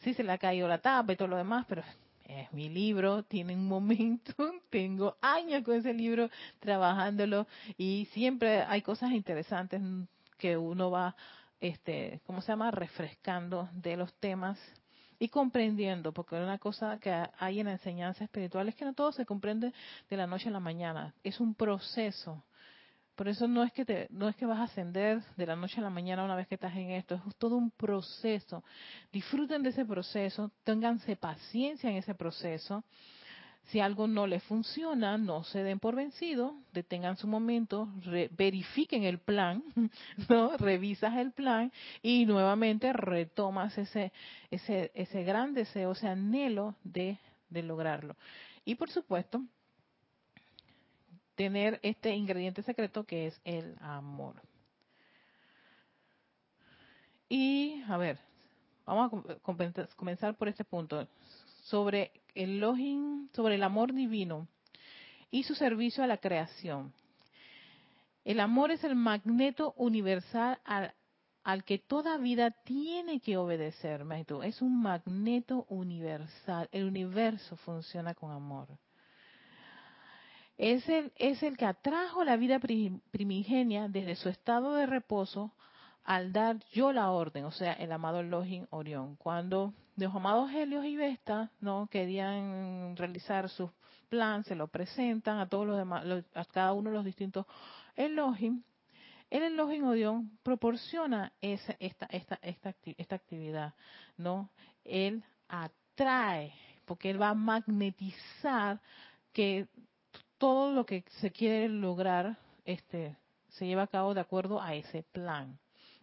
sí 0.01 0.13
se 0.13 0.23
le 0.23 0.33
ha 0.33 0.39
caído 0.39 0.69
la 0.69 0.77
tapa 0.77 1.15
y 1.15 1.17
todo 1.17 1.29
lo 1.29 1.39
demás, 1.39 1.65
pero 1.67 1.83
es 2.25 2.53
mi 2.53 2.69
libro, 2.69 3.23
tiene 3.23 3.55
un 3.55 3.67
momento, 3.67 4.35
tengo 4.69 5.17
años 5.23 5.63
con 5.65 5.77
ese 5.77 5.95
libro 5.95 6.29
trabajándolo 6.61 7.47
y 7.79 8.07
siempre 8.13 8.61
hay 8.65 8.83
cosas 8.83 9.13
interesantes 9.13 9.81
que 10.37 10.59
uno 10.59 10.91
va 10.91 11.17
este, 11.61 12.21
¿cómo 12.27 12.41
se 12.41 12.49
llama? 12.49 12.71
Refrescando 12.71 13.69
de 13.73 13.97
los 13.97 14.13
temas 14.15 14.59
y 15.19 15.29
comprendiendo, 15.29 16.13
porque 16.13 16.37
una 16.37 16.59
cosa 16.59 16.99
que 16.99 17.11
hay 17.39 17.61
en 17.61 17.67
la 17.67 17.73
enseñanza 17.73 18.25
espiritual 18.25 18.69
es 18.69 18.75
que 18.75 18.85
no 18.85 18.95
todo 18.95 19.13
se 19.13 19.25
comprende 19.25 19.73
de 20.11 20.17
la 20.17 20.27
noche 20.27 20.49
a 20.49 20.53
la 20.53 20.61
mañana, 20.61 21.15
es 21.25 21.41
un 21.41 21.55
proceso. 21.55 22.45
Por 23.15 23.29
eso 23.29 23.49
no 23.49 23.63
es 23.63 23.73
que 23.73 23.87
te, 23.87 24.09
no 24.11 24.29
es 24.29 24.37
que 24.37 24.45
vas 24.45 24.59
a 24.59 24.65
ascender 24.65 25.23
de 25.39 25.47
la 25.47 25.57
noche 25.57 25.81
a 25.81 25.85
la 25.85 25.89
mañana 25.89 26.23
una 26.23 26.37
vez 26.37 26.47
que 26.49 26.57
estás 26.57 26.77
en 26.77 26.91
esto, 26.91 27.15
es 27.15 27.37
todo 27.37 27.57
un 27.57 27.71
proceso. 27.71 28.63
Disfruten 29.11 29.63
de 29.63 29.71
ese 29.71 29.87
proceso, 29.87 30.51
ténganse 30.65 31.17
paciencia 31.17 31.89
en 31.89 31.97
ese 31.97 32.15
proceso 32.15 32.85
si 33.67 33.81
algo 33.81 34.07
no 34.07 34.27
les 34.27 34.43
funciona, 34.45 35.19
no 35.19 35.43
se 35.43 35.63
den 35.63 35.81
por 35.81 35.97
vencido, 35.97 36.55
detengan 36.73 37.17
su 37.17 37.27
momento, 37.27 37.89
verifiquen 38.31 39.03
el 39.03 39.19
plan, 39.19 39.63
¿no? 40.29 40.57
Revisas 40.57 41.17
el 41.17 41.33
plan 41.33 41.73
y 42.03 42.27
nuevamente 42.27 42.93
retomas 42.93 43.77
ese, 43.77 44.13
ese, 44.51 44.93
ese 44.95 45.25
gran 45.25 45.55
deseo, 45.55 45.93
ese 45.93 46.07
anhelo 46.07 46.77
de, 46.85 47.19
de 47.51 47.63
lograrlo. 47.63 48.17
Y 48.65 48.77
por 48.77 48.91
supuesto, 48.91 49.43
tener 51.35 51.81
este 51.83 52.15
ingrediente 52.15 52.63
secreto 52.63 53.05
que 53.05 53.27
es 53.27 53.41
el 53.45 53.77
amor. 53.81 54.37
Y, 57.29 57.83
a 57.89 57.97
ver, 57.97 58.19
vamos 58.85 59.25
a 59.29 59.35
comenzar 59.97 60.37
por 60.37 60.49
este 60.49 60.65
punto 60.65 61.09
sobre 61.71 62.13
el 62.35 62.61
sobre 63.33 63.55
el 63.57 63.63
amor 63.63 63.93
divino 63.93 64.47
y 65.31 65.43
su 65.43 65.55
servicio 65.55 66.05
a 66.05 66.07
la 66.07 66.19
creación. 66.19 66.93
El 68.25 68.41
amor 68.41 68.71
es 68.71 68.85
el 68.85 68.95
magneto 68.95 69.73
universal 69.77 70.59
al, 70.65 70.95
al 71.45 71.65
que 71.65 71.79
toda 71.79 72.19
vida 72.19 72.51
tiene 72.51 73.21
que 73.21 73.37
obedecer, 73.37 74.05
maestro. 74.05 74.43
Es 74.43 74.63
un 74.63 74.81
magneto 74.83 75.67
universal. 75.69 76.69
El 76.73 76.85
universo 76.85 77.57
funciona 77.57 78.15
con 78.15 78.33
amor. 78.33 78.69
Es 80.59 80.89
el, 80.89 81.13
es 81.17 81.43
el 81.43 81.57
que 81.57 81.67
atrajo 81.67 82.25
la 82.25 82.37
vida 82.37 82.59
primigenia 82.59 83.89
desde 83.89 84.17
su 84.17 84.29
estado 84.29 84.75
de 84.75 84.87
reposo 84.87 85.53
al 86.05 86.33
dar 86.33 86.59
yo 86.73 86.93
la 86.93 87.11
orden, 87.11 87.45
o 87.45 87.51
sea, 87.51 87.73
el 87.75 87.93
amado 87.93 88.21
Elohim 88.21 88.67
Orión. 88.71 89.17
Cuando 89.17 89.75
los 89.97 90.15
amados 90.15 90.51
Helios 90.53 90.85
y 90.85 90.97
Vesta 90.97 91.51
no 91.61 91.89
querían 91.91 92.97
realizar 92.97 93.49
su 93.49 93.71
plan, 94.09 94.45
se 94.45 94.55
lo 94.55 94.69
presentan 94.69 95.39
a 95.39 95.49
todos 95.49 95.67
los 95.67 95.77
demás, 95.77 96.05
a 96.35 96.45
cada 96.45 96.73
uno 96.75 96.91
de 96.91 96.97
los 96.97 97.05
distintos 97.05 97.47
Elohim. 97.95 98.63
El 99.31 99.43
Elohim 99.43 99.85
Orión 99.85 100.39
proporciona 100.43 101.33
esa, 101.41 101.75
esta, 101.81 102.07
esta, 102.07 102.39
esta, 102.43 102.75
esta 102.97 103.17
actividad, 103.17 103.75
¿no? 104.17 104.51
Él 104.85 105.25
atrae, 105.49 106.53
porque 106.85 107.11
él 107.11 107.21
va 107.21 107.31
a 107.31 107.35
magnetizar 107.35 108.81
que 109.33 109.67
todo 110.39 110.73
lo 110.73 110.87
que 110.87 111.05
se 111.21 111.33
quiere 111.33 111.69
lograr 111.69 112.39
este, 112.65 113.17
se 113.49 113.67
lleva 113.67 113.83
a 113.83 113.89
cabo 113.89 114.15
de 114.15 114.21
acuerdo 114.21 114.61
a 114.61 114.75
ese 114.75 115.03
plan. 115.03 115.59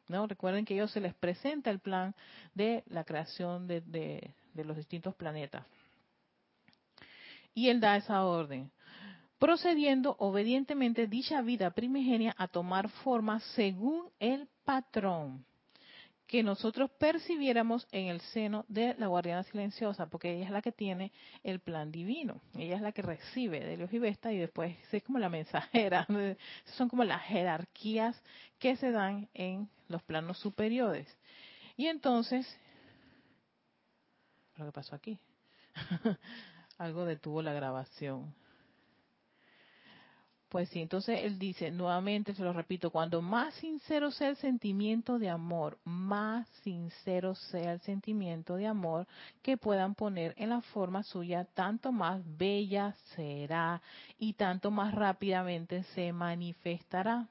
¿No? 0.07 0.27
Recuerden 0.27 0.65
que 0.65 0.73
ellos 0.73 0.91
se 0.91 1.01
les 1.01 1.13
presenta 1.13 1.69
el 1.69 1.79
plan 1.79 2.15
de 2.53 2.83
la 2.87 3.03
creación 3.03 3.67
de, 3.67 3.81
de, 3.81 4.63
los 4.63 4.77
distintos 4.77 5.15
planetas. 5.15 5.65
Y 7.53 7.69
él 7.69 7.79
da 7.79 7.97
esa 7.97 8.25
orden, 8.25 8.71
procediendo 9.39 10.15
obedientemente 10.19 11.07
dicha 11.07 11.41
vida 11.41 11.71
primigenia 11.71 12.33
a 12.37 12.47
tomar 12.47 12.89
forma 12.89 13.39
según 13.55 14.09
el 14.19 14.47
patrón 14.63 15.45
que 16.27 16.43
nosotros 16.43 16.89
percibiéramos 16.91 17.88
en 17.91 18.07
el 18.07 18.21
seno 18.21 18.65
de 18.67 18.95
la 18.97 19.07
guardiana 19.07 19.43
silenciosa, 19.43 20.07
porque 20.07 20.33
ella 20.33 20.45
es 20.45 20.51
la 20.51 20.62
que 20.62 20.71
tiene 20.71 21.12
el 21.43 21.59
plan 21.59 21.91
divino, 21.91 22.41
ella 22.57 22.75
es 22.75 22.81
la 22.81 22.91
que 22.91 23.01
recibe 23.01 23.59
de 23.59 23.77
Dios 23.77 23.91
y 23.93 23.99
Vesta 23.99 24.31
y 24.31 24.38
después 24.38 24.75
es 24.91 25.03
como 25.03 25.19
la 25.19 25.29
mensajera, 25.29 26.07
son 26.77 26.89
como 26.89 27.03
las 27.03 27.21
jerarquías 27.23 28.19
que 28.59 28.75
se 28.77 28.91
dan 28.91 29.29
en 29.33 29.69
los 29.88 30.01
planos 30.03 30.39
superiores. 30.39 31.07
Y 31.75 31.88
entonces, 31.88 32.47
lo 34.55 34.65
que 34.65 34.71
pasó 34.71 34.95
aquí, 34.95 35.19
algo 36.77 37.05
detuvo 37.05 37.41
la 37.41 37.53
grabación. 37.53 38.33
Pues 40.53 40.69
sí, 40.69 40.81
entonces 40.81 41.21
él 41.23 41.39
dice, 41.39 41.71
nuevamente 41.71 42.35
se 42.35 42.43
lo 42.43 42.53
repito, 42.53 42.91
cuando 42.91 43.23
más 43.23 43.55
sincero 43.55 44.11
sea 44.11 44.29
el 44.29 44.35
sentimiento 44.35 45.17
de 45.17 45.27
amor, 45.27 45.79
más 45.83 46.47
sincero 46.61 47.33
sea 47.33 47.73
el 47.73 47.81
sentimiento 47.81 48.55
de 48.55 48.67
amor 48.67 49.07
que 49.41 49.57
puedan 49.57 49.95
poner 49.95 50.35
en 50.37 50.49
la 50.49 50.61
forma 50.61 51.01
suya, 51.01 51.45
tanto 51.55 51.91
más 51.91 52.21
bella 52.37 52.93
será 53.15 53.81
y 54.19 54.33
tanto 54.33 54.69
más 54.69 54.93
rápidamente 54.93 55.81
se 55.95 56.13
manifestará. 56.13 57.27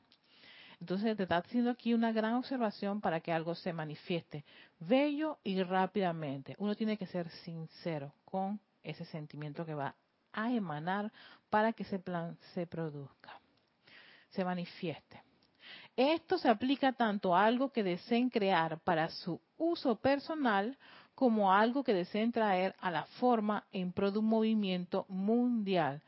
Entonces 0.80 1.16
te 1.16 1.22
está 1.22 1.37
haciendo 1.37 1.70
aquí 1.70 1.94
una 1.94 2.11
gran 2.11 2.35
observación 2.35 3.00
para 3.00 3.20
que 3.20 3.30
algo 3.30 3.54
se 3.54 3.72
manifieste 3.72 4.44
bello 4.80 5.38
y 5.44 5.62
rápidamente. 5.62 6.56
Uno 6.58 6.74
tiene 6.74 6.98
que 6.98 7.06
ser 7.06 7.30
sincero 7.44 8.12
con 8.24 8.58
ese 8.82 9.04
sentimiento 9.04 9.64
que 9.64 9.74
va 9.74 9.94
a 10.33 10.51
emanar 10.53 11.12
para 11.51 11.73
que 11.73 11.83
ese 11.83 11.99
plan 11.99 12.37
se 12.55 12.66
produzca, 12.66 13.40
se 14.31 14.45
manifieste. 14.45 15.23
Esto 15.97 16.38
se 16.38 16.49
aplica 16.49 16.92
tanto 16.92 17.37
a 17.37 17.45
algo 17.45 17.71
que 17.71 17.83
deseen 17.83 18.31
crear 18.31 18.81
para 18.81 19.11
su 19.11 19.40
uso 19.59 19.97
personal 19.97 20.79
como 21.14 21.53
a 21.53 21.61
algo 21.61 21.85
que 21.85 21.92
deseen 21.92 22.33
traer 22.33 22.75
a 22.81 22.90
la 22.90 23.05
forma 23.21 23.64
en 23.73 23.92
pro 23.92 24.11
de 24.11 24.18
un 24.18 24.27
movimiento 24.27 25.05
mundial, 25.09 26.01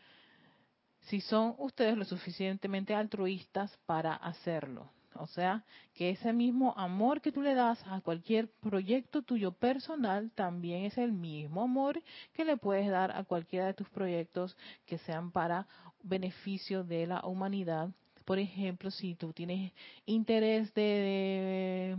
si 1.03 1.21
son 1.21 1.55
ustedes 1.59 1.97
lo 1.99 2.05
suficientemente 2.05 2.95
altruistas 2.95 3.77
para 3.85 4.15
hacerlo. 4.15 4.89
O 5.17 5.27
sea, 5.27 5.65
que 5.95 6.11
ese 6.11 6.33
mismo 6.33 6.75
amor 6.77 7.21
que 7.21 7.33
tú 7.33 7.41
le 7.43 7.55
das 7.55 7.83
a 7.87 8.01
cualquier 8.01 8.49
proyecto 8.49 9.23
tuyo 9.23 9.53
personal 9.53 10.31
también 10.35 10.85
es 10.85 10.99
el 10.99 11.13
mismo 11.13 11.63
amor 11.63 12.03
que 12.33 12.45
le 12.45 12.57
puedes 12.57 12.89
dar 12.91 13.17
a 13.17 13.25
cualquiera 13.25 13.67
de 13.67 13.75
tus 13.75 13.89
proyectos 13.91 14.57
que 14.87 14.99
sean 14.99 15.31
para 15.31 15.67
beneficio 16.03 16.85
de 16.85 17.07
la 17.07 17.25
humanidad. 17.25 17.91
Por 18.25 18.39
ejemplo, 18.39 18.91
si 18.91 19.15
tú 19.15 19.33
tienes 19.33 19.73
interés 20.07 20.73
de, 20.75 21.97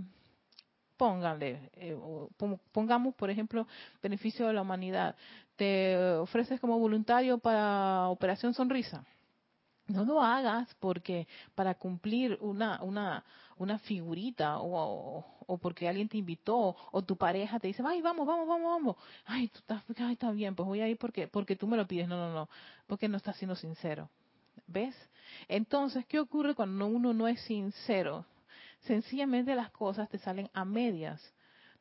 pónganle, 0.97 1.69
eh, 1.73 1.97
pongamos 2.71 3.15
por 3.15 3.29
ejemplo 3.29 3.67
beneficio 4.01 4.47
de 4.47 4.53
la 4.53 4.61
humanidad, 4.61 5.15
te 5.55 5.95
ofreces 6.17 6.59
como 6.59 6.79
voluntario 6.79 7.37
para 7.37 8.09
Operación 8.09 8.53
Sonrisa. 8.53 9.05
No 9.87 10.03
lo 10.03 10.21
hagas 10.21 10.73
porque 10.79 11.27
para 11.53 11.75
cumplir 11.75 12.37
una, 12.41 12.81
una, 12.81 13.23
una 13.57 13.77
figurita 13.79 14.57
o, 14.59 15.23
o, 15.45 15.57
porque 15.57 15.87
alguien 15.87 16.09
te 16.09 16.17
invitó 16.17 16.75
o 16.91 17.01
tu 17.03 17.15
pareja 17.15 17.59
te 17.59 17.67
dice, 17.67 17.83
ay, 17.85 18.01
vamos, 18.01 18.25
vamos, 18.25 18.47
vamos, 18.47 18.71
vamos. 18.71 18.95
Ay, 19.25 19.47
tú 19.49 19.59
estás, 19.59 19.83
ay, 19.97 20.13
está 20.13 20.31
bien, 20.31 20.55
pues 20.55 20.65
voy 20.65 20.81
a 20.81 20.89
ir 20.89 20.97
porque, 20.97 21.27
porque 21.27 21.55
tú 21.55 21.67
me 21.67 21.77
lo 21.77 21.87
pides. 21.87 22.07
No, 22.07 22.17
no, 22.17 22.33
no, 22.33 22.49
porque 22.87 23.07
no 23.07 23.17
estás 23.17 23.37
siendo 23.37 23.55
sincero. 23.55 24.09
¿Ves? 24.67 24.95
Entonces, 25.47 26.05
¿qué 26.07 26.19
ocurre 26.19 26.55
cuando 26.55 26.87
uno 26.87 27.13
no 27.13 27.27
es 27.27 27.39
sincero? 27.41 28.25
sencillamente 28.85 29.55
las 29.55 29.71
cosas 29.71 30.09
te 30.09 30.17
salen 30.19 30.49
a 30.53 30.65
medias, 30.65 31.21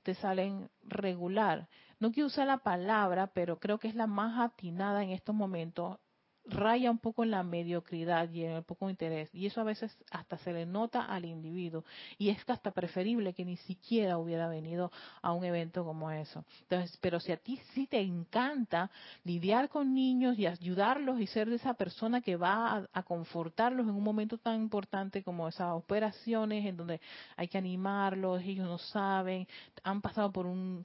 te 0.02 0.14
salen 0.14 0.68
regular. 0.82 1.68
No 2.00 2.12
quiero 2.12 2.26
usar 2.26 2.46
la 2.46 2.58
palabra, 2.58 3.28
pero 3.28 3.58
creo 3.58 3.78
que 3.78 3.88
es 3.88 3.94
la 3.94 4.06
más 4.06 4.38
atinada 4.40 5.02
en 5.02 5.10
estos 5.10 5.34
momentos 5.34 5.98
raya 6.46 6.90
un 6.90 6.98
poco 6.98 7.24
en 7.24 7.30
la 7.30 7.42
mediocridad 7.42 8.30
y 8.30 8.44
en 8.44 8.52
el 8.52 8.62
poco 8.62 8.90
interés. 8.90 9.30
Y 9.32 9.46
eso 9.46 9.60
a 9.60 9.64
veces 9.64 9.96
hasta 10.10 10.38
se 10.38 10.52
le 10.52 10.66
nota 10.66 11.04
al 11.04 11.24
individuo. 11.24 11.84
Y 12.18 12.30
es 12.30 12.38
hasta 12.48 12.70
preferible 12.70 13.32
que 13.32 13.44
ni 13.44 13.56
siquiera 13.56 14.18
hubiera 14.18 14.48
venido 14.48 14.90
a 15.22 15.32
un 15.32 15.44
evento 15.44 15.84
como 15.84 16.10
eso. 16.10 16.44
Entonces, 16.62 16.96
pero 17.00 17.20
si 17.20 17.32
a 17.32 17.36
ti 17.36 17.58
sí 17.72 17.86
te 17.86 18.00
encanta 18.00 18.90
lidiar 19.24 19.68
con 19.68 19.94
niños 19.94 20.38
y 20.38 20.46
ayudarlos 20.46 21.20
y 21.20 21.26
ser 21.26 21.48
de 21.48 21.56
esa 21.56 21.74
persona 21.74 22.20
que 22.20 22.36
va 22.36 22.86
a, 22.92 23.02
confortarlos 23.04 23.86
en 23.86 23.94
un 23.94 24.02
momento 24.02 24.38
tan 24.38 24.56
importante 24.56 25.22
como 25.22 25.46
esas 25.46 25.72
operaciones 25.72 26.64
en 26.64 26.76
donde 26.76 27.00
hay 27.36 27.48
que 27.48 27.58
animarlos, 27.58 28.42
ellos 28.42 28.66
no 28.66 28.78
saben, 28.78 29.46
han 29.82 30.00
pasado 30.00 30.32
por 30.32 30.46
un 30.46 30.82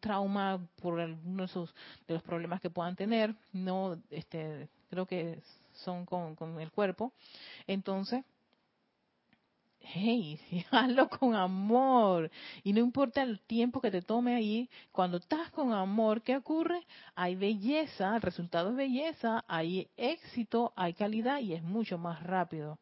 trauma 0.00 0.60
por 0.80 1.00
alguno 1.00 1.46
de, 1.46 1.52
de 2.06 2.14
los 2.14 2.22
problemas 2.22 2.60
que 2.60 2.70
puedan 2.70 2.96
tener, 2.96 3.34
no 3.52 3.96
este, 4.10 4.68
creo 4.92 5.06
que 5.06 5.40
son 5.72 6.04
con, 6.04 6.36
con 6.36 6.60
el 6.60 6.70
cuerpo. 6.70 7.14
Entonces, 7.66 8.26
hey, 9.80 10.38
hazlo 10.70 11.08
con 11.08 11.34
amor. 11.34 12.30
Y 12.62 12.74
no 12.74 12.80
importa 12.80 13.22
el 13.22 13.40
tiempo 13.40 13.80
que 13.80 13.90
te 13.90 14.02
tome 14.02 14.34
ahí, 14.34 14.68
cuando 14.92 15.16
estás 15.16 15.50
con 15.50 15.72
amor, 15.72 16.20
¿qué 16.20 16.36
ocurre? 16.36 16.86
Hay 17.14 17.36
belleza, 17.36 18.14
el 18.16 18.20
resultado 18.20 18.70
es 18.70 18.76
belleza, 18.76 19.42
hay 19.48 19.88
éxito, 19.96 20.74
hay 20.76 20.92
calidad 20.92 21.40
y 21.40 21.54
es 21.54 21.62
mucho 21.62 21.96
más 21.96 22.22
rápido. 22.22 22.78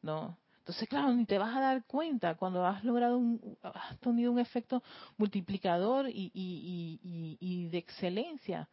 ¿No? 0.00 0.38
Entonces, 0.58 0.88
claro, 0.88 1.12
ni 1.12 1.24
te 1.26 1.38
vas 1.38 1.56
a 1.56 1.60
dar 1.60 1.84
cuenta 1.86 2.36
cuando 2.36 2.64
has 2.64 2.84
logrado 2.84 3.18
un, 3.18 3.58
has 3.62 3.98
tenido 3.98 4.30
un 4.30 4.38
efecto 4.38 4.80
multiplicador 5.16 6.08
y, 6.08 6.30
y, 6.32 7.00
y, 7.02 7.36
y 7.40 7.66
de 7.66 7.78
excelencia 7.78 8.68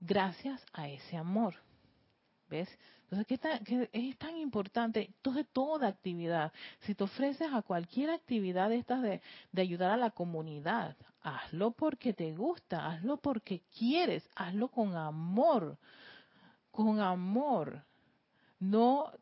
gracias 0.00 0.60
a 0.72 0.88
ese 0.88 1.16
amor. 1.16 1.54
¿Ves? 2.48 2.68
Entonces, 3.10 3.40
¿qué, 3.64 3.88
es 3.92 4.18
tan 4.18 4.36
importante? 4.36 5.06
Entonces, 5.06 5.46
toda 5.52 5.88
actividad, 5.88 6.52
si 6.80 6.94
te 6.94 7.04
ofreces 7.04 7.48
a 7.52 7.62
cualquier 7.62 8.10
actividad 8.10 8.68
de 8.68 8.78
estas 8.78 9.02
de, 9.02 9.20
de 9.52 9.62
ayudar 9.62 9.92
a 9.92 9.96
la 9.96 10.10
comunidad, 10.10 10.96
hazlo 11.22 11.72
porque 11.72 12.12
te 12.12 12.34
gusta, 12.34 12.86
hazlo 12.86 13.16
porque 13.16 13.62
quieres, 13.76 14.28
hazlo 14.34 14.68
con 14.68 14.96
amor, 14.96 15.76
con 16.70 17.00
amor. 17.00 17.82
No, 18.58 19.12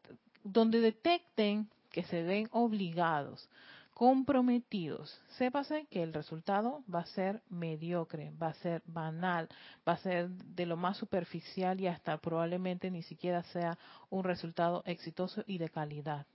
donde 0.43 0.81
detecten 0.81 1.69
que 1.91 2.05
se 2.05 2.23
ven 2.23 2.49
obligados 2.53 3.49
comprometidos, 3.95 5.21
sépase 5.39 5.87
que 5.89 6.03
el 6.03 6.13
resultado 6.13 6.83
va 6.93 7.01
a 7.01 7.07
ser 7.07 7.43
mediocre, 7.49 8.33
va 8.43 8.49
a 8.49 8.55
ser 8.55 8.83
banal, 8.87 9.49
va 9.89 9.93
a 9.93 9.99
ser 9.99 10.29
de 10.29 10.67
lo 10.67 10.77
más 10.77 10.97
superficial 10.97 11.81
y 11.81 11.87
hasta 11.87 12.19
probablemente 12.19 12.91
ni 12.91 13.03
siquiera 13.03 13.45
sea 13.45 13.79
un 14.11 14.25
resultado 14.25 14.83
exitoso 14.85 15.45
y 15.47 15.59
de 15.59 15.69
calidad. 15.69 16.27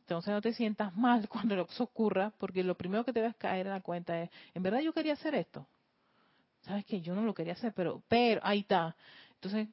Entonces 0.00 0.34
no 0.34 0.42
te 0.42 0.52
sientas 0.52 0.94
mal 0.96 1.28
cuando 1.30 1.54
eso 1.54 1.84
ocurra, 1.84 2.32
porque 2.38 2.64
lo 2.64 2.76
primero 2.76 3.04
que 3.04 3.12
te 3.12 3.22
vas 3.22 3.34
a 3.34 3.38
caer 3.38 3.66
en 3.66 3.72
la 3.72 3.80
cuenta 3.80 4.20
es, 4.20 4.30
en 4.52 4.64
verdad 4.64 4.80
yo 4.80 4.92
quería 4.92 5.12
hacer 5.12 5.36
esto. 5.36 5.66
Sabes 6.62 6.84
que 6.84 7.00
yo 7.00 7.14
no 7.14 7.22
lo 7.22 7.32
quería 7.32 7.52
hacer, 7.52 7.72
pero, 7.74 8.02
pero 8.08 8.40
ahí 8.44 8.60
está. 8.60 8.96
Entonces, 9.34 9.68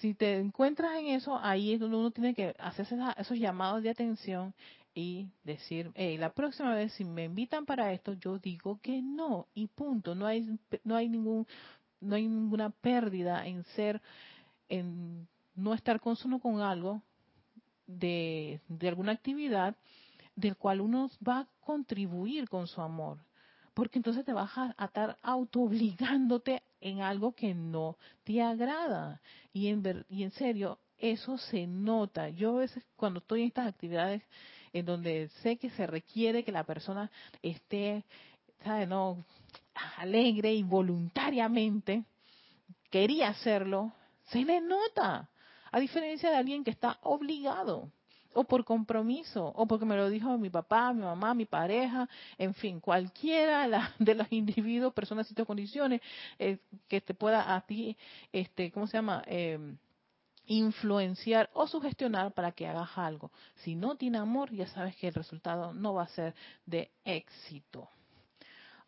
si 0.00 0.14
te 0.14 0.38
encuentras 0.38 0.96
en 0.96 1.08
eso, 1.08 1.38
ahí 1.38 1.74
es 1.74 1.80
donde 1.80 1.96
uno 1.96 2.10
tiene 2.10 2.34
que 2.34 2.54
hacer 2.58 2.86
esos 3.18 3.38
llamados 3.38 3.82
de 3.82 3.90
atención 3.90 4.54
y 4.94 5.28
decir, 5.42 5.90
hey, 5.94 6.16
la 6.18 6.32
próxima 6.32 6.74
vez 6.74 6.92
si 6.92 7.04
me 7.04 7.24
invitan 7.24 7.66
para 7.66 7.92
esto, 7.92 8.12
yo 8.14 8.38
digo 8.38 8.78
que 8.80 9.02
no 9.02 9.48
y 9.54 9.66
punto. 9.66 10.14
No 10.14 10.26
hay 10.26 10.58
no 10.84 10.96
hay 10.96 11.08
ningún 11.08 11.46
no 12.00 12.14
hay 12.14 12.28
ninguna 12.28 12.70
pérdida 12.70 13.46
en 13.46 13.64
ser 13.76 14.00
en 14.68 15.26
no 15.54 15.74
estar 15.74 16.00
consumo 16.00 16.40
con 16.40 16.60
algo 16.60 17.02
de, 17.86 18.60
de 18.68 18.88
alguna 18.88 19.12
actividad 19.12 19.76
del 20.36 20.56
cual 20.56 20.80
uno 20.80 21.10
va 21.26 21.40
a 21.40 21.48
contribuir 21.60 22.48
con 22.48 22.66
su 22.66 22.80
amor. 22.80 23.18
Porque 23.72 23.98
entonces 23.98 24.24
te 24.24 24.32
vas 24.32 24.50
a, 24.56 24.74
estar 24.84 25.18
auto 25.22 25.62
obligándote 25.62 26.62
en 26.80 27.02
algo 27.02 27.32
que 27.32 27.54
no 27.54 27.96
te 28.22 28.40
agrada. 28.40 29.20
Y 29.52 29.68
en, 29.68 30.04
y 30.08 30.22
en 30.22 30.30
serio, 30.32 30.78
eso 30.98 31.38
se 31.38 31.66
nota. 31.66 32.28
Yo 32.28 32.56
a 32.56 32.60
veces 32.60 32.84
cuando 32.96 33.18
estoy 33.18 33.42
en 33.42 33.48
estas 33.48 33.68
actividades 33.68 34.22
en 34.74 34.84
donde 34.84 35.30
sé 35.42 35.56
que 35.56 35.70
se 35.70 35.86
requiere 35.86 36.44
que 36.44 36.52
la 36.52 36.64
persona 36.64 37.10
esté, 37.42 38.04
¿sabe? 38.64 38.86
No, 38.86 39.24
alegre 39.96 40.52
y 40.52 40.62
voluntariamente 40.64 42.04
quería 42.90 43.28
hacerlo, 43.28 43.92
se 44.26 44.44
le 44.44 44.60
nota. 44.60 45.30
A 45.70 45.80
diferencia 45.80 46.30
de 46.30 46.36
alguien 46.36 46.62
que 46.62 46.70
está 46.70 46.98
obligado 47.02 47.90
o 48.34 48.44
por 48.44 48.64
compromiso, 48.64 49.52
o 49.54 49.66
porque 49.66 49.84
me 49.84 49.96
lo 49.96 50.10
dijo 50.10 50.36
mi 50.38 50.50
papá, 50.50 50.92
mi 50.92 51.02
mamá, 51.02 51.34
mi 51.34 51.46
pareja, 51.46 52.08
en 52.36 52.52
fin, 52.54 52.80
cualquiera 52.80 53.92
de 53.98 54.14
los 54.14 54.26
individuos, 54.32 54.92
personas 54.92 55.30
y 55.30 55.34
condiciones 55.44 56.00
eh, 56.38 56.58
que 56.88 57.00
te 57.00 57.14
pueda 57.14 57.54
a 57.54 57.60
ti, 57.60 57.96
este, 58.32 58.72
¿cómo 58.72 58.88
se 58.88 58.96
llama? 58.96 59.22
Eh, 59.26 59.76
influenciar 60.46 61.50
o 61.54 61.66
sugestionar 61.66 62.32
para 62.32 62.52
que 62.52 62.66
hagas 62.66 62.96
algo. 62.96 63.30
Si 63.56 63.74
no 63.74 63.96
tiene 63.96 64.18
amor, 64.18 64.52
ya 64.52 64.66
sabes 64.68 64.96
que 64.96 65.08
el 65.08 65.14
resultado 65.14 65.72
no 65.72 65.94
va 65.94 66.04
a 66.04 66.08
ser 66.08 66.34
de 66.66 66.90
éxito. 67.04 67.88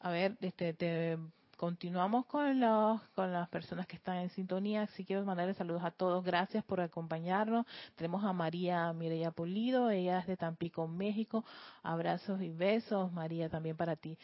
A 0.00 0.10
ver, 0.10 0.36
este, 0.40 0.74
te, 0.74 1.18
continuamos 1.56 2.26
con, 2.26 2.60
los, 2.60 3.00
con 3.14 3.32
las 3.32 3.48
personas 3.48 3.86
que 3.86 3.96
están 3.96 4.18
en 4.18 4.30
sintonía. 4.30 4.86
Si 4.88 5.04
quiero 5.04 5.24
mandarles 5.24 5.56
saludos 5.56 5.82
a 5.84 5.90
todos. 5.90 6.22
Gracias 6.24 6.62
por 6.64 6.80
acompañarnos. 6.80 7.66
Tenemos 7.96 8.24
a 8.24 8.32
María 8.32 8.92
Mireya 8.92 9.30
Polido. 9.30 9.90
Ella 9.90 10.18
es 10.20 10.26
de 10.26 10.36
Tampico, 10.36 10.86
México. 10.86 11.44
Abrazos 11.82 12.40
y 12.42 12.50
besos. 12.50 13.12
María, 13.12 13.48
también 13.48 13.76
para 13.76 13.96
ti. 13.96 14.18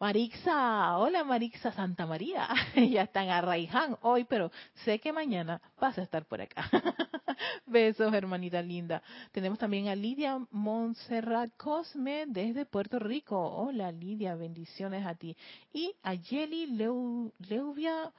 Marixa, 0.00 0.96
hola 0.96 1.24
Marixa 1.24 1.72
Santa 1.72 2.06
María, 2.06 2.48
ya 2.74 3.02
están 3.02 3.28
a 3.28 3.42
Raiján 3.42 3.98
hoy, 4.00 4.24
pero 4.24 4.50
sé 4.82 4.98
que 4.98 5.12
mañana 5.12 5.60
vas 5.78 5.98
a 5.98 6.02
estar 6.02 6.24
por 6.24 6.40
acá. 6.40 6.64
Besos, 7.66 8.10
hermanita 8.14 8.62
linda. 8.62 9.02
Tenemos 9.30 9.58
también 9.58 9.88
a 9.88 9.94
Lidia 9.94 10.38
Montserrat 10.52 11.50
Cosme 11.58 12.24
desde 12.26 12.64
Puerto 12.64 12.98
Rico. 12.98 13.38
Hola 13.38 13.92
Lidia, 13.92 14.36
bendiciones 14.36 15.04
a 15.04 15.14
ti. 15.14 15.36
Y 15.70 15.94
a 16.02 16.14
Yeli 16.14 16.68
Leuvia 16.68 18.10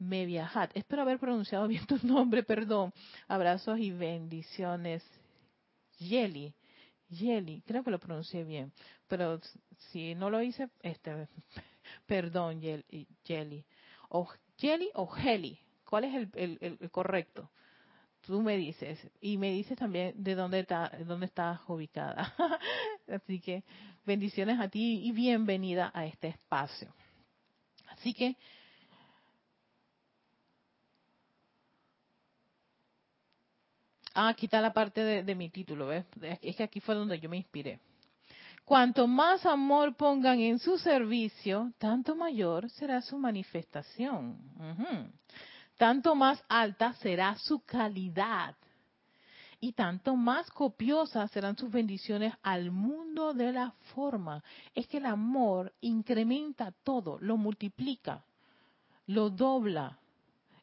Meviajat. 0.00 0.76
Espero 0.76 1.02
haber 1.02 1.20
pronunciado 1.20 1.68
bien 1.68 1.86
tu 1.86 2.00
nombre, 2.02 2.42
perdón. 2.42 2.92
Abrazos 3.28 3.78
y 3.78 3.92
bendiciones. 3.92 5.04
Yeli. 5.98 6.52
Yeli, 7.10 7.62
creo 7.66 7.82
que 7.82 7.90
lo 7.90 7.98
pronuncié 7.98 8.44
bien, 8.44 8.72
pero 9.08 9.40
si 9.90 10.14
no 10.14 10.30
lo 10.30 10.40
hice, 10.40 10.68
este, 10.82 11.28
perdón, 12.06 12.60
Yeli. 12.60 13.66
O 14.08 14.28
Yeli 14.58 14.90
o 14.94 15.16
Heli, 15.16 15.58
¿cuál 15.84 16.04
es 16.04 16.28
el, 16.34 16.58
el, 16.60 16.90
correcto? 16.90 17.50
Tú 18.20 18.42
me 18.42 18.56
dices 18.56 18.98
y 19.20 19.38
me 19.38 19.50
dices 19.50 19.78
también 19.78 20.12
de 20.22 20.34
dónde 20.34 20.60
está, 20.60 20.90
dónde 21.06 21.26
estás 21.26 21.60
ubicada. 21.66 22.34
Así 23.08 23.40
que 23.40 23.64
bendiciones 24.04 24.60
a 24.60 24.68
ti 24.68 25.00
y 25.04 25.12
bienvenida 25.12 25.90
a 25.94 26.04
este 26.06 26.28
espacio. 26.28 26.94
Así 27.86 28.14
que 28.14 28.36
Ah, 34.14 34.28
aquí 34.28 34.46
está 34.46 34.60
la 34.60 34.72
parte 34.72 35.22
de, 35.22 35.34
mi 35.34 35.50
título, 35.50 35.86
¿ves? 35.86 36.04
Es 36.42 36.56
que 36.56 36.64
aquí 36.64 36.80
fue 36.80 36.94
donde 36.94 37.18
yo 37.20 37.28
me 37.28 37.36
inspiré. 37.36 37.78
Cuanto 38.64 39.06
más 39.06 39.46
amor 39.46 39.96
pongan 39.96 40.40
en 40.40 40.58
su 40.58 40.78
servicio, 40.78 41.72
tanto 41.78 42.14
mayor 42.14 42.68
será 42.70 43.02
su 43.02 43.18
manifestación. 43.18 44.38
Tanto 45.76 46.14
más 46.14 46.42
alta 46.48 46.92
será 46.94 47.36
su 47.36 47.60
calidad. 47.60 48.54
y 49.62 49.72
tanto 49.72 50.16
más 50.16 50.50
copiosas 50.50 51.30
serán 51.32 51.54
sus 51.56 51.70
bendiciones 51.70 52.32
al 52.42 52.70
mundo 52.70 53.34
de 53.34 53.52
la 53.52 53.72
forma. 53.94 54.42
Es 54.74 54.86
que 54.86 54.96
el 54.96 55.06
amor 55.06 55.74
incrementa 55.82 56.72
todo, 56.82 57.18
lo 57.20 57.36
multiplica, 57.36 58.24
lo 59.06 59.28
dobla, 59.28 59.98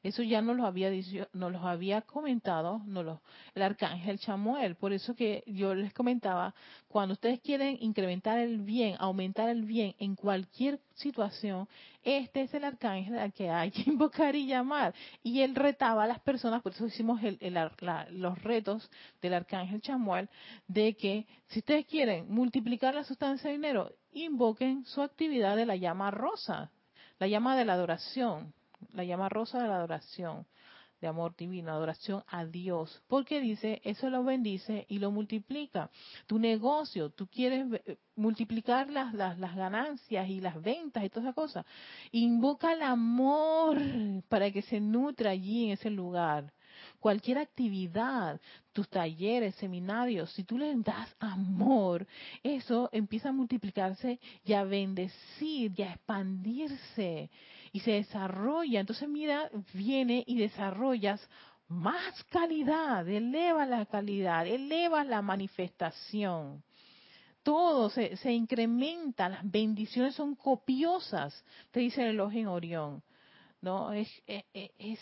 eso 0.08 0.24
ya 0.24 0.42
nos 0.42 0.56
lo 0.56 0.66
había 0.66 0.90
dicho, 0.90 1.28
nos 1.34 1.52
lo 1.52 1.60
había 1.60 2.02
comentado 2.02 2.80
nos 2.86 3.20
el 3.54 3.62
arcángel 3.62 4.20
Chamuel. 4.20 4.76
Por 4.76 4.94
eso 4.94 5.16
que 5.16 5.44
yo 5.46 5.76
les 5.76 5.94
comentaba, 5.94 6.56
cuando 6.88 7.14
ustedes 7.14 7.42
quieren 7.42 7.78
incrementar 7.82 8.40
el 8.40 8.60
bien, 8.60 8.96
aumentar 9.00 9.50
el 9.50 9.64
bien 9.66 9.96
en 10.00 10.16
cualquier 10.16 10.80
situación, 10.96 11.68
este 12.04 12.44
es 12.44 12.54
el 12.54 12.64
arcángel 12.64 13.20
al 13.20 13.34
que 13.34 13.50
hay 13.50 13.70
que 13.70 13.82
invocar 13.90 14.34
y 14.36 14.48
llamar. 14.48 14.94
Y 15.24 15.42
él 15.42 15.56
retaba 15.56 16.06
a 16.06 16.08
las 16.08 16.22
personas, 16.22 16.62
por 16.62 16.72
eso 16.72 16.86
hicimos 16.86 17.20
los 18.12 18.42
retos 18.44 18.90
del 19.22 19.34
arcángel 19.34 19.82
Chamuel, 19.82 20.30
de 20.68 20.96
que 20.96 21.28
si 21.48 21.60
ustedes 21.60 21.86
quieren 21.86 22.34
multiplicar 22.34 22.96
la 22.96 23.04
sustancia 23.04 23.50
de 23.50 23.58
dinero, 23.58 23.92
invoquen 24.14 24.86
su 24.86 25.02
actividad 25.02 25.58
de 25.58 25.66
la 25.66 25.76
llama 25.76 26.12
rosa, 26.12 26.72
la 27.20 27.28
llama 27.28 27.58
de 27.58 27.66
la 27.66 27.74
adoración 27.74 28.54
la 28.94 29.04
llama 29.04 29.30
rosa 29.30 29.62
de 29.62 29.68
la 29.68 29.76
adoración, 29.76 30.46
de 31.02 31.08
amor 31.08 31.36
divino, 31.36 31.72
adoración 31.72 32.24
a 32.28 32.46
Dios, 32.46 33.04
porque 33.08 33.40
dice, 33.40 33.82
eso 33.84 34.10
lo 34.10 34.24
bendice 34.24 34.86
y 34.90 34.98
lo 35.00 35.12
multiplica. 35.12 35.92
Tu 36.26 36.40
negocio, 36.40 37.12
tú 37.12 37.28
quieres 37.28 37.68
eh, 37.86 37.98
multiplicar 38.16 38.90
las, 38.90 39.14
las, 39.14 39.38
las 39.38 39.56
ganancias 39.56 40.28
y 40.28 40.42
las 40.42 40.62
ventas 40.62 41.04
y 41.04 41.10
todas 41.10 41.26
esas 41.26 41.36
cosas. 41.36 41.66
Invoca 42.12 42.74
el 42.74 42.82
amor 42.82 43.78
para 44.28 44.50
que 44.52 44.64
se 44.64 44.80
nutra 44.80 45.32
allí 45.32 45.66
en 45.66 45.72
ese 45.72 45.90
lugar 45.90 46.52
cualquier 47.00 47.38
actividad, 47.40 48.40
tus 48.74 48.88
talleres, 48.90 49.56
seminarios, 49.56 50.32
si 50.34 50.44
tú 50.44 50.58
le 50.58 50.74
das 50.76 51.16
amor, 51.20 52.06
eso 52.44 52.90
empieza 52.92 53.30
a 53.30 53.34
multiplicarse 53.34 54.20
y 54.44 54.54
a 54.54 54.64
bendecir 54.64 55.74
y 55.76 55.82
a 55.82 55.94
expandirse 55.94 57.30
y 57.72 57.80
se 57.82 57.92
desarrolla. 57.92 58.80
Entonces 58.80 59.08
mira, 59.08 59.50
viene 59.74 60.24
y 60.28 60.38
desarrollas 60.38 61.28
más 61.68 62.24
calidad, 62.26 63.08
eleva 63.08 63.66
la 63.66 63.86
calidad, 63.86 64.48
eleva 64.48 65.04
la 65.04 65.22
manifestación. 65.22 66.64
Todo 67.44 67.90
se, 67.90 68.18
se 68.18 68.32
incrementa, 68.32 69.30
las 69.30 69.50
bendiciones 69.50 70.16
son 70.16 70.36
copiosas, 70.36 71.44
te 71.72 71.80
dice 71.82 72.02
el 72.04 72.10
elogio 72.10 72.42
en 72.42 72.48
Orión. 72.48 73.04
¿No? 73.62 73.92
Es, 73.94 74.10
es, 74.26 74.46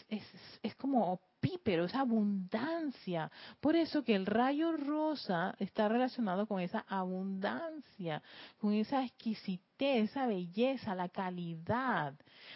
es, 0.09 0.25
es, 0.63 0.75
como 0.75 1.19
pero 1.63 1.85
esa 1.85 2.01
abundancia. 2.01 3.31
Por 3.59 3.75
eso 3.75 4.03
que 4.03 4.15
el 4.15 4.25
rayo 4.25 4.75
rosa 4.75 5.55
está 5.59 5.87
relacionado 5.87 6.47
con 6.47 6.59
esa 6.59 6.85
abundancia, 6.87 8.21
con 8.59 8.73
esa 8.73 9.03
exquisitez, 9.03 10.09
esa 10.09 10.25
belleza, 10.25 10.95
la 10.95 11.09
calidad, 11.09 12.13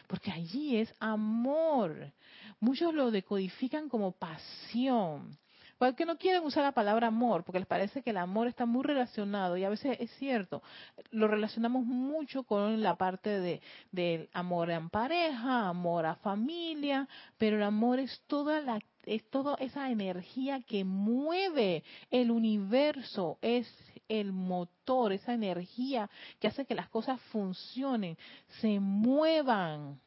porque 0.08 0.32
allí 0.32 0.78
es 0.78 0.94
amor. 1.00 2.12
Muchos 2.60 2.94
lo 2.94 3.12
decodifican 3.12 3.90
como 3.90 4.12
pasión. 4.12 5.38
Porque 5.80 6.06
no 6.06 6.18
quieren 6.18 6.44
usar 6.44 6.64
la 6.64 6.74
palabra 6.74 7.08
amor, 7.08 7.44
porque 7.46 7.60
les 7.60 7.68
parece 7.68 8.04
que 8.04 8.10
el 8.10 8.18
amor 8.18 8.48
está 8.48 8.66
muy 8.66 8.84
relacionado, 8.84 9.56
y 9.56 9.64
a 9.64 9.70
veces 9.70 9.98
es 10.00 10.12
cierto, 10.18 10.62
lo 11.10 11.28
relacionamos 11.30 11.86
mucho 11.86 12.44
con 12.44 12.84
la 12.84 12.96
parte 12.96 13.40
de, 13.40 13.62
del 13.92 14.30
amor 14.34 14.70
en 14.72 14.90
pareja, 14.90 15.70
amor 15.70 16.06
a 16.06 16.16
familia, 16.16 17.08
pero 17.38 17.56
el 17.56 17.64
amor 17.64 18.00
es 18.00 18.22
toda 18.28 18.62
la 18.62 18.80
es 19.06 19.24
toda 19.32 19.56
esa 19.56 19.90
energía 19.90 20.62
que 20.62 20.84
mueve 20.84 21.84
el 22.12 22.30
universo, 22.30 23.40
es 23.42 23.68
el 24.10 24.34
motor, 24.34 25.14
esa 25.14 25.34
energía 25.34 26.10
que 26.40 26.48
hace 26.48 26.66
que 26.66 26.76
las 26.76 26.90
cosas 26.90 27.20
funcionen, 27.32 28.18
se 28.60 28.80
muevan. 28.80 30.00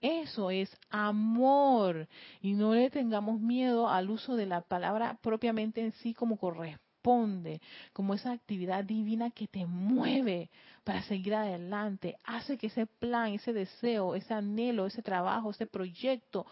Eso 0.00 0.50
es 0.50 0.70
amor. 0.90 2.08
Y 2.40 2.52
no 2.52 2.74
le 2.74 2.90
tengamos 2.90 3.40
miedo 3.40 3.88
al 3.88 4.10
uso 4.10 4.36
de 4.36 4.46
la 4.46 4.60
palabra 4.60 5.18
propiamente 5.22 5.80
en 5.80 5.92
sí 5.92 6.14
como 6.14 6.36
corresponde, 6.36 7.60
como 7.92 8.14
esa 8.14 8.32
actividad 8.32 8.84
divina 8.84 9.30
que 9.30 9.48
te 9.48 9.66
mueve 9.66 10.50
para 10.84 11.02
seguir 11.02 11.34
adelante, 11.34 12.16
hace 12.24 12.56
que 12.56 12.68
ese 12.68 12.86
plan, 12.86 13.34
ese 13.34 13.52
deseo, 13.52 14.14
ese 14.14 14.32
anhelo, 14.32 14.86
ese 14.86 15.02
trabajo, 15.02 15.50
ese 15.50 15.66
proyecto 15.66 16.46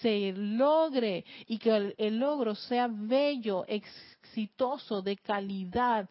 se 0.00 0.32
logre 0.32 1.26
y 1.46 1.58
que 1.58 1.94
el, 1.98 2.18
logro 2.18 2.54
sea 2.54 2.88
bello, 2.90 3.66
exitoso, 3.66 5.02
de 5.02 5.18
calidad, 5.18 6.08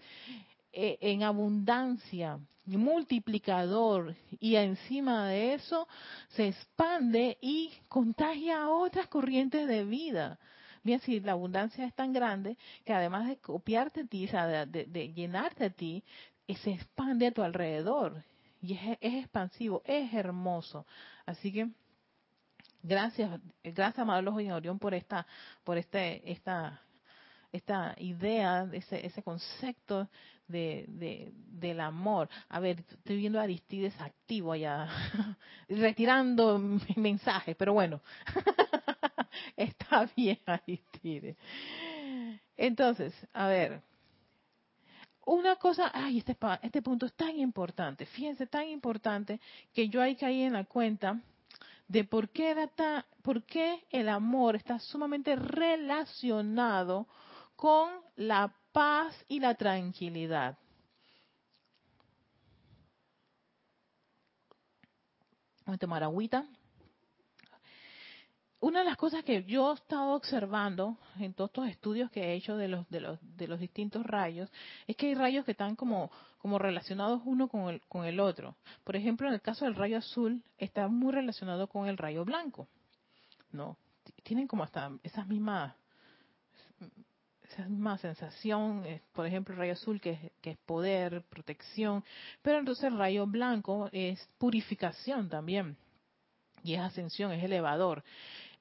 eh, 0.72 1.00
en 1.02 1.24
abundancia, 1.24 2.40
multiplicador, 2.66 4.16
y 4.40 4.56
encima 4.56 5.28
de 5.28 5.54
eso 5.54 5.88
se 6.30 6.48
expande 6.48 7.38
y 7.42 7.72
contagia 7.88 8.64
a 8.64 8.70
otras 8.70 9.08
corrientes 9.08 9.68
de 9.68 9.84
vida. 9.84 10.40
Bien, 10.84 11.00
si 11.02 11.20
la 11.20 11.34
abundancia 11.34 11.86
es 11.86 11.94
tan 11.94 12.12
grande 12.12 12.58
que 12.86 12.94
además 12.94 13.28
de 13.28 13.38
copiarte 13.38 14.02
a 14.02 14.06
ti, 14.06 14.28
de, 14.28 15.14
llenarte 15.14 15.66
a 15.66 15.70
ti, 15.70 16.04
eh, 16.48 16.56
se 16.56 16.72
expande 16.72 17.28
a 17.28 17.32
tu 17.32 17.44
alrededor. 17.44 18.24
Y 18.62 18.74
es, 18.74 18.98
es 19.00 19.14
expansivo, 19.16 19.82
es 19.86 20.14
hermoso. 20.14 20.86
Así 21.26 21.52
que 21.52 21.70
gracias, 22.82 23.40
gracias 23.64 24.00
amado 24.00 24.40
y 24.40 24.52
Orión 24.52 24.80
por 24.80 24.94
esta, 24.94 25.26
por 25.64 25.78
este, 25.78 26.30
esta, 26.32 26.82
esta 27.52 27.96
idea, 27.98 28.68
ese, 28.72 29.06
ese 29.06 29.22
concepto 29.24 30.08
de, 30.48 31.32
del 31.48 31.80
amor. 31.80 32.30
A 32.50 32.60
ver, 32.60 32.84
estoy 32.90 33.18
viendo 33.18 33.40
a 33.40 33.44
Aristides 33.44 33.94
activo 34.00 34.52
allá, 34.52 34.88
retirando 35.70 36.60
mensajes, 36.96 37.56
pero 37.56 37.74
bueno, 37.74 38.02
está 39.56 40.10
bien 40.16 40.40
Aristides. 40.46 41.38
Entonces, 42.58 43.14
a 43.34 43.48
ver, 43.48 43.82
una 45.26 45.56
cosa, 45.56 45.92
ay, 45.94 46.18
este, 46.18 46.38
este 46.62 46.82
punto 46.82 47.06
es 47.06 47.14
tan 47.14 47.38
importante, 47.38 48.06
fíjense, 48.06 48.48
tan 48.48 48.68
importante 48.68 49.40
que 49.74 49.88
yo 49.88 50.02
ahí 50.02 50.16
caí 50.16 50.44
en 50.44 50.54
la 50.54 50.66
cuenta 50.66 51.22
de 51.88 52.04
por 52.04 52.30
qué, 52.30 52.52
era 52.52 53.06
por 53.22 53.44
qué 53.44 53.84
el 53.90 54.10
amor 54.10 54.56
está 54.56 54.80
sumamente 54.80 55.36
relacionado 55.36 57.08
con 57.62 57.92
la 58.16 58.52
paz 58.72 59.14
y 59.28 59.40
la 59.40 59.54
tranquilidad. 59.54 60.58
Voy 65.68 65.76
a 65.76 65.78
tomar 65.78 66.02
agüita. 66.02 66.48
Una 68.62 68.80
de 68.80 68.86
las 68.86 68.98
cosas 68.98 69.24
que 69.24 69.44
yo 69.44 69.70
he 69.70 69.76
estado 69.76 70.14
observando 70.14 70.98
en 71.20 71.36
todos 71.36 71.52
estos 71.52 71.68
estudios 71.68 72.10
que 72.10 72.24
he 72.24 72.34
hecho 72.34 72.58
de 72.58 72.68
los, 72.68 72.90
de 72.90 73.00
los, 73.00 73.20
de 73.38 73.48
los 73.48 73.60
distintos 73.60 74.08
rayos 74.08 74.52
es 74.88 74.96
que 74.96 75.10
hay 75.10 75.14
rayos 75.14 75.46
que 75.46 75.52
están 75.52 75.76
como, 75.76 76.10
como 76.40 76.58
relacionados 76.58 77.22
uno 77.26 77.48
con 77.48 77.70
el, 77.70 77.82
con 77.82 78.06
el 78.06 78.20
otro. 78.20 78.56
Por 78.84 78.96
ejemplo, 78.96 79.28
en 79.28 79.36
el 79.36 79.42
caso 79.42 79.66
del 79.66 79.76
rayo 79.76 80.00
azul 80.00 80.44
está 80.58 80.88
muy 80.88 81.12
relacionado 81.12 81.68
con 81.68 81.88
el 81.88 82.00
rayo 82.00 82.26
blanco. 82.26 82.68
¿No? 83.52 83.78
Tienen 84.24 84.48
como 84.48 84.64
hasta 84.64 84.90
esas 85.04 85.28
mismas 85.28 85.76
esa 87.52 87.68
misma 87.68 87.98
sensación, 87.98 88.84
eh, 88.86 89.02
por 89.14 89.26
ejemplo, 89.26 89.54
el 89.54 89.60
rayo 89.60 89.74
azul 89.74 90.00
que 90.00 90.12
es, 90.12 90.20
que 90.42 90.52
es 90.52 90.58
poder, 90.66 91.24
protección, 91.30 92.04
pero 92.42 92.60
entonces 92.60 92.86
el 92.86 92.98
rayo 92.98 93.28
blanco 93.28 93.90
es 93.92 94.20
purificación 94.38 95.30
también, 95.30 95.78
y 96.64 96.76
es 96.76 96.80
ascensión, 96.80 97.32
es 97.32 97.44
elevador. 97.44 98.04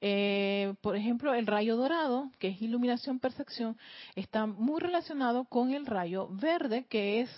Eh, 0.01 0.73
por 0.81 0.95
ejemplo, 0.95 1.33
el 1.33 1.45
rayo 1.45 1.77
dorado, 1.77 2.31
que 2.39 2.49
es 2.49 2.61
iluminación, 2.61 3.19
percepción, 3.19 3.77
está 4.15 4.45
muy 4.47 4.79
relacionado 4.79 5.45
con 5.45 5.73
el 5.73 5.85
rayo 5.85 6.27
verde, 6.29 6.85
que 6.89 7.21
es 7.21 7.29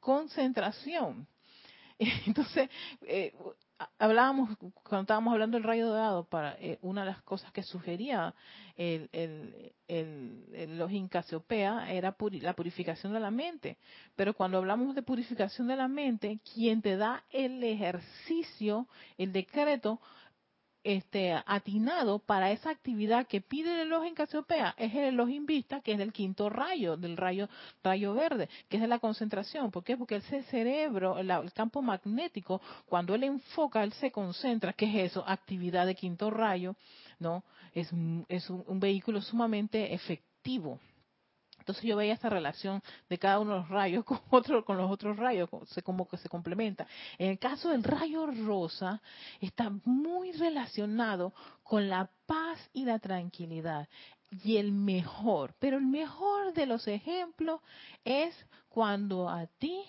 concentración. 0.00 1.26
Entonces, 2.26 2.68
eh, 3.02 3.32
hablábamos, 3.98 4.56
cuando 4.82 5.02
estábamos 5.02 5.32
hablando 5.32 5.56
del 5.56 5.64
rayo 5.64 5.88
dorado, 5.88 6.24
para 6.24 6.56
eh, 6.60 6.78
una 6.82 7.02
de 7.02 7.10
las 7.10 7.22
cosas 7.22 7.52
que 7.52 7.62
sugería 7.62 8.34
el, 8.76 9.08
el, 9.12 9.72
el, 9.88 10.78
los 10.78 10.90
Incasiopea 10.92 11.92
era 11.92 12.14
la 12.40 12.52
purificación 12.54 13.12
de 13.12 13.20
la 13.20 13.30
mente. 13.30 13.78
Pero 14.16 14.34
cuando 14.34 14.58
hablamos 14.58 14.94
de 14.94 15.02
purificación 15.02 15.68
de 15.68 15.76
la 15.76 15.88
mente, 15.88 16.40
quien 16.54 16.82
te 16.82 16.96
da 16.96 17.24
el 17.30 17.62
ejercicio, 17.62 18.86
el 19.18 19.32
decreto, 19.32 20.00
este, 20.82 21.32
atinado 21.46 22.18
para 22.18 22.50
esa 22.50 22.70
actividad 22.70 23.26
que 23.26 23.40
pide 23.40 23.70
el 23.72 23.88
reloj 23.88 24.04
en 24.06 24.14
Casiopea 24.14 24.74
es 24.78 24.94
el 24.94 25.16
reloj 25.16 25.28
vista, 25.46 25.80
que 25.80 25.92
es 25.92 26.00
el 26.00 26.12
quinto 26.12 26.48
rayo, 26.48 26.96
del 26.96 27.16
rayo, 27.16 27.48
rayo 27.82 28.14
verde, 28.14 28.48
que 28.68 28.76
es 28.76 28.82
de 28.82 28.88
la 28.88 28.98
concentración. 28.98 29.70
¿Por 29.70 29.84
qué? 29.84 29.96
Porque 29.96 30.16
ese 30.16 30.42
cerebro, 30.44 31.18
el, 31.18 31.52
campo 31.52 31.82
magnético, 31.82 32.60
cuando 32.86 33.14
él 33.14 33.24
enfoca, 33.24 33.82
él 33.82 33.92
se 33.94 34.10
concentra. 34.10 34.72
¿Qué 34.72 34.86
es 34.86 35.12
eso? 35.12 35.24
Actividad 35.26 35.86
de 35.86 35.94
quinto 35.94 36.30
rayo, 36.30 36.74
¿no? 37.18 37.44
Es, 37.74 37.90
es 38.28 38.50
un, 38.50 38.80
vehículo 38.80 39.20
sumamente 39.20 39.92
efectivo. 39.92 40.80
Entonces 41.60 41.84
yo 41.84 41.96
veía 41.96 42.14
esta 42.14 42.28
relación 42.28 42.82
de 43.08 43.18
cada 43.18 43.38
uno 43.38 43.52
de 43.52 43.60
los 43.60 43.68
rayos 43.68 44.04
con 44.06 44.20
otro, 44.30 44.64
con 44.64 44.76
los 44.76 44.90
otros 44.90 45.16
rayos, 45.16 45.48
como 45.84 46.08
que 46.08 46.16
se 46.16 46.28
complementa. 46.28 46.86
En 47.18 47.30
el 47.30 47.38
caso 47.38 47.70
del 47.70 47.84
rayo 47.84 48.26
rosa, 48.26 49.00
está 49.40 49.70
muy 49.84 50.32
relacionado 50.32 51.32
con 51.62 51.88
la 51.88 52.10
paz 52.26 52.58
y 52.72 52.84
la 52.84 52.98
tranquilidad. 52.98 53.88
Y 54.44 54.56
el 54.58 54.72
mejor, 54.72 55.54
pero 55.58 55.76
el 55.76 55.86
mejor 55.86 56.52
de 56.52 56.66
los 56.66 56.86
ejemplos 56.86 57.60
es 58.04 58.34
cuando 58.68 59.28
a 59.28 59.46
ti 59.46 59.82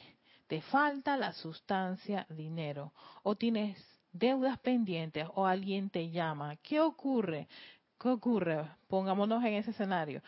te 0.48 0.62
falta 0.62 1.16
la 1.16 1.32
sustancia 1.32 2.26
dinero 2.30 2.92
o 3.24 3.36
tienes 3.36 3.78
deudas 4.12 4.60
pendientes 4.60 5.28
o 5.36 5.46
alguien 5.46 5.90
te 5.90 6.10
llama. 6.10 6.56
¿Qué 6.58 6.82
ocurre? 6.82 7.48
¿Qué 8.00 8.10
ocurre? 8.10 8.68
Pongámonos 8.88 9.44
en 9.44 9.54
ese 9.54 9.72
escenario. 9.72 10.22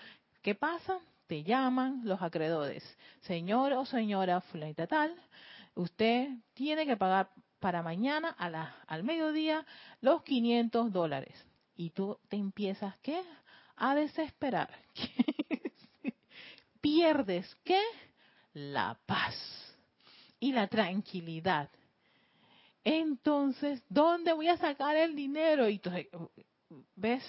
¿Qué 0.44 0.54
pasa? 0.54 1.00
Te 1.28 1.44
llaman 1.44 2.02
los 2.04 2.22
acreedores. 2.22 2.84
Señor 3.22 3.74
o 3.74 3.86
señora 3.86 4.42
fulanita 4.42 4.88
tal, 4.88 5.16
usted 5.76 6.30
tiene 6.54 6.86
que 6.86 6.98
pagar 6.98 7.30
para 7.60 7.82
mañana 7.82 8.30
a 8.30 8.50
la, 8.50 8.76
al 8.88 9.04
mediodía 9.04 9.66
los 10.02 10.24
500 10.24 10.92
dólares. 10.92 11.34
Y 11.76 11.92
tú 11.92 12.20
te 12.28 12.36
empiezas, 12.36 12.98
¿qué? 13.00 13.22
A 13.78 13.96
desesperar. 13.96 14.70
Pierdes, 16.82 17.56
¿qué? 17.64 17.82
La 18.54 19.00
paz 19.06 19.36
y 20.40 20.52
la 20.52 20.68
tranquilidad. 20.68 21.70
Entonces, 22.84 23.82
¿dónde 23.88 24.34
voy 24.34 24.50
a 24.50 24.58
sacar 24.58 24.98
el 24.98 25.16
dinero? 25.16 25.70
Y 25.70 25.76
entonces, 25.76 26.08
¿ves? 26.96 27.24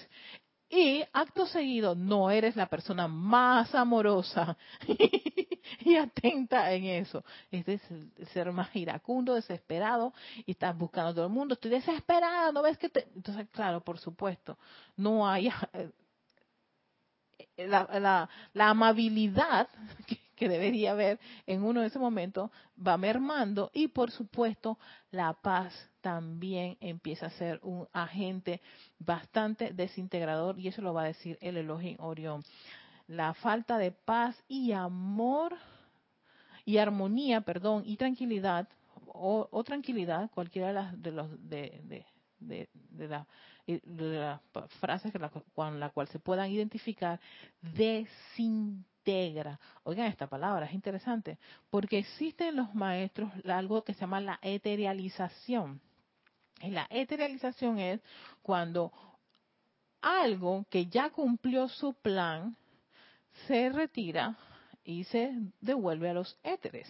Y 0.75 1.05
acto 1.13 1.45
seguido, 1.45 1.95
no 1.95 2.29
eres 2.29 2.57
la 2.57 2.65
persona 2.65 3.07
más 3.07 3.73
amorosa 3.73 4.57
y 5.79 5.95
atenta 5.95 6.69
en 6.73 6.83
eso. 6.83 7.23
Este 7.49 7.75
es 7.75 7.91
el 7.91 8.11
ser 8.33 8.51
más 8.51 8.75
iracundo, 8.75 9.35
desesperado, 9.35 10.13
y 10.45 10.51
estás 10.51 10.77
buscando 10.77 11.11
a 11.11 11.13
todo 11.13 11.25
el 11.27 11.31
mundo. 11.31 11.53
Estoy 11.53 11.71
desesperada, 11.71 12.51
¿no 12.51 12.61
ves 12.61 12.77
que 12.77 12.89
te.? 12.89 13.07
Entonces, 13.15 13.47
claro, 13.51 13.79
por 13.79 13.99
supuesto, 13.99 14.57
no 14.97 15.25
hay. 15.25 15.47
Eh, 15.71 17.67
la, 17.67 18.29
la 18.51 18.69
amabilidad 18.69 19.69
que 20.07 20.24
debería 20.37 20.91
haber 20.91 21.19
en 21.47 21.63
uno 21.63 21.81
de 21.81 21.87
ese 21.87 21.99
momento 21.99 22.51
va 22.85 22.97
mermando 22.97 23.71
y 23.73 23.87
por 23.87 24.11
supuesto 24.11 24.77
la 25.11 25.33
paz 25.33 25.73
también 26.01 26.77
empieza 26.81 27.27
a 27.27 27.31
ser 27.31 27.59
un 27.63 27.87
agente 27.91 28.61
bastante 28.99 29.71
desintegrador 29.73 30.59
y 30.59 30.67
eso 30.67 30.81
lo 30.81 30.93
va 30.93 31.03
a 31.03 31.07
decir 31.07 31.37
el 31.41 31.57
Elohim 31.57 31.97
Orión. 31.99 32.43
La 33.07 33.33
falta 33.33 33.77
de 33.77 33.91
paz 33.91 34.35
y 34.47 34.71
amor 34.71 35.55
y 36.65 36.77
armonía, 36.77 37.41
perdón, 37.41 37.83
y 37.85 37.97
tranquilidad 37.97 38.67
o, 39.07 39.63
tranquilidad, 39.63 40.29
cualquiera 40.31 40.67
de 40.67 40.73
las 40.73 41.01
de 41.01 41.11
los 41.11 41.49
de, 41.49 42.05
de, 42.47 42.69
la, 42.97 43.27
de 43.67 44.17
las 44.17 44.41
frases 44.79 45.13
con 45.53 45.79
la 45.79 45.89
cual 45.89 46.07
se 46.07 46.19
puedan 46.19 46.51
identificar, 46.51 47.19
desintegra 47.61 48.85
integra. 49.05 49.59
Oigan 49.83 50.07
esta 50.07 50.27
palabra, 50.27 50.65
es 50.65 50.73
interesante, 50.73 51.37
porque 51.69 51.99
existe 51.99 52.47
en 52.47 52.55
los 52.55 52.73
maestros 52.73 53.31
algo 53.45 53.83
que 53.83 53.93
se 53.93 54.01
llama 54.01 54.19
la 54.19 54.39
eterialización. 54.41 55.79
Y 56.61 56.71
la 56.71 56.87
eterialización 56.89 57.77
es 57.77 58.01
cuando 58.41 58.91
algo 60.01 60.65
que 60.69 60.87
ya 60.87 61.09
cumplió 61.11 61.67
su 61.67 61.93
plan 61.93 62.55
se 63.47 63.69
retira 63.69 64.35
y 64.83 65.03
se 65.03 65.33
devuelve 65.61 66.09
a 66.09 66.13
los 66.13 66.37
éteres. 66.43 66.87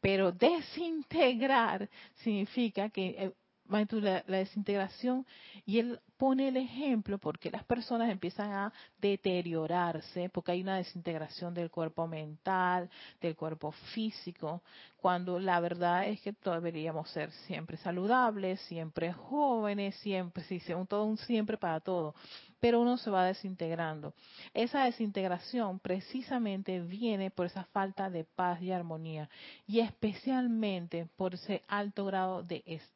Pero 0.00 0.32
desintegrar 0.32 1.88
significa 2.16 2.90
que 2.90 3.06
eh, 3.18 3.32
la, 3.68 4.24
la, 4.26 4.36
desintegración 4.38 5.26
y 5.64 5.78
él 5.78 6.00
pone 6.16 6.48
el 6.48 6.56
ejemplo 6.56 7.18
porque 7.18 7.50
las 7.50 7.64
personas 7.64 8.10
empiezan 8.10 8.52
a 8.52 8.72
deteriorarse 9.00 10.28
porque 10.30 10.52
hay 10.52 10.62
una 10.62 10.76
desintegración 10.76 11.54
del 11.54 11.70
cuerpo 11.70 12.06
mental, 12.06 12.88
del 13.20 13.36
cuerpo 13.36 13.72
físico, 13.94 14.62
cuando 14.96 15.38
la 15.38 15.60
verdad 15.60 16.08
es 16.08 16.20
que 16.20 16.34
deberíamos 16.42 17.08
ser 17.10 17.30
siempre 17.46 17.76
saludables, 17.76 18.60
siempre 18.62 19.12
jóvenes, 19.12 19.94
siempre, 19.96 20.42
sí, 20.44 20.60
todo 20.88 21.04
un 21.04 21.18
siempre 21.18 21.56
para 21.58 21.80
todo, 21.80 22.14
pero 22.60 22.80
uno 22.80 22.96
se 22.96 23.10
va 23.10 23.24
desintegrando. 23.24 24.14
Esa 24.54 24.84
desintegración 24.84 25.78
precisamente 25.78 26.80
viene 26.80 27.30
por 27.30 27.46
esa 27.46 27.64
falta 27.64 28.10
de 28.10 28.24
paz 28.24 28.60
y 28.62 28.72
armonía 28.72 29.28
y 29.66 29.80
especialmente 29.80 31.06
por 31.16 31.34
ese 31.34 31.62
alto 31.68 32.06
grado 32.06 32.42
de 32.42 32.62
estrés 32.66 32.95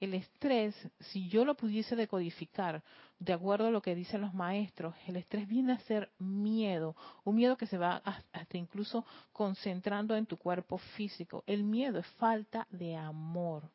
el 0.00 0.14
estrés, 0.14 0.74
si 1.00 1.28
yo 1.28 1.44
lo 1.44 1.54
pudiese 1.54 1.96
decodificar, 1.96 2.82
de 3.18 3.32
acuerdo 3.32 3.68
a 3.68 3.70
lo 3.70 3.80
que 3.80 3.94
dicen 3.94 4.20
los 4.20 4.34
maestros, 4.34 4.94
el 5.06 5.16
estrés 5.16 5.48
viene 5.48 5.72
a 5.72 5.78
ser 5.80 6.10
miedo, 6.18 6.94
un 7.24 7.36
miedo 7.36 7.56
que 7.56 7.66
se 7.66 7.78
va 7.78 8.02
hasta 8.04 8.58
incluso 8.58 9.06
concentrando 9.32 10.16
en 10.16 10.26
tu 10.26 10.36
cuerpo 10.36 10.78
físico. 10.78 11.44
El 11.46 11.62
miedo 11.62 11.98
es 11.98 12.06
falta 12.18 12.66
de 12.70 12.96
amor. 12.96 13.70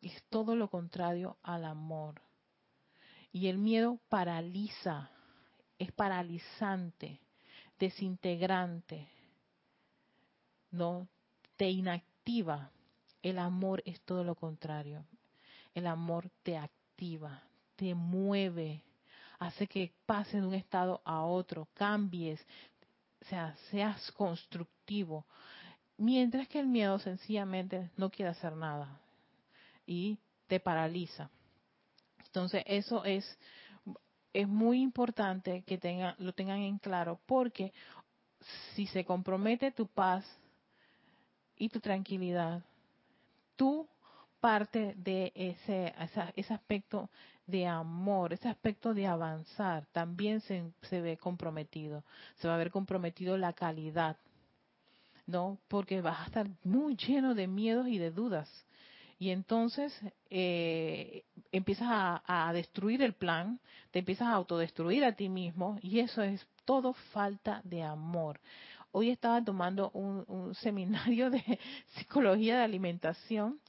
Es 0.00 0.22
todo 0.30 0.54
lo 0.54 0.68
contrario 0.68 1.36
al 1.42 1.64
amor. 1.64 2.22
Y 3.32 3.48
el 3.48 3.58
miedo 3.58 3.98
paraliza, 4.08 5.10
es 5.78 5.92
paralizante, 5.92 7.20
desintegrante, 7.78 9.10
no 10.70 11.06
te 11.56 11.68
inactiva, 11.68 12.70
el 13.30 13.38
amor 13.38 13.82
es 13.84 14.00
todo 14.02 14.24
lo 14.24 14.34
contrario. 14.34 15.04
El 15.74 15.86
amor 15.86 16.30
te 16.42 16.56
activa, 16.56 17.42
te 17.76 17.94
mueve, 17.94 18.82
hace 19.38 19.66
que 19.66 19.92
pases 20.06 20.40
de 20.40 20.46
un 20.46 20.54
estado 20.54 21.00
a 21.04 21.22
otro, 21.22 21.68
cambies, 21.74 22.40
o 23.22 23.24
sea, 23.26 23.56
seas 23.70 24.12
constructivo. 24.12 25.26
Mientras 25.98 26.46
que 26.48 26.60
el 26.60 26.66
miedo 26.66 26.98
sencillamente 26.98 27.90
no 27.96 28.10
quiere 28.10 28.30
hacer 28.30 28.54
nada 28.54 29.00
y 29.86 30.18
te 30.46 30.60
paraliza. 30.60 31.28
Entonces, 32.24 32.62
eso 32.66 33.04
es 33.04 33.38
es 34.36 34.46
muy 34.46 34.82
importante 34.82 35.62
que 35.62 35.78
tenga, 35.78 36.14
lo 36.18 36.34
tengan 36.34 36.58
en 36.58 36.76
claro 36.76 37.18
porque 37.24 37.72
si 38.74 38.86
se 38.86 39.02
compromete 39.02 39.70
tu 39.70 39.86
paz 39.86 40.26
y 41.56 41.70
tu 41.70 41.80
tranquilidad, 41.80 42.62
tú 43.56 43.88
parte 44.40 44.94
de 44.96 45.32
ese, 45.34 45.94
ese, 46.36 46.54
aspecto 46.54 47.10
de 47.46 47.66
amor, 47.66 48.32
ese 48.32 48.48
aspecto 48.48 48.94
de 48.94 49.06
avanzar, 49.06 49.86
también 49.92 50.40
se, 50.42 50.70
se, 50.82 51.00
ve 51.00 51.16
comprometido. 51.16 52.04
Se 52.36 52.46
va 52.46 52.54
a 52.54 52.58
ver 52.58 52.70
comprometido 52.70 53.36
la 53.36 53.52
calidad, 53.52 54.16
¿no? 55.26 55.58
Porque 55.68 56.00
vas 56.00 56.20
a 56.20 56.26
estar 56.26 56.46
muy 56.62 56.96
lleno 56.96 57.34
de 57.34 57.46
miedos 57.46 57.88
y 57.88 57.98
de 57.98 58.10
dudas. 58.10 58.48
Y 59.18 59.30
entonces 59.30 59.98
eh, 60.28 61.24
empiezas 61.50 61.88
a, 61.90 62.50
destruir 62.52 63.02
el 63.02 63.14
plan, 63.14 63.60
te 63.90 64.00
empiezas 64.00 64.28
a 64.28 64.34
autodestruir 64.34 65.04
a 65.04 65.12
ti 65.12 65.28
mismo 65.28 65.78
y 65.80 66.00
eso 66.00 66.22
es 66.22 66.46
todo 66.66 66.92
falta 67.12 67.62
de 67.64 67.82
amor. 67.82 68.40
Hoy 68.98 69.10
estaba 69.10 69.44
tomando 69.44 69.90
un, 69.90 70.54
seminario 70.54 71.28
de 71.28 71.42
psicología 71.98 72.56
de 72.56 72.64
alimentación. 72.64 73.60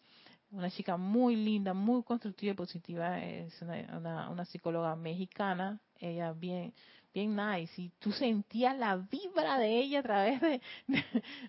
Una 0.51 0.71
chica 0.71 0.95
muy 0.95 1.35
linda, 1.35 1.73
muy 1.73 2.01
constructiva 2.03 2.53
y 2.53 2.55
positiva, 2.55 3.21
es 3.21 3.61
una, 3.61 4.29
una, 4.29 4.45
psicóloga 4.45 4.95
mexicana, 4.95 5.81
ella 5.99 6.31
bien 6.31 6.73
bien 7.13 7.35
nice, 7.35 7.73
y 7.75 7.89
tú 7.99 8.13
sentías 8.13 8.77
la 8.77 8.95
vibra 8.95 9.57
de 9.57 9.77
ella 9.77 9.99
a 9.99 10.03
través 10.03 10.39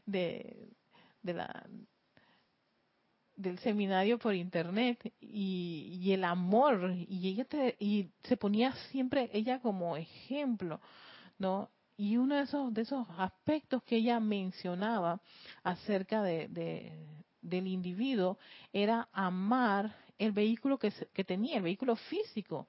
de, 0.06 0.68
del 3.36 3.58
seminario 3.60 4.18
por 4.18 4.34
internet 4.34 5.12
y, 5.20 6.00
y, 6.02 6.12
el 6.12 6.24
amor. 6.24 6.96
Y 7.08 7.28
ella 7.28 7.44
te, 7.44 7.76
y 7.78 8.10
se 8.24 8.36
ponía 8.36 8.72
siempre 8.90 9.30
ella 9.32 9.60
como 9.60 9.96
ejemplo 9.96 10.80
no 11.38 11.70
y 11.98 12.16
uno 12.16 12.36
de 12.36 12.42
esos, 12.42 12.72
de 12.72 12.82
esos 12.82 13.06
aspectos 13.18 13.82
que 13.82 13.96
ella 13.96 14.20
mencionaba 14.20 15.20
acerca 15.64 16.22
de, 16.22 16.96
del 17.42 17.66
individuo 17.66 18.38
era 18.72 19.08
amar 19.12 19.94
el 20.16 20.30
vehículo 20.30 20.78
que, 20.78 20.92
que 21.12 21.24
tenía, 21.24 21.56
el 21.56 21.64
vehículo 21.64 21.96
físico, 21.96 22.68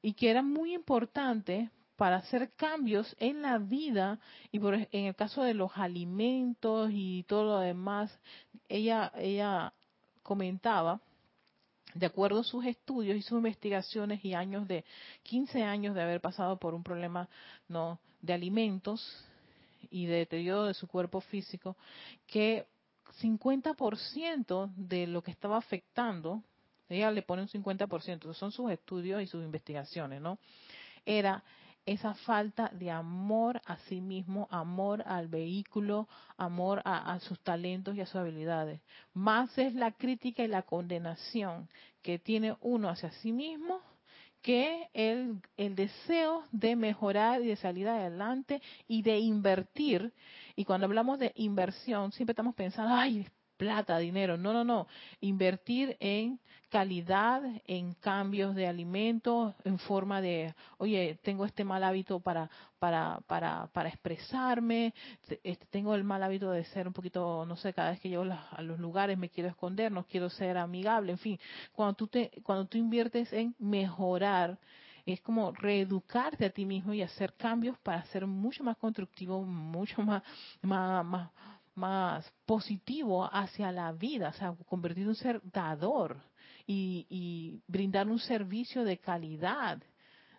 y 0.00 0.14
que 0.14 0.30
era 0.30 0.42
muy 0.42 0.74
importante 0.74 1.70
para 1.96 2.16
hacer 2.16 2.52
cambios 2.54 3.14
en 3.18 3.42
la 3.42 3.58
vida 3.58 4.18
y 4.50 4.58
por, 4.60 4.74
en 4.74 4.88
el 5.04 5.14
caso 5.14 5.42
de 5.42 5.52
los 5.52 5.72
alimentos 5.76 6.90
y 6.90 7.24
todo 7.24 7.44
lo 7.44 7.58
demás, 7.58 8.18
ella, 8.68 9.12
ella 9.16 9.74
comentaba 10.22 11.02
de 11.94 12.06
acuerdo 12.06 12.40
a 12.40 12.44
sus 12.44 12.64
estudios 12.64 13.16
y 13.16 13.22
sus 13.22 13.38
investigaciones 13.38 14.24
y 14.24 14.34
años 14.34 14.68
de 14.68 14.84
15 15.22 15.62
años 15.62 15.94
de 15.94 16.02
haber 16.02 16.20
pasado 16.20 16.58
por 16.58 16.74
un 16.74 16.82
problema 16.82 17.28
no 17.68 17.98
de 18.20 18.32
alimentos 18.32 19.24
y 19.90 20.06
de 20.06 20.16
deterioro 20.16 20.64
de 20.64 20.74
su 20.74 20.86
cuerpo 20.86 21.20
físico, 21.20 21.76
que 22.26 22.66
50% 23.20 24.70
de 24.76 25.06
lo 25.06 25.22
que 25.22 25.30
estaba 25.30 25.56
afectando, 25.56 26.42
ella 26.88 27.10
le 27.10 27.22
pone 27.22 27.42
un 27.42 27.48
50%, 27.48 28.34
son 28.34 28.52
sus 28.52 28.70
estudios 28.70 29.22
y 29.22 29.26
sus 29.26 29.42
investigaciones, 29.42 30.20
¿no? 30.20 30.38
Era 31.04 31.42
esa 31.88 32.12
falta 32.12 32.70
de 32.74 32.90
amor 32.90 33.62
a 33.64 33.78
sí 33.88 34.02
mismo, 34.02 34.46
amor 34.50 35.02
al 35.06 35.28
vehículo, 35.28 36.06
amor 36.36 36.82
a, 36.84 37.18
sus 37.20 37.40
talentos 37.40 37.96
y 37.96 38.02
a 38.02 38.06
sus 38.06 38.16
habilidades. 38.16 38.82
Más 39.14 39.56
es 39.56 39.74
la 39.74 39.92
crítica 39.92 40.44
y 40.44 40.48
la 40.48 40.62
condenación 40.62 41.68
que 42.02 42.18
tiene 42.18 42.56
uno 42.60 42.90
hacia 42.90 43.10
sí 43.12 43.32
mismo 43.32 43.80
que 44.42 44.88
el, 44.92 45.40
el 45.56 45.74
deseo 45.74 46.44
de 46.52 46.76
mejorar 46.76 47.40
y 47.40 47.46
de 47.46 47.56
salir 47.56 47.88
adelante 47.88 48.60
y 48.86 49.00
de 49.02 49.18
invertir. 49.18 50.12
Y 50.56 50.66
cuando 50.66 50.86
hablamos 50.86 51.18
de 51.18 51.32
inversión, 51.36 52.12
siempre 52.12 52.32
estamos 52.32 52.54
pensando, 52.54 52.94
ay, 52.94 53.26
plata, 53.58 53.98
dinero. 53.98 54.38
No, 54.38 54.54
no, 54.54 54.64
no. 54.64 54.86
Invertir 55.20 55.98
en 56.00 56.40
calidad, 56.70 57.42
en 57.66 57.94
cambios 57.94 58.54
de 58.54 58.66
alimentos, 58.66 59.54
en 59.64 59.78
forma 59.78 60.20
de, 60.20 60.54
oye, 60.78 61.18
tengo 61.22 61.44
este 61.44 61.64
mal 61.64 61.82
hábito 61.82 62.20
para, 62.20 62.50
para, 62.78 63.20
para, 63.26 63.68
para 63.72 63.88
expresarme, 63.88 64.94
este, 65.42 65.66
tengo 65.70 65.94
el 65.94 66.04
mal 66.04 66.22
hábito 66.22 66.50
de 66.50 66.64
ser 66.64 66.86
un 66.86 66.92
poquito, 66.92 67.44
no 67.46 67.56
sé, 67.56 67.72
cada 67.72 67.90
vez 67.90 68.00
que 68.00 68.08
llego 68.08 68.24
a 68.24 68.62
los 68.62 68.78
lugares 68.78 69.18
me 69.18 69.30
quiero 69.30 69.48
esconder, 69.48 69.90
no 69.90 70.04
quiero 70.04 70.28
ser 70.30 70.58
amigable, 70.58 71.12
en 71.12 71.18
fin. 71.18 71.38
Cuando 71.72 71.94
tú, 71.94 72.06
te, 72.06 72.30
cuando 72.42 72.66
tú 72.66 72.78
inviertes 72.78 73.32
en 73.32 73.54
mejorar, 73.58 74.58
es 75.06 75.22
como 75.22 75.52
reeducarte 75.52 76.44
a 76.44 76.50
ti 76.50 76.66
mismo 76.66 76.92
y 76.92 77.00
hacer 77.00 77.32
cambios 77.34 77.78
para 77.78 78.04
ser 78.06 78.26
mucho 78.26 78.62
más 78.62 78.76
constructivo, 78.76 79.42
mucho 79.42 80.02
más, 80.02 80.22
más, 80.60 81.04
más 81.04 81.30
más 81.78 82.30
positivo 82.44 83.24
hacia 83.32 83.72
la 83.72 83.92
vida, 83.92 84.28
o 84.28 84.32
sea, 84.32 84.54
convertir 84.66 85.08
un 85.08 85.14
ser 85.14 85.40
dador 85.44 86.20
y, 86.66 87.62
brindar 87.66 88.08
un 88.08 88.18
servicio 88.18 88.84
de 88.84 88.98
calidad, 88.98 89.82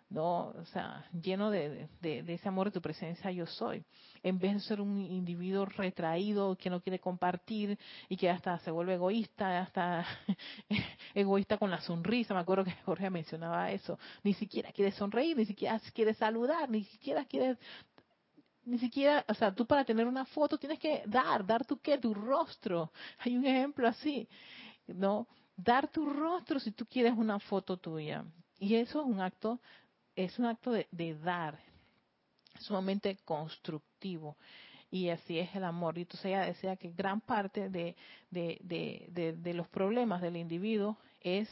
¿no? 0.08 0.48
O 0.48 0.64
sea, 0.66 1.04
lleno 1.12 1.50
de, 1.50 1.88
ese 2.02 2.48
amor 2.48 2.66
de 2.66 2.72
tu 2.72 2.80
presencia 2.80 3.30
yo 3.30 3.46
soy, 3.46 3.84
en 4.22 4.38
vez 4.38 4.54
de 4.54 4.60
ser 4.60 4.80
un 4.80 4.98
individuo 4.98 5.66
retraído 5.66 6.56
que 6.56 6.70
no 6.70 6.80
quiere 6.80 6.98
compartir 6.98 7.78
y 8.08 8.16
que 8.16 8.28
hasta 8.28 8.58
se 8.60 8.70
vuelve 8.70 8.94
egoísta, 8.94 9.60
hasta 9.60 10.04
egoísta 11.14 11.58
con 11.58 11.70
la 11.70 11.80
sonrisa, 11.80 12.34
me 12.34 12.40
acuerdo 12.40 12.64
que 12.64 12.72
Jorge 12.84 13.08
mencionaba 13.10 13.70
eso, 13.70 13.98
ni 14.22 14.34
siquiera 14.34 14.72
quiere 14.72 14.92
sonreír, 14.92 15.36
ni 15.36 15.46
siquiera 15.46 15.80
quiere 15.94 16.14
saludar, 16.14 16.68
ni 16.68 16.84
siquiera 16.84 17.24
quiere 17.24 17.56
ni 18.64 18.78
siquiera, 18.78 19.24
o 19.28 19.34
sea, 19.34 19.54
tú 19.54 19.66
para 19.66 19.84
tener 19.84 20.06
una 20.06 20.24
foto 20.24 20.58
tienes 20.58 20.78
que 20.78 21.02
dar, 21.06 21.44
dar 21.44 21.64
tu 21.64 21.78
qué, 21.78 21.98
tu 21.98 22.14
rostro. 22.14 22.92
Hay 23.18 23.36
un 23.36 23.44
ejemplo 23.44 23.88
así, 23.88 24.28
¿no? 24.86 25.26
Dar 25.56 25.88
tu 25.88 26.06
rostro 26.06 26.60
si 26.60 26.72
tú 26.72 26.86
quieres 26.86 27.14
una 27.16 27.38
foto 27.38 27.76
tuya. 27.76 28.24
Y 28.58 28.74
eso 28.76 29.00
es 29.00 29.06
un 29.06 29.20
acto, 29.20 29.60
es 30.14 30.38
un 30.38 30.46
acto 30.46 30.72
de, 30.72 31.18
dar, 31.22 31.58
sumamente 32.58 33.16
constructivo. 33.24 34.36
Y 34.90 35.08
así 35.08 35.38
es 35.38 35.54
el 35.54 35.64
amor. 35.64 35.96
Y 35.96 36.02
entonces 36.02 36.26
ella 36.26 36.42
decía 36.42 36.76
que 36.76 36.90
gran 36.90 37.20
parte 37.20 37.70
de, 37.70 37.96
de, 38.30 38.58
de, 38.62 39.34
de 39.36 39.54
los 39.54 39.68
problemas 39.68 40.20
del 40.20 40.36
individuo 40.36 40.98
es 41.20 41.48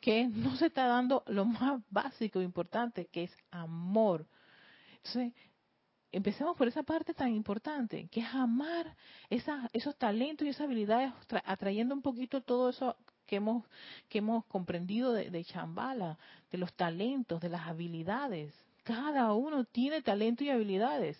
que 0.00 0.26
no 0.26 0.56
se 0.56 0.66
está 0.66 0.86
dando 0.86 1.22
lo 1.28 1.44
más 1.44 1.80
básico 1.88 2.40
e 2.40 2.44
importante, 2.44 3.06
que 3.06 3.24
es 3.24 3.36
amor. 3.50 4.26
Entonces, 4.96 5.32
empecemos 6.12 6.56
por 6.56 6.68
esa 6.68 6.82
parte 6.82 7.14
tan 7.14 7.34
importante, 7.34 8.06
que 8.08 8.20
es 8.20 8.34
amar 8.34 8.94
esos 9.30 9.96
talentos 9.96 10.46
y 10.46 10.50
esas 10.50 10.66
habilidades, 10.66 11.12
atrayendo 11.44 11.94
un 11.94 12.02
poquito 12.02 12.42
todo 12.42 12.68
eso 12.68 12.96
que 13.26 13.36
hemos, 13.36 13.64
que 14.08 14.18
hemos 14.18 14.44
comprendido 14.44 15.12
de, 15.12 15.30
de 15.30 15.44
Chambala, 15.44 16.18
de 16.50 16.58
los 16.58 16.72
talentos, 16.74 17.40
de 17.40 17.48
las 17.48 17.66
habilidades. 17.66 18.54
Cada 18.84 19.32
uno 19.32 19.64
tiene 19.64 20.02
talento 20.02 20.44
y 20.44 20.50
habilidades. 20.50 21.18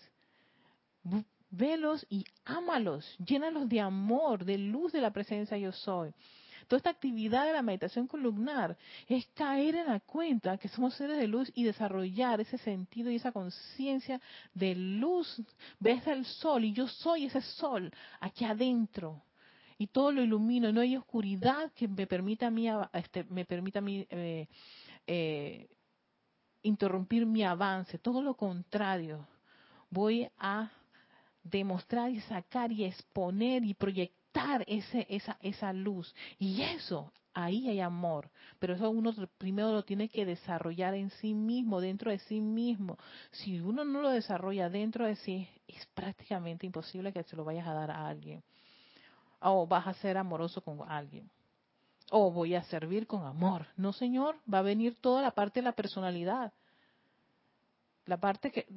Velos 1.49 2.05
y 2.09 2.25
ámalos, 2.45 3.17
llénalos 3.17 3.67
de 3.67 3.81
amor, 3.81 4.45
de 4.45 4.57
luz 4.57 4.91
de 4.91 5.01
la 5.01 5.11
presencia 5.11 5.57
yo 5.57 5.71
soy. 5.71 6.13
Toda 6.67 6.77
esta 6.77 6.89
actividad 6.89 7.45
de 7.45 7.53
la 7.53 7.61
meditación 7.61 8.07
columnar 8.07 8.77
es 9.07 9.25
caer 9.33 9.75
en 9.75 9.87
la 9.87 9.99
cuenta 9.99 10.57
que 10.57 10.67
somos 10.67 10.95
seres 10.95 11.17
de 11.17 11.27
luz 11.27 11.51
y 11.55 11.63
desarrollar 11.63 12.41
ese 12.41 12.57
sentido 12.57 13.11
y 13.11 13.15
esa 13.15 13.31
conciencia 13.31 14.21
de 14.53 14.75
luz. 14.75 15.41
Ves 15.79 16.05
el 16.07 16.25
sol 16.25 16.65
y 16.65 16.73
yo 16.73 16.87
soy 16.87 17.25
ese 17.25 17.41
sol 17.41 17.91
aquí 18.19 18.45
adentro. 18.45 19.21
Y 19.77 19.87
todo 19.87 20.11
lo 20.11 20.21
ilumino, 20.21 20.71
no 20.71 20.81
hay 20.81 20.95
oscuridad 20.95 21.71
que 21.73 21.87
me 21.87 22.07
permita 22.07 22.47
a 22.47 22.51
mí, 22.51 22.67
este, 22.93 23.23
me 23.25 23.43
permita 23.43 23.79
a 23.79 23.81
mí 23.81 24.05
eh, 24.09 24.47
eh, 25.07 25.67
interrumpir 26.61 27.25
mi 27.25 27.43
avance, 27.43 27.97
todo 27.97 28.21
lo 28.21 28.35
contrario. 28.35 29.27
Voy 29.89 30.29
a 30.37 30.71
demostrar 31.43 32.11
y 32.11 32.21
sacar 32.21 32.71
y 32.71 32.85
exponer 32.85 33.65
y 33.65 33.73
proyectar 33.73 34.22
ese, 34.67 35.05
esa, 35.09 35.37
esa 35.41 35.73
luz. 35.73 36.13
Y 36.37 36.61
eso, 36.61 37.11
ahí 37.33 37.69
hay 37.69 37.79
amor. 37.79 38.29
Pero 38.59 38.75
eso 38.75 38.89
uno 38.89 39.13
primero 39.37 39.71
lo 39.71 39.83
tiene 39.83 40.09
que 40.09 40.25
desarrollar 40.25 40.93
en 40.95 41.09
sí 41.11 41.33
mismo, 41.33 41.81
dentro 41.81 42.11
de 42.11 42.19
sí 42.19 42.39
mismo. 42.39 42.97
Si 43.31 43.59
uno 43.59 43.83
no 43.85 44.01
lo 44.01 44.09
desarrolla 44.09 44.69
dentro 44.69 45.05
de 45.05 45.15
sí, 45.17 45.47
es 45.67 45.85
prácticamente 45.93 46.65
imposible 46.65 47.13
que 47.13 47.23
se 47.23 47.35
lo 47.35 47.43
vayas 47.43 47.67
a 47.67 47.73
dar 47.73 47.91
a 47.91 48.07
alguien. 48.07 48.43
O 49.39 49.67
vas 49.67 49.87
a 49.87 49.93
ser 49.95 50.17
amoroso 50.17 50.61
con 50.61 50.79
alguien. 50.89 51.29
O 52.11 52.31
voy 52.31 52.55
a 52.55 52.63
servir 52.63 53.07
con 53.07 53.25
amor. 53.25 53.67
No, 53.75 53.93
señor, 53.93 54.35
va 54.51 54.59
a 54.59 54.63
venir 54.63 54.95
toda 55.01 55.21
la 55.21 55.31
parte 55.31 55.59
de 55.59 55.65
la 55.65 55.73
personalidad 55.73 56.53
la 58.05 58.17
parte 58.17 58.51
que 58.51 58.67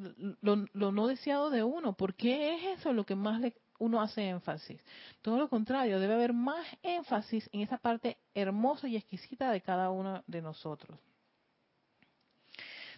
lo, 0.40 0.64
lo, 0.72 0.92
no 0.92 1.06
deseado 1.08 1.50
de 1.50 1.64
uno, 1.64 1.94
porque 1.94 2.54
es 2.54 2.78
eso 2.78 2.92
lo 2.92 3.04
que 3.04 3.16
más 3.16 3.40
le, 3.40 3.56
uno 3.78 4.00
hace 4.00 4.28
énfasis. 4.28 4.80
Todo 5.22 5.38
lo 5.38 5.48
contrario, 5.48 6.00
debe 6.00 6.14
haber 6.14 6.32
más 6.32 6.66
énfasis 6.82 7.48
en 7.52 7.60
esa 7.60 7.78
parte 7.78 8.16
hermosa 8.34 8.88
y 8.88 8.96
exquisita 8.96 9.50
de 9.50 9.60
cada 9.60 9.90
uno 9.90 10.22
de 10.26 10.42
nosotros. 10.42 10.98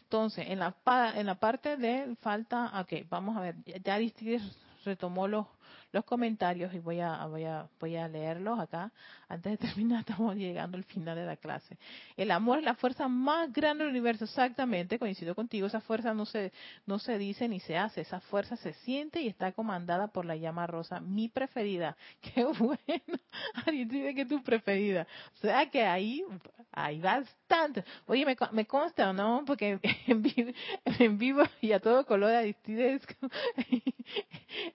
Entonces, 0.02 0.46
en 0.48 0.58
la, 0.58 0.74
en 1.14 1.26
la 1.26 1.34
parte 1.34 1.76
de 1.76 2.16
falta, 2.22 2.80
ok, 2.80 3.08
vamos 3.10 3.36
a 3.36 3.40
ver, 3.40 3.56
ya 3.84 3.94
Aristides 3.94 4.42
retomó 4.84 5.28
los, 5.28 5.46
los 5.92 6.04
comentarios 6.04 6.72
y 6.74 6.78
voy 6.78 7.00
a, 7.00 7.24
voy 7.26 7.44
a, 7.44 7.68
voy 7.80 7.96
a 7.96 8.08
leerlos 8.08 8.58
acá. 8.58 8.92
Antes 9.28 9.58
de 9.58 9.58
terminar, 9.68 10.00
estamos 10.00 10.36
llegando 10.36 10.76
al 10.76 10.84
final 10.84 11.16
de 11.16 11.26
la 11.26 11.36
clase. 11.36 11.78
El 12.16 12.30
amor 12.30 12.58
es 12.58 12.64
la 12.64 12.74
fuerza 12.74 13.08
más 13.08 13.52
grande 13.52 13.84
del 13.84 13.92
universo, 13.92 14.24
exactamente, 14.24 14.98
coincido 14.98 15.34
contigo, 15.34 15.66
esa 15.66 15.80
fuerza 15.80 16.14
no 16.14 16.26
se, 16.26 16.52
no 16.86 16.98
se 16.98 17.18
dice 17.18 17.48
ni 17.48 17.60
se 17.60 17.76
hace, 17.76 18.00
esa 18.00 18.20
fuerza 18.20 18.56
se 18.56 18.72
siente 18.74 19.20
y 19.20 19.28
está 19.28 19.52
comandada 19.52 20.08
por 20.08 20.24
la 20.24 20.36
llama 20.36 20.66
rosa, 20.66 21.00
mi 21.00 21.28
preferida. 21.28 21.96
Qué 22.20 22.44
bueno, 22.44 23.18
dice 23.66 24.14
que 24.14 24.22
es 24.22 24.28
tu 24.28 24.42
preferida. 24.42 25.06
O 25.36 25.38
sea 25.38 25.70
que 25.70 25.82
ahí, 25.82 26.24
hay 26.72 27.00
bastante. 27.00 27.84
Oye, 28.06 28.24
me, 28.24 28.36
me 28.52 28.66
consta, 28.66 29.12
¿no? 29.12 29.44
Porque 29.46 29.78
en 30.06 30.22
vivo, 30.22 30.52
en 30.84 31.18
vivo 31.18 31.42
y 31.60 31.72
a 31.72 31.80
todo 31.80 32.04
color 32.06 32.32
Aristides 32.32 33.02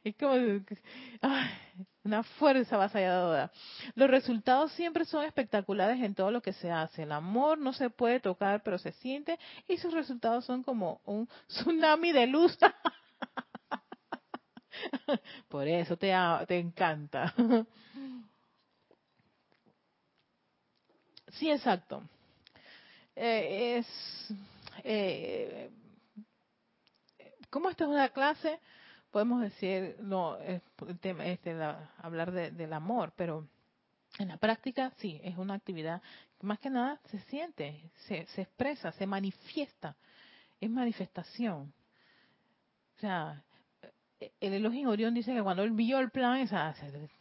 es 0.04 0.16
como 0.18 0.36
una 2.04 2.24
fuerza 2.24 2.76
avasalladora. 2.76 3.52
Los 3.96 4.10
resultados 4.10 4.72
siempre 4.74 5.06
son 5.06 5.24
espectaculares 5.24 6.02
en 6.02 6.16
todo 6.16 6.32
lo 6.32 6.42
que 6.42 6.54
se 6.54 6.70
hace. 6.70 7.04
El 7.04 7.12
amor 7.12 7.58
no 7.58 7.74
se 7.74 7.90
puede 7.90 8.20
tocar, 8.20 8.62
pero 8.64 8.78
se 8.78 8.92
siente 8.94 9.40
y 9.68 9.78
sus 9.78 9.94
resultados 9.94 10.46
son 10.46 10.64
como 10.64 11.02
un 11.06 11.28
tsunami 11.48 12.12
de 12.12 12.28
luz. 12.28 12.58
Por 15.50 15.68
eso 15.68 15.98
te, 15.98 16.14
te 16.48 16.60
encanta. 16.60 17.34
Sí, 21.34 21.50
exacto. 21.50 22.04
Eh, 23.16 23.78
es, 23.78 24.34
eh, 24.84 25.70
como 27.50 27.70
esto 27.70 27.86
es 27.86 27.90
una 27.90 28.10
clase, 28.10 28.60
podemos 29.14 29.41
decir, 29.41 29.95
no, 29.99 30.38
el 30.39 30.61
tema, 30.99 31.28
este, 31.28 31.55
hablar 31.99 32.32
del 32.32 32.74
amor, 32.74 33.14
pero 33.16 33.47
en 34.18 34.30
la 34.30 34.38
práctica 34.38 34.91
sí, 34.97 35.22
es 35.24 35.38
una 35.38 35.53
actividad, 35.53 36.01
más 36.41 36.57
que 36.59 36.72
nada 36.72 36.99
se 37.05 37.20
siente, 37.20 37.91
se, 38.07 38.26
se 38.26 38.41
expresa, 38.41 38.91
se 38.93 39.05
manifiesta, 39.05 39.95
es 40.59 40.70
manifestación. 40.70 41.72
O 42.97 42.99
sea, 42.99 43.43
el 44.39 44.53
Elohim 44.53 44.88
Orión 44.88 45.14
dice 45.14 45.32
que 45.32 45.43
cuando 45.43 45.61
él 45.61 45.72
vio 45.72 45.99
el 45.99 46.09
plan, 46.09 46.47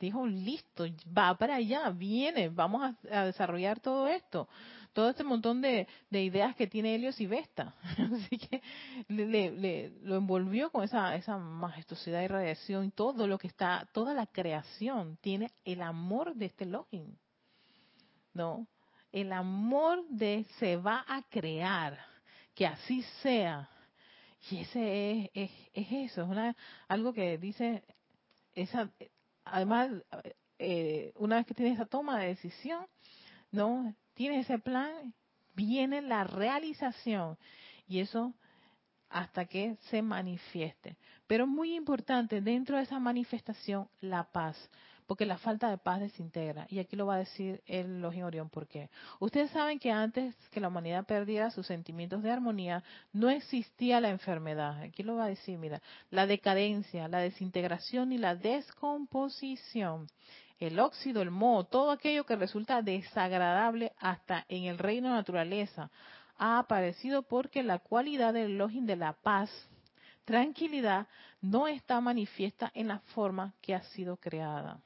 dijo, 0.00 0.26
listo, 0.26 0.86
va 1.16 1.36
para 1.36 1.56
allá, 1.56 1.90
viene, 1.90 2.48
vamos 2.48 2.94
a, 3.10 3.24
desarrollar 3.24 3.80
todo 3.80 4.08
esto, 4.08 4.48
todo 4.92 5.10
este 5.10 5.24
montón 5.24 5.60
de, 5.60 5.86
ideas 6.10 6.54
que 6.56 6.66
tiene 6.66 6.94
Helios 6.94 7.20
y 7.20 7.26
Vesta. 7.26 7.74
Así 7.98 8.38
que 8.38 8.62
le, 9.08 9.90
lo 10.02 10.16
envolvió 10.16 10.70
con 10.70 10.84
esa, 10.84 11.14
esa 11.16 11.36
majestuosidad 11.38 12.22
y 12.22 12.28
radiación, 12.28 12.90
todo 12.90 13.26
lo 13.26 13.38
que 13.38 13.48
está, 13.48 13.88
toda 13.92 14.14
la 14.14 14.26
creación 14.26 15.18
tiene 15.20 15.50
el 15.64 15.82
amor 15.82 16.34
de 16.34 16.46
este 16.46 16.64
Elohim. 16.64 17.16
¿No? 18.34 18.66
El 19.10 19.32
amor 19.32 20.06
de 20.08 20.46
se 20.58 20.76
va 20.76 21.04
a 21.06 21.22
crear, 21.30 21.98
que 22.54 22.66
así 22.66 23.02
sea 23.22 23.68
y 24.50 24.58
ese 24.60 25.30
es, 25.34 25.50
es, 25.72 25.86
eso, 25.90 26.22
es 26.22 26.28
una, 26.28 26.56
algo 26.88 27.12
que 27.12 27.38
dice, 27.38 27.84
esa, 28.54 28.90
además, 29.44 29.90
eh, 30.58 31.12
una 31.16 31.36
vez 31.36 31.46
que 31.46 31.54
tienes 31.54 31.74
esa 31.74 31.86
toma 31.86 32.18
de 32.18 32.28
decisión, 32.28 32.86
¿no? 33.52 33.94
Tienes 34.14 34.46
ese 34.46 34.58
plan, 34.58 35.14
viene 35.54 36.02
la 36.02 36.24
realización. 36.24 37.38
Y 37.86 38.00
eso 38.00 38.34
hasta 39.08 39.44
que 39.44 39.76
se 39.90 40.02
manifieste. 40.02 40.96
Pero 41.26 41.46
muy 41.46 41.74
importante, 41.74 42.40
dentro 42.40 42.76
de 42.76 42.84
esa 42.84 42.98
manifestación, 42.98 43.88
la 44.00 44.24
paz 44.24 44.56
porque 45.12 45.26
la 45.26 45.36
falta 45.36 45.68
de 45.68 45.76
paz 45.76 46.00
desintegra. 46.00 46.66
Y 46.70 46.78
aquí 46.78 46.96
lo 46.96 47.04
va 47.04 47.16
a 47.16 47.18
decir 47.18 47.62
el 47.66 48.00
Login 48.00 48.24
Orión, 48.24 48.48
¿por 48.48 48.66
qué? 48.66 48.88
Ustedes 49.20 49.50
saben 49.50 49.78
que 49.78 49.90
antes 49.90 50.34
que 50.50 50.58
la 50.58 50.68
humanidad 50.68 51.04
perdiera 51.04 51.50
sus 51.50 51.66
sentimientos 51.66 52.22
de 52.22 52.30
armonía, 52.30 52.82
no 53.12 53.28
existía 53.28 54.00
la 54.00 54.08
enfermedad. 54.08 54.80
Aquí 54.80 55.02
lo 55.02 55.16
va 55.16 55.24
a 55.24 55.28
decir, 55.28 55.58
mira, 55.58 55.82
la 56.10 56.26
decadencia, 56.26 57.08
la 57.08 57.18
desintegración 57.18 58.12
y 58.12 58.16
la 58.16 58.36
descomposición. 58.36 60.06
El 60.62 60.78
óxido, 60.78 61.22
el 61.22 61.32
moho, 61.32 61.64
todo 61.64 61.90
aquello 61.90 62.24
que 62.24 62.36
resulta 62.36 62.82
desagradable 62.82 63.94
hasta 63.98 64.46
en 64.48 64.66
el 64.66 64.78
reino 64.78 65.08
de 65.08 65.14
naturaleza, 65.14 65.90
ha 66.38 66.60
aparecido 66.60 67.24
porque 67.24 67.64
la 67.64 67.80
cualidad 67.80 68.32
del 68.32 68.58
Login 68.58 68.86
de 68.86 68.94
la 68.94 69.12
paz, 69.12 69.50
tranquilidad, 70.24 71.08
no 71.40 71.66
está 71.66 72.00
manifiesta 72.00 72.70
en 72.74 72.86
la 72.86 73.00
forma 73.00 73.54
que 73.60 73.74
ha 73.74 73.82
sido 73.82 74.18
creada. 74.18 74.78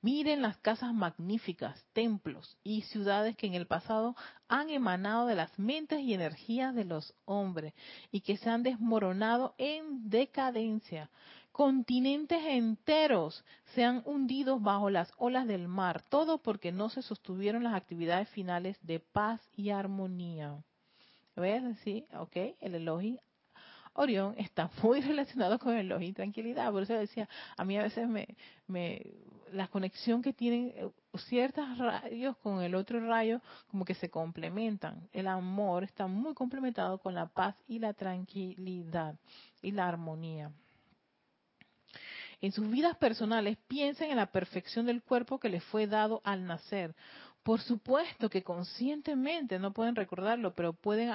Miren 0.00 0.40
las 0.40 0.56
casas 0.56 0.94
magníficas, 0.94 1.84
templos 1.92 2.56
y 2.64 2.80
ciudades 2.82 3.36
que 3.36 3.46
en 3.46 3.54
el 3.54 3.66
pasado 3.66 4.16
han 4.48 4.70
emanado 4.70 5.26
de 5.26 5.34
las 5.34 5.58
mentes 5.58 6.00
y 6.00 6.14
energías 6.14 6.74
de 6.74 6.86
los 6.86 7.14
hombres 7.26 7.74
y 8.10 8.22
que 8.22 8.38
se 8.38 8.48
han 8.48 8.62
desmoronado 8.62 9.54
en 9.58 10.08
decadencia. 10.08 11.10
Continentes 11.52 12.42
enteros 12.46 13.44
se 13.74 13.84
han 13.84 14.02
hundido 14.06 14.58
bajo 14.58 14.88
las 14.88 15.12
olas 15.18 15.46
del 15.46 15.68
mar, 15.68 16.02
todo 16.08 16.38
porque 16.38 16.72
no 16.72 16.88
se 16.88 17.02
sostuvieron 17.02 17.62
las 17.62 17.74
actividades 17.74 18.28
finales 18.30 18.78
de 18.82 19.00
paz 19.00 19.40
y 19.54 19.70
armonía. 19.70 20.56
¿Ves? 21.36 21.62
Sí, 21.84 22.06
ok, 22.14 22.36
el 22.60 22.74
elogio 22.74 23.20
Orión 23.94 24.34
está 24.38 24.70
muy 24.82 25.00
relacionado 25.00 25.58
con 25.58 25.76
el 25.76 25.92
ojo 25.92 26.02
y 26.02 26.12
tranquilidad. 26.12 26.72
Por 26.72 26.84
eso 26.84 26.94
decía, 26.94 27.28
a 27.56 27.64
mí 27.64 27.76
a 27.76 27.82
veces 27.82 28.08
me, 28.08 28.26
me, 28.66 29.02
la 29.52 29.68
conexión 29.68 30.22
que 30.22 30.32
tienen 30.32 30.72
eh, 30.74 30.90
ciertos 31.28 31.78
rayos 31.78 32.36
con 32.38 32.62
el 32.62 32.74
otro 32.74 33.06
rayo 33.06 33.40
como 33.70 33.84
que 33.84 33.94
se 33.94 34.08
complementan. 34.08 35.08
El 35.12 35.26
amor 35.26 35.84
está 35.84 36.06
muy 36.06 36.34
complementado 36.34 36.98
con 36.98 37.14
la 37.14 37.26
paz 37.26 37.54
y 37.68 37.78
la 37.78 37.92
tranquilidad 37.92 39.16
y 39.60 39.72
la 39.72 39.88
armonía. 39.88 40.50
En 42.42 42.50
sus 42.50 42.68
vidas 42.68 42.96
personales 42.96 43.56
piensen 43.68 44.10
en 44.10 44.16
la 44.16 44.26
perfección 44.26 44.84
del 44.84 45.00
cuerpo 45.00 45.38
que 45.38 45.48
les 45.48 45.62
fue 45.62 45.86
dado 45.86 46.20
al 46.24 46.44
nacer. 46.44 46.92
Por 47.44 47.60
supuesto 47.60 48.28
que 48.28 48.42
conscientemente 48.42 49.60
no 49.60 49.72
pueden 49.72 49.94
recordarlo, 49.94 50.52
pero 50.52 50.72
pueden, 50.72 51.12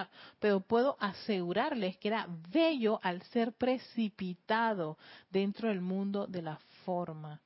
puedo 0.67 0.95
asegurarles 1.01 1.97
que 1.97 2.07
era 2.07 2.28
bello 2.49 2.99
al 3.03 3.21
ser 3.23 3.51
precipitado 3.51 4.97
dentro 5.30 5.67
del 5.67 5.82
mundo 5.82 6.28
de 6.28 6.41
la 6.41 6.59
forma. 6.86 7.41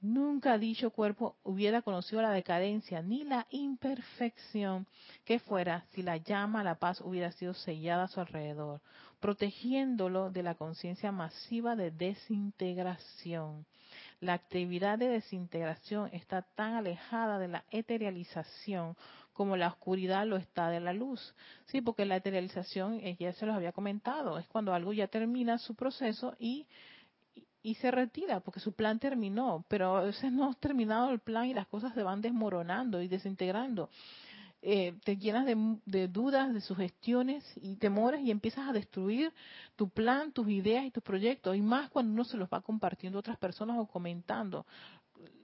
Nunca 0.00 0.56
dicho 0.56 0.90
cuerpo 0.90 1.36
hubiera 1.42 1.82
conocido 1.82 2.22
la 2.22 2.30
decadencia 2.30 3.02
ni 3.02 3.24
la 3.24 3.46
imperfección 3.50 4.86
que 5.24 5.40
fuera 5.40 5.84
si 5.90 6.02
la 6.02 6.16
llama, 6.16 6.64
la 6.64 6.76
paz 6.76 7.00
hubiera 7.00 7.32
sido 7.32 7.54
sellada 7.54 8.04
a 8.04 8.08
su 8.08 8.20
alrededor, 8.20 8.80
protegiéndolo 9.20 10.30
de 10.30 10.42
la 10.42 10.54
conciencia 10.54 11.12
masiva 11.12 11.76
de 11.76 11.90
desintegración 11.90 13.66
la 14.20 14.34
actividad 14.34 14.98
de 14.98 15.08
desintegración 15.08 16.10
está 16.12 16.42
tan 16.42 16.74
alejada 16.74 17.38
de 17.38 17.48
la 17.48 17.64
eterialización 17.70 18.96
como 19.32 19.56
la 19.56 19.68
oscuridad 19.68 20.26
lo 20.26 20.36
está 20.36 20.68
de 20.68 20.80
la 20.80 20.92
luz. 20.92 21.34
Sí, 21.66 21.80
porque 21.80 22.04
la 22.04 22.16
eterialización, 22.16 23.00
eh, 23.00 23.16
ya 23.18 23.32
se 23.32 23.46
los 23.46 23.56
había 23.56 23.72
comentado, 23.72 24.38
es 24.38 24.46
cuando 24.48 24.74
algo 24.74 24.92
ya 24.92 25.08
termina 25.08 25.56
su 25.56 25.74
proceso 25.74 26.36
y, 26.38 26.66
y, 27.62 27.74
se 27.76 27.90
retira, 27.90 28.40
porque 28.40 28.60
su 28.60 28.74
plan 28.74 28.98
terminó, 28.98 29.64
pero 29.68 29.96
a 29.96 30.02
veces 30.02 30.30
no 30.30 30.50
ha 30.50 30.54
terminado 30.54 31.10
el 31.10 31.20
plan 31.20 31.46
y 31.46 31.54
las 31.54 31.66
cosas 31.68 31.94
se 31.94 32.02
van 32.02 32.20
desmoronando 32.20 33.00
y 33.00 33.08
desintegrando. 33.08 33.88
Eh, 34.62 34.94
te 35.04 35.16
llenas 35.16 35.46
de, 35.46 36.08
dudas, 36.08 36.52
de 36.52 36.60
sugestiones 36.60 37.44
y 37.62 37.76
temores 37.76 38.20
y 38.20 38.30
empiezas 38.30 38.68
a 38.68 38.72
destruir 38.74 39.32
tu 39.74 39.88
plan, 39.88 40.32
tus 40.32 40.48
ideas 40.50 40.84
y 40.84 40.90
tus 40.90 41.02
proyectos. 41.02 41.56
Y 41.56 41.62
más 41.62 41.88
cuando 41.88 42.12
uno 42.12 42.24
se 42.24 42.36
los 42.36 42.48
va 42.48 42.60
compartiendo 42.60 43.18
a 43.18 43.20
otras 43.20 43.38
personas 43.38 43.78
o 43.78 43.86
comentando 43.86 44.66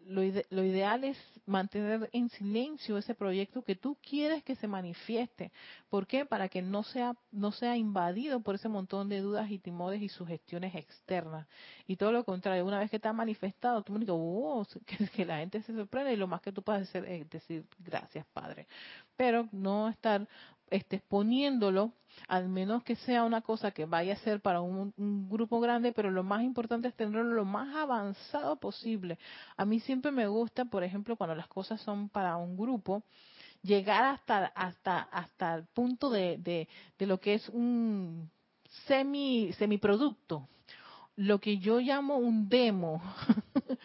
lo, 0.08 0.22
ideal 0.64 1.04
es 1.04 1.18
mantener 1.46 2.08
en 2.12 2.28
silencio 2.30 2.96
ese 2.96 3.14
proyecto 3.14 3.62
que 3.62 3.74
tú 3.74 3.96
quieres 4.00 4.42
que 4.44 4.56
se 4.56 4.68
manifieste. 4.68 5.52
¿Por 5.88 6.06
qué? 6.06 6.24
Para 6.24 6.48
que 6.48 6.62
no 6.62 6.82
sea, 6.82 7.14
no 7.32 7.52
sea 7.52 7.76
invadido 7.76 8.40
por 8.40 8.54
ese 8.54 8.68
montón 8.68 9.08
de 9.08 9.20
dudas 9.20 9.50
y 9.50 9.58
timores 9.58 10.00
y 10.02 10.08
sugestiones 10.08 10.74
externas. 10.74 11.46
Y 11.86 11.96
todo 11.96 12.12
lo 12.12 12.24
contrario, 12.24 12.64
una 12.64 12.78
vez 12.78 12.90
que 12.90 12.96
está 12.96 13.12
manifestado, 13.12 13.82
tú 13.82 13.92
me 13.92 14.00
dices, 14.00 14.14
oh, 14.16 14.66
que, 14.86 15.08
que 15.08 15.24
la 15.24 15.38
gente 15.38 15.62
se 15.62 15.74
sorprende 15.74 16.12
y 16.12 16.16
lo 16.16 16.26
más 16.26 16.40
que 16.40 16.52
tú 16.52 16.62
puedes 16.62 16.88
hacer 16.88 17.04
es 17.04 17.28
decir 17.28 17.64
gracias, 17.78 18.26
Padre. 18.32 18.66
Pero 19.16 19.48
no 19.52 19.88
estar 19.88 20.26
este, 20.70 20.96
exponiéndolo, 20.96 21.92
al 22.28 22.48
menos 22.48 22.82
que 22.82 22.96
sea 22.96 23.24
una 23.24 23.42
cosa 23.42 23.70
que 23.70 23.84
vaya 23.84 24.14
a 24.14 24.18
ser 24.18 24.40
para 24.40 24.60
un, 24.60 24.92
grupo 25.28 25.60
grande, 25.60 25.92
pero 25.92 26.10
lo 26.10 26.22
más 26.22 26.42
importante 26.42 26.88
es 26.88 26.94
tenerlo 26.94 27.34
lo 27.34 27.44
más 27.44 27.74
avanzado 27.76 28.56
posible. 28.56 29.18
A 29.56 29.64
mí 29.64 29.80
siempre 29.80 30.10
me 30.10 30.26
gusta, 30.26 30.64
por 30.64 30.82
ejemplo, 30.82 31.16
cuando 31.16 31.34
las 31.34 31.48
cosas 31.48 31.80
son 31.82 32.08
para 32.08 32.36
un 32.36 32.56
grupo, 32.56 33.02
llegar 33.62 34.04
hasta 34.04 34.46
hasta 34.46 35.00
hasta 35.00 35.54
el 35.54 35.64
punto 35.66 36.10
de, 36.10 36.38
de, 36.38 36.68
de 36.98 37.06
lo 37.06 37.18
que 37.20 37.34
es 37.34 37.48
un 37.48 38.30
semi 38.86 39.52
semiproducto 39.58 40.48
lo 41.16 41.40
que 41.40 41.58
yo 41.58 41.80
llamo 41.80 42.18
un 42.18 42.48
demo, 42.48 43.02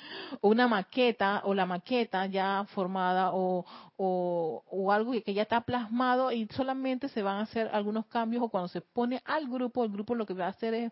una 0.41 0.67
maqueta, 0.67 1.41
o 1.45 1.53
la 1.53 1.65
maqueta 1.65 2.25
ya 2.25 2.65
formada, 2.73 3.31
o, 3.33 3.65
o, 3.97 4.91
algo 4.91 5.13
que 5.23 5.33
ya 5.33 5.43
está 5.43 5.61
plasmado 5.61 6.31
y 6.31 6.47
solamente 6.47 7.07
se 7.09 7.21
van 7.21 7.37
a 7.37 7.41
hacer 7.41 7.69
algunos 7.71 8.07
cambios, 8.07 8.43
o 8.43 8.49
cuando 8.49 8.67
se 8.67 8.81
pone 8.81 9.21
al 9.25 9.47
grupo, 9.47 9.83
el 9.83 9.91
grupo 9.91 10.15
lo 10.15 10.25
que 10.25 10.33
va 10.33 10.47
a 10.47 10.49
hacer 10.49 10.73
es 10.73 10.91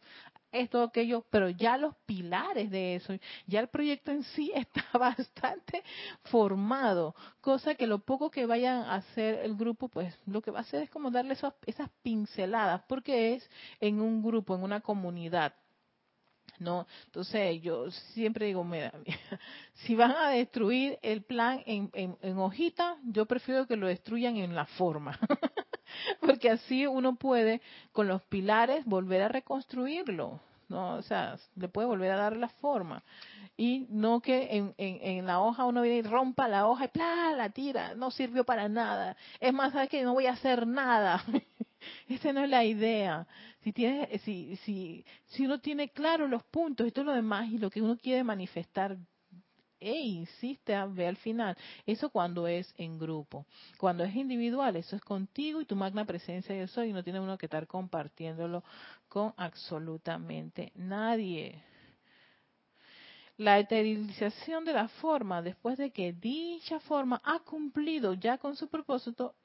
esto, 0.51 0.81
aquello, 0.81 1.25
pero 1.29 1.49
ya 1.49 1.77
los 1.77 1.95
pilares 2.05 2.71
de 2.71 2.95
eso, 2.95 3.13
ya 3.47 3.59
el 3.59 3.67
proyecto 3.67 4.11
en 4.11 4.23
sí 4.23 4.51
está 4.55 4.85
bastante 4.97 5.83
formado, 6.23 7.15
cosa 7.41 7.75
que 7.75 7.87
lo 7.87 7.99
poco 7.99 8.29
que 8.29 8.45
vayan 8.45 8.83
a 8.83 8.95
hacer 8.95 9.39
el 9.45 9.55
grupo, 9.55 9.89
pues 9.89 10.17
lo 10.25 10.41
que 10.41 10.51
va 10.51 10.59
a 10.59 10.61
hacer 10.61 10.83
es 10.83 10.89
como 10.89 11.11
darle 11.11 11.33
esas, 11.33 11.53
esas 11.65 11.89
pinceladas, 12.03 12.83
porque 12.87 13.33
es 13.33 13.49
en 13.79 14.01
un 14.01 14.21
grupo, 14.23 14.55
en 14.55 14.63
una 14.63 14.81
comunidad 14.81 15.53
¿no? 16.59 16.87
Entonces 17.05 17.61
yo 17.61 17.89
siempre 18.13 18.47
digo, 18.47 18.63
mira, 18.63 18.93
si 19.85 19.95
van 19.95 20.11
a 20.11 20.29
destruir 20.29 20.99
el 21.01 21.23
plan 21.23 21.63
en, 21.65 21.89
en, 21.93 22.37
hojita, 22.37 22.97
yo 23.03 23.25
prefiero 23.25 23.65
que 23.65 23.75
lo 23.75 23.87
destruyan 23.87 24.37
en 24.37 24.55
la 24.55 24.65
forma, 24.65 25.17
porque 26.21 26.49
así 26.49 26.85
uno 26.85 27.15
puede 27.15 27.61
con 27.91 28.07
los 28.07 28.21
pilares 28.23 28.85
volver 28.85 29.21
a 29.23 29.29
reconstruirlo, 29.29 30.39
¿no? 30.67 30.95
O 30.95 31.01
sea, 31.01 31.37
le 31.55 31.67
puede 31.67 31.87
volver 31.87 32.11
a 32.11 32.17
dar 32.17 32.37
la 32.37 32.49
forma. 32.49 33.03
Y 33.57 33.87
no 33.89 34.21
que 34.21 34.55
en, 34.55 34.73
en, 34.77 34.99
en 35.01 35.25
la 35.25 35.41
hoja 35.41 35.65
uno 35.65 35.81
viene 35.81 35.97
y 35.97 36.01
rompa 36.01 36.47
la 36.47 36.67
hoja 36.67 36.85
y 36.85 36.87
¡plá! 36.89 37.33
la 37.35 37.49
tira, 37.49 37.93
no 37.95 38.09
sirvió 38.11 38.45
para 38.45 38.69
nada. 38.69 39.17
Es 39.39 39.53
más, 39.53 39.73
¿sabes 39.73 39.89
que 39.89 40.03
No 40.03 40.13
voy 40.13 40.27
a 40.27 40.33
hacer 40.33 40.65
nada. 40.65 41.23
Esa 42.07 42.33
no 42.33 42.43
es 42.43 42.49
la 42.49 42.63
idea. 42.63 43.27
Si, 43.63 43.73
tiene, 43.73 44.17
si, 44.19 44.55
si, 44.57 45.05
si 45.25 45.45
uno 45.45 45.59
tiene 45.59 45.89
claro 45.89 46.27
los 46.27 46.43
puntos 46.43 46.87
y 46.87 46.91
todo 46.91 47.05
lo 47.05 47.13
demás 47.13 47.49
y 47.49 47.57
lo 47.57 47.69
que 47.69 47.81
uno 47.81 47.97
quiere 47.97 48.23
manifestar, 48.23 48.97
e 49.79 49.97
insiste 49.97 50.75
a 50.75 50.85
ver 50.85 51.07
al 51.07 51.17
final. 51.17 51.57
Eso 51.85 52.09
cuando 52.09 52.47
es 52.47 52.73
en 52.77 52.99
grupo. 52.99 53.45
Cuando 53.77 54.03
es 54.03 54.15
individual, 54.15 54.75
eso 54.75 54.95
es 54.95 55.01
contigo 55.01 55.61
y 55.61 55.65
tu 55.65 55.75
magna 55.75 56.05
presencia 56.05 56.55
yo 56.55 56.67
soy 56.67 56.89
y 56.89 56.93
no 56.93 57.03
tiene 57.03 57.19
uno 57.19 57.37
que 57.37 57.45
estar 57.45 57.65
compartiéndolo 57.67 58.63
con 59.07 59.33
absolutamente 59.37 60.71
nadie. 60.75 61.63
La 63.37 63.57
eterilización 63.57 64.65
de 64.65 64.73
la 64.73 64.89
forma, 64.89 65.41
después 65.41 65.77
de 65.77 65.91
que 65.91 66.11
dicha 66.11 66.81
forma 66.81 67.21
ha 67.23 67.39
cumplido 67.39 68.13
ya 68.13 68.37
con 68.37 68.57
su 68.57 68.67
propósito, 68.67 69.35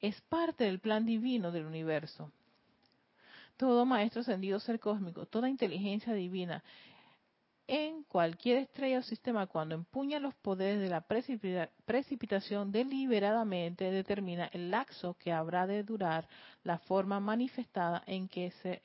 es 0.00 0.20
parte 0.22 0.64
del 0.64 0.78
plan 0.78 1.06
divino 1.06 1.50
del 1.52 1.66
universo. 1.66 2.30
Todo 3.56 3.86
maestro 3.86 4.20
ascendido 4.20 4.60
ser 4.60 4.78
cósmico, 4.78 5.26
toda 5.26 5.48
inteligencia 5.48 6.12
divina, 6.12 6.62
en 7.68 8.04
cualquier 8.04 8.58
estrella 8.58 9.00
o 9.00 9.02
sistema, 9.02 9.48
cuando 9.48 9.74
empuña 9.74 10.20
los 10.20 10.34
poderes 10.36 10.78
de 10.80 10.88
la 10.88 11.04
precipitación 11.84 12.70
deliberadamente, 12.70 13.90
determina 13.90 14.48
el 14.52 14.70
laxo 14.70 15.14
que 15.18 15.32
habrá 15.32 15.66
de 15.66 15.82
durar 15.82 16.28
la 16.62 16.78
forma 16.78 17.18
manifestada 17.18 18.04
en 18.06 18.28
que 18.28 18.52
se 18.62 18.80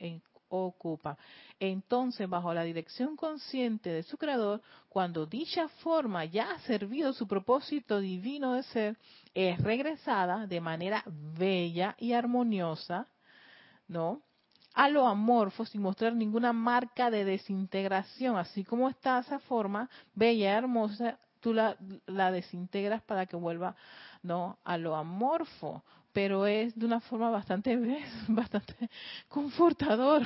ocupa. 0.52 1.18
Entonces, 1.60 2.28
bajo 2.30 2.54
la 2.54 2.64
dirección 2.64 3.16
consciente 3.16 3.90
de 3.90 4.04
su 4.04 4.18
creador, 4.18 4.62
cuando 4.90 5.26
dicha 5.26 5.68
forma 5.68 6.26
ya 6.26 6.52
ha 6.52 6.60
servido 6.60 7.14
su 7.14 7.28
propósito 7.28 8.00
divino 8.00 8.54
de 8.54 8.64
ser, 8.64 8.98
es 9.34 9.60
regresada 9.62 10.48
de 10.48 10.62
manera 10.62 11.04
bella 11.06 11.96
y 11.98 12.14
armoniosa, 12.14 13.08
¿no? 13.88 14.22
A 14.74 14.90
lo 14.90 15.06
amorfo 15.08 15.66
sin 15.66 15.82
mostrar 15.82 16.14
ninguna 16.16 16.54
marca 16.54 17.10
de 17.10 17.26
desintegración, 17.26 18.38
así 18.38 18.64
como 18.64 18.90
está 18.90 19.20
esa 19.20 19.40
forma 19.40 19.90
bella 20.14 20.54
y 20.54 20.58
hermosa, 20.58 21.20
tú 21.42 21.54
la, 21.54 21.76
la 22.06 22.32
desintegras 22.32 23.02
para 23.02 23.26
que 23.26 23.36
vuelva, 23.36 23.76
¿no? 24.24 24.58
A 24.64 24.78
lo 24.78 24.96
amorfo, 24.96 25.84
pero 26.14 26.46
es 26.46 26.78
de 26.78 26.86
una 26.86 27.00
forma 27.00 27.30
bastante, 27.30 27.78
bastante 28.28 28.90
confortador 29.28 30.24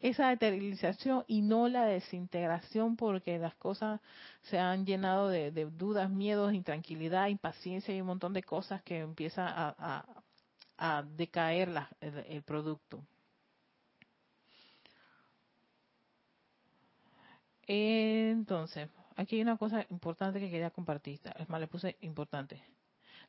esa 0.00 0.32
eterilización 0.32 1.24
y 1.26 1.42
no 1.42 1.68
la 1.68 1.84
desintegración 1.84 2.96
porque 2.96 3.38
las 3.38 3.54
cosas 3.54 4.00
se 4.42 4.58
han 4.58 4.84
llenado 4.84 5.28
de, 5.28 5.50
dudas, 5.76 6.10
miedos, 6.10 6.52
intranquilidad, 6.52 7.28
impaciencia 7.28 7.94
y 7.94 8.00
un 8.00 8.08
montón 8.08 8.32
de 8.32 8.42
cosas 8.42 8.82
que 8.82 8.98
empieza 8.98 9.74
a, 9.78 10.04
decaer 11.16 11.70
el, 12.00 12.42
producto. 12.42 13.04
Entonces, 17.68 18.88
aquí 19.14 19.36
hay 19.36 19.42
una 19.42 19.56
cosa 19.56 19.86
importante 19.90 20.40
que 20.40 20.50
quería 20.50 20.70
compartir. 20.70 21.20
Es 21.38 21.48
más, 21.48 21.60
le 21.60 21.68
puse 21.68 21.96
importante 22.00 22.60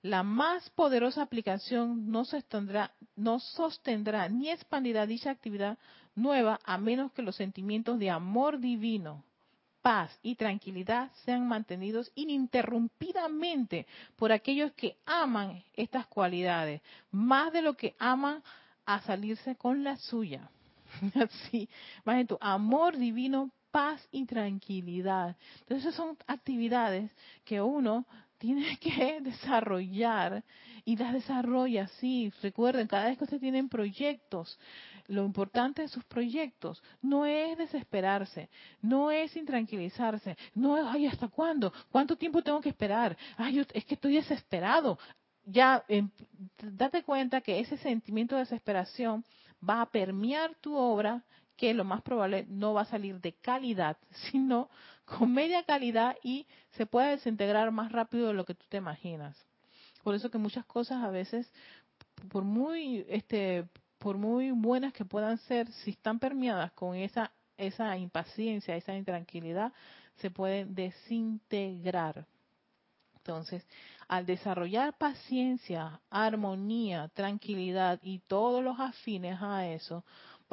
la 0.03 0.21
más 0.21 0.69
poderosa 0.71 1.21
aplicación 1.21 2.11
no 2.11 2.25
sostendrá, 2.25 2.91
no 3.15 3.39
sostendrá 3.39 4.27
ni 4.27 4.49
expandirá 4.49 5.07
dicha 5.07 5.31
actividad 5.31 5.77
nueva 6.13 6.59
a 6.65 6.77
menos 6.77 7.13
que 7.13 7.21
los 7.21 7.37
sentimientos 7.37 7.97
de 7.99 8.09
amor 8.09 8.59
divino, 8.59 9.23
paz 9.81 10.11
y 10.21 10.35
tranquilidad 10.35 11.09
sean 11.23 11.47
mantenidos 11.47 12.11
ininterrumpidamente 12.15 13.87
por 14.17 14.33
aquellos 14.33 14.73
que 14.73 14.97
aman 15.05 15.63
estas 15.73 16.05
cualidades, 16.07 16.81
más 17.09 17.53
de 17.53 17.61
lo 17.61 17.75
que 17.75 17.95
aman 17.97 18.43
a 18.85 19.01
salirse 19.03 19.55
con 19.55 19.85
la 19.85 19.95
suya. 19.95 20.49
Así, 21.15 21.69
más 22.03 22.27
tu 22.27 22.37
amor 22.41 22.97
divino, 22.97 23.51
paz 23.71 24.05
y 24.11 24.25
tranquilidad. 24.25 25.35
Entonces, 25.61 25.95
son 25.95 26.17
actividades 26.27 27.09
que 27.43 27.61
uno 27.61 28.05
tiene 28.43 28.77
que 28.81 29.21
desarrollar 29.21 30.43
y 30.83 30.97
las 30.97 31.13
desarrolla 31.13 31.83
así. 31.83 32.29
Recuerden, 32.41 32.87
cada 32.87 33.05
vez 33.05 33.17
que 33.17 33.23
ustedes 33.23 33.41
tienen 33.41 33.69
proyectos, 33.69 34.59
lo 35.07 35.23
importante 35.23 35.83
de 35.83 35.87
sus 35.87 36.03
proyectos 36.03 36.83
no 37.01 37.25
es 37.25 37.57
desesperarse, 37.57 38.49
no 38.81 39.11
es 39.11 39.33
intranquilizarse, 39.37 40.35
no 40.55 40.77
es, 40.77 40.83
ay, 40.85 41.07
¿hasta 41.07 41.29
cuándo? 41.29 41.71
¿Cuánto 41.89 42.17
tiempo 42.17 42.41
tengo 42.41 42.59
que 42.59 42.67
esperar? 42.67 43.15
Ay, 43.37 43.65
es 43.73 43.85
que 43.85 43.93
estoy 43.93 44.15
desesperado. 44.15 44.99
Ya, 45.45 45.81
em, 45.87 46.09
date 46.61 47.01
cuenta 47.03 47.39
que 47.39 47.61
ese 47.61 47.77
sentimiento 47.77 48.35
de 48.35 48.41
desesperación 48.41 49.23
va 49.67 49.79
a 49.79 49.89
permear 49.89 50.53
tu 50.55 50.75
obra 50.75 51.23
que 51.57 51.73
lo 51.73 51.83
más 51.83 52.01
probable 52.01 52.45
no 52.49 52.73
va 52.73 52.81
a 52.81 52.85
salir 52.85 53.19
de 53.21 53.33
calidad, 53.33 53.97
sino 54.31 54.69
con 55.05 55.33
media 55.33 55.63
calidad 55.63 56.17
y 56.23 56.47
se 56.71 56.85
puede 56.85 57.11
desintegrar 57.11 57.71
más 57.71 57.91
rápido 57.91 58.27
de 58.27 58.33
lo 58.33 58.45
que 58.45 58.55
tú 58.55 58.65
te 58.69 58.77
imaginas. 58.77 59.37
Por 60.03 60.15
eso 60.15 60.29
que 60.29 60.37
muchas 60.37 60.65
cosas 60.65 61.03
a 61.03 61.09
veces, 61.09 61.51
por 62.29 62.43
muy, 62.43 63.05
este, 63.07 63.67
por 63.99 64.17
muy 64.17 64.51
buenas 64.51 64.93
que 64.93 65.05
puedan 65.05 65.37
ser, 65.39 65.71
si 65.71 65.91
están 65.91 66.19
permeadas 66.19 66.71
con 66.73 66.95
esa, 66.95 67.31
esa 67.57 67.97
impaciencia, 67.97 68.75
esa 68.75 68.95
intranquilidad, 68.95 69.71
se 70.17 70.29
pueden 70.29 70.75
desintegrar. 70.75 72.25
Entonces, 73.15 73.65
al 74.09 74.25
desarrollar 74.25 74.97
paciencia, 74.97 76.01
armonía, 76.09 77.09
tranquilidad 77.13 77.99
y 78.03 78.19
todos 78.19 78.61
los 78.61 78.77
afines 78.77 79.41
a 79.41 79.65
eso, 79.67 80.03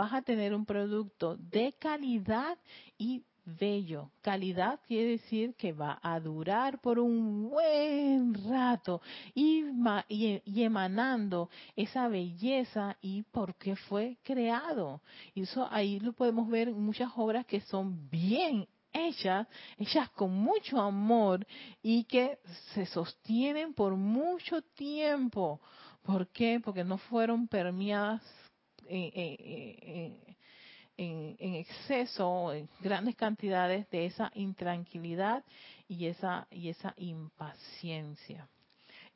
vas 0.01 0.15
a 0.15 0.23
tener 0.23 0.55
un 0.55 0.65
producto 0.65 1.37
de 1.37 1.75
calidad 1.79 2.57
y 2.97 3.23
bello. 3.45 4.11
Calidad 4.23 4.81
quiere 4.87 5.11
decir 5.11 5.55
que 5.57 5.75
va 5.75 5.99
a 6.03 6.19
durar 6.21 6.81
por 6.81 6.99
un 6.99 7.51
buen 7.51 8.33
rato 8.49 9.03
y, 9.35 9.65
y, 10.09 10.63
emanando 10.63 11.51
esa 11.77 12.09
belleza 12.09 12.97
y 13.03 13.25
por 13.25 13.57
qué 13.57 13.77
fue 13.77 14.17
creado. 14.23 15.03
Y 15.35 15.43
eso 15.43 15.69
ahí 15.71 16.01
lo 16.01 16.15
podemos 16.15 16.49
ver 16.49 16.69
en 16.69 16.81
muchas 16.81 17.11
obras 17.17 17.45
que 17.45 17.61
son 17.61 18.09
bien 18.09 18.67
hechas, 18.95 19.47
hechas 19.77 20.09
con 20.11 20.33
mucho 20.35 20.81
amor 20.81 21.47
y 21.83 22.05
que 22.05 22.39
se 22.73 22.87
sostienen 22.87 23.75
por 23.75 23.97
mucho 23.97 24.63
tiempo. 24.63 25.61
¿Por 26.03 26.27
qué? 26.29 26.59
Porque 26.65 26.85
no 26.85 26.97
fueron 26.97 27.47
permeadas 27.47 28.23
en, 28.91 30.19
en, 30.97 31.55
exceso, 31.55 32.53
en 32.53 32.69
grandes 32.81 33.17
cantidades 33.17 33.89
de 33.91 34.07
esa 34.07 34.31
intranquilidad 34.35 35.45
y 35.89 36.07
esa, 36.07 36.47
y 36.51 36.69
esa 36.69 36.93
impaciencia. 36.97 38.49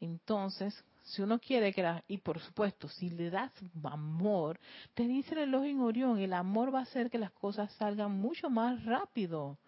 Entonces, 0.01 0.83
si 1.03 1.21
uno 1.21 1.39
quiere 1.39 1.73
que 1.73 2.03
y 2.09 2.19
por 2.19 2.41
supuesto, 2.41 2.89
si 2.89 3.11
le 3.11 3.29
das 3.29 3.53
amor, 3.83 4.59
te 4.95 5.07
dice 5.07 5.43
el 5.43 5.53
en 5.55 5.81
Orión, 5.81 6.19
el 6.19 6.33
amor 6.33 6.75
va 6.75 6.81
a 6.81 6.83
hacer 6.83 7.11
que 7.11 7.19
las 7.19 7.33
cosas 7.33 7.71
salgan 7.73 8.13
mucho 8.13 8.49
más 8.49 8.83
rápido. 8.85 9.59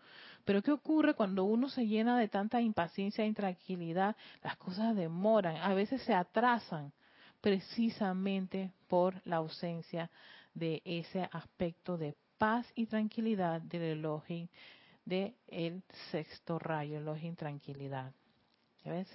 Pero 0.47 0.63
¿qué 0.63 0.73
ocurre 0.73 1.15
cuando 1.15 1.45
uno 1.45 1.69
se 1.69 1.87
llena 1.87 2.19
de 2.19 2.29
tanta 2.29 2.61
impaciencia 2.61 3.25
e 3.25 3.27
intranquilidad? 3.27 4.17
Las 4.43 4.57
cosas 4.57 4.97
demoran, 4.97 5.57
a 5.57 5.75
veces 5.75 6.01
se 6.03 6.15
atrasan 6.15 6.93
precisamente 7.47 8.73
por 8.89 9.25
la 9.25 9.37
ausencia 9.37 10.11
de 10.53 10.83
ese 10.85 11.29
aspecto 11.31 11.97
de 11.97 12.17
paz 12.39 12.67
y 12.75 12.87
tranquilidad 12.87 13.61
del 13.61 13.83
elogio 13.83 14.49
de 15.05 15.33
el 15.47 15.81
sexto 16.11 16.59
rayo, 16.59 16.99
elogio 16.99 17.31
y 17.31 17.37
tranquilidad. 17.37 18.13
¿Ya 18.85 18.91
ves? 18.91 19.07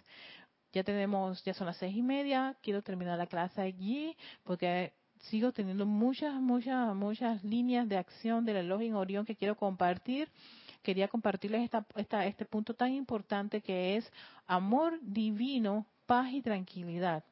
Ya 0.71 0.81
tenemos, 0.81 1.43
ya 1.43 1.53
son 1.53 1.67
las 1.67 1.75
seis 1.75 1.93
y 1.93 2.01
media, 2.01 2.55
quiero 2.61 2.81
terminar 2.81 3.17
la 3.17 3.27
clase 3.27 3.59
allí 3.59 4.15
porque 4.45 4.93
sigo 5.23 5.51
teniendo 5.51 5.85
muchas, 5.85 6.33
muchas, 6.35 6.95
muchas 6.95 7.43
líneas 7.43 7.89
de 7.89 7.97
acción 7.97 8.45
del 8.45 8.55
elogio 8.55 8.87
en 8.87 8.95
Orión 8.95 9.25
que 9.25 9.35
quiero 9.35 9.57
compartir. 9.57 10.29
Quería 10.81 11.09
compartirles 11.09 11.63
esta, 11.63 11.85
esta, 11.97 12.25
este 12.25 12.45
punto 12.45 12.73
tan 12.75 12.93
importante 12.93 13.59
que 13.59 13.97
es 13.97 14.09
amor 14.47 14.97
divino, 15.01 15.85
paz 16.05 16.31
y 16.31 16.41
tranquilidad 16.41 17.25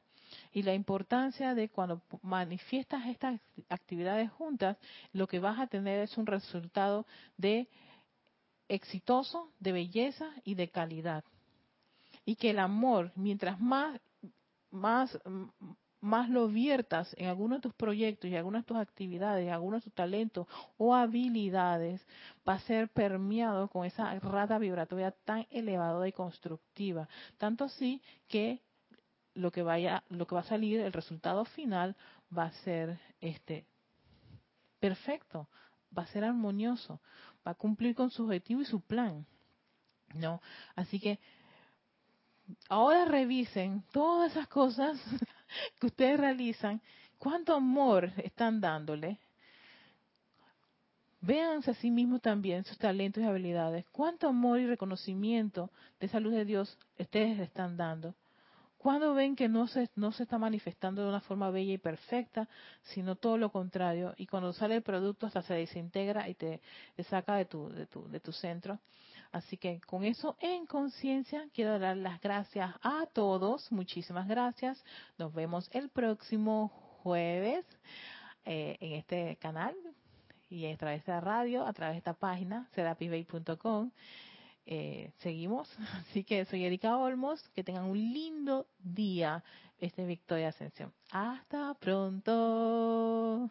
y 0.52 0.64
la 0.64 0.74
importancia 0.74 1.54
de 1.54 1.70
cuando 1.70 2.02
manifiestas 2.22 3.06
estas 3.08 3.40
actividades 3.70 4.32
juntas, 4.32 4.78
lo 5.14 5.28
que 5.28 5.40
vas 5.40 5.60
a 5.60 5.68
tener 5.68 6.00
es 6.00 6.18
un 6.18 6.26
resultado 6.26 7.06
de 7.38 7.68
exitoso, 8.68 9.52
de 9.60 9.72
belleza 9.72 10.30
y 10.44 10.56
de 10.56 10.70
calidad. 10.70 11.24
Y 12.26 12.36
que 12.36 12.52
el 12.52 12.60
amor, 12.60 13.12
mientras 13.16 13.60
más, 13.60 14.00
más, 14.72 15.18
más 16.02 16.30
lo 16.30 16.48
viertas 16.48 17.14
en 17.18 17.28
alguno 17.28 17.56
de 17.56 17.62
tus 17.62 17.74
proyectos 17.74 18.30
y 18.30 18.36
algunas 18.36 18.64
de 18.64 18.68
tus 18.68 18.78
actividades, 18.78 19.52
algunos 19.52 19.82
de 19.82 19.86
tus 19.86 19.94
talentos 19.94 20.48
o 20.78 20.96
habilidades, 20.96 22.06
va 22.48 22.54
a 22.54 22.60
ser 22.60 22.90
permeado 22.90 23.68
con 23.68 23.86
esa 23.86 24.20
rata 24.20 24.58
vibratoria 24.58 25.12
tan 25.12 25.46
elevada 25.52 26.08
y 26.08 26.12
constructiva. 26.12 27.08
Tanto 27.38 27.66
así 27.66 28.02
que 28.28 28.62
lo 29.40 29.52
que 29.52 29.64
vaya, 29.64 30.04
lo 30.10 30.28
que 30.28 30.36
va 30.36 30.42
a 30.42 30.46
salir, 30.46 30.80
el 30.80 30.94
resultado 30.94 31.46
final 31.46 31.96
va 32.36 32.46
a 32.46 32.52
ser 32.52 33.00
este 33.22 33.66
perfecto, 34.80 35.48
va 35.98 36.04
a 36.04 36.08
ser 36.08 36.24
armonioso, 36.24 37.00
va 37.46 37.52
a 37.52 37.56
cumplir 37.56 37.96
con 37.96 38.12
su 38.12 38.24
objetivo 38.24 38.62
y 38.62 38.66
su 38.66 38.82
plan. 38.82 39.26
¿No? 40.14 40.42
Así 40.76 41.00
que 41.00 41.20
ahora 42.68 43.06
revisen 43.06 43.84
todas 43.92 44.32
esas 44.32 44.48
cosas 44.48 45.00
que 45.80 45.88
ustedes 45.88 46.20
realizan, 46.20 46.82
cuánto 47.18 47.54
amor 47.54 48.12
están 48.18 48.60
dándole. 48.60 49.20
Véanse 51.22 51.72
a 51.72 51.74
sí 51.76 51.92
mismos 51.92 52.22
también 52.22 52.64
sus 52.64 52.78
talentos 52.78 53.22
y 53.22 53.28
habilidades. 53.28 53.86
Cuánto 53.92 54.28
amor 54.28 54.60
y 54.60 54.68
reconocimiento 54.68 55.70
de 56.00 56.08
esa 56.08 56.20
luz 56.20 56.34
de 56.34 56.46
Dios 56.46 56.78
ustedes 56.98 57.40
están 57.40 57.76
dando. 57.76 58.16
Cuando 58.80 59.14
ven 59.14 59.36
que 59.36 59.50
no 59.50 59.68
se, 59.68 59.90
no 59.98 60.14
se 60.14 60.24
está 60.24 60.38
manifestando 60.38 61.04
de 61.04 61.10
una 61.10 61.20
forma 61.20 61.52
bella 61.52 61.74
y 61.74 61.78
perfecta, 61.78 62.48
sino 62.84 63.18
todo 63.18 63.38
lo 63.38 63.52
contrario, 63.52 64.14
y 64.16 64.26
cuando 64.26 64.54
sale 64.54 64.78
el 64.78 64.84
producto 64.84 65.28
hasta 65.28 65.42
se 65.42 65.54
desintegra 65.54 66.30
y 66.30 66.36
te, 66.36 66.62
saca 67.10 67.36
de 67.36 67.44
tu, 67.44 67.68
de, 67.70 67.88
tu, 67.88 68.08
de 68.10 68.22
tu 68.22 68.32
centro. 68.32 68.80
Así 69.34 69.58
que 69.58 69.82
con 69.82 70.06
eso 70.06 70.38
en 70.40 70.66
conciencia 70.66 71.46
quiero 71.54 71.78
dar 71.78 71.98
las 71.98 72.22
gracias 72.22 72.74
a 72.82 73.06
todos. 73.12 73.70
Muchísimas 73.70 74.30
gracias. 74.30 74.82
Nos 75.18 75.34
vemos 75.34 75.70
el 75.74 75.90
próximo 75.90 76.70
jueves 77.04 77.66
eh, 78.46 78.78
en 78.80 78.94
este 78.94 79.36
canal 79.42 79.76
y 80.50 80.66
a 80.66 80.78
través 80.78 81.06
de 81.06 81.12
la 81.12 81.20
radio, 81.20 81.66
a 81.66 81.74
través 81.74 81.96
de 81.96 81.98
esta 82.00 82.14
página, 82.14 82.70
serapibay.com. 82.74 83.92
Eh, 84.72 85.12
seguimos. 85.18 85.68
Así 86.00 86.24
que 86.24 86.46
soy 86.46 86.64
Erika 86.64 86.96
Olmos. 86.96 87.50
Que 87.56 87.64
tengan 87.64 87.86
un 87.86 87.98
lindo 87.98 88.68
día. 88.78 89.44
Este 89.80 90.04
es 90.04 90.08
Victoria 90.08 90.50
Ascensión. 90.50 90.94
Hasta 91.12 91.74
pronto. 91.74 93.50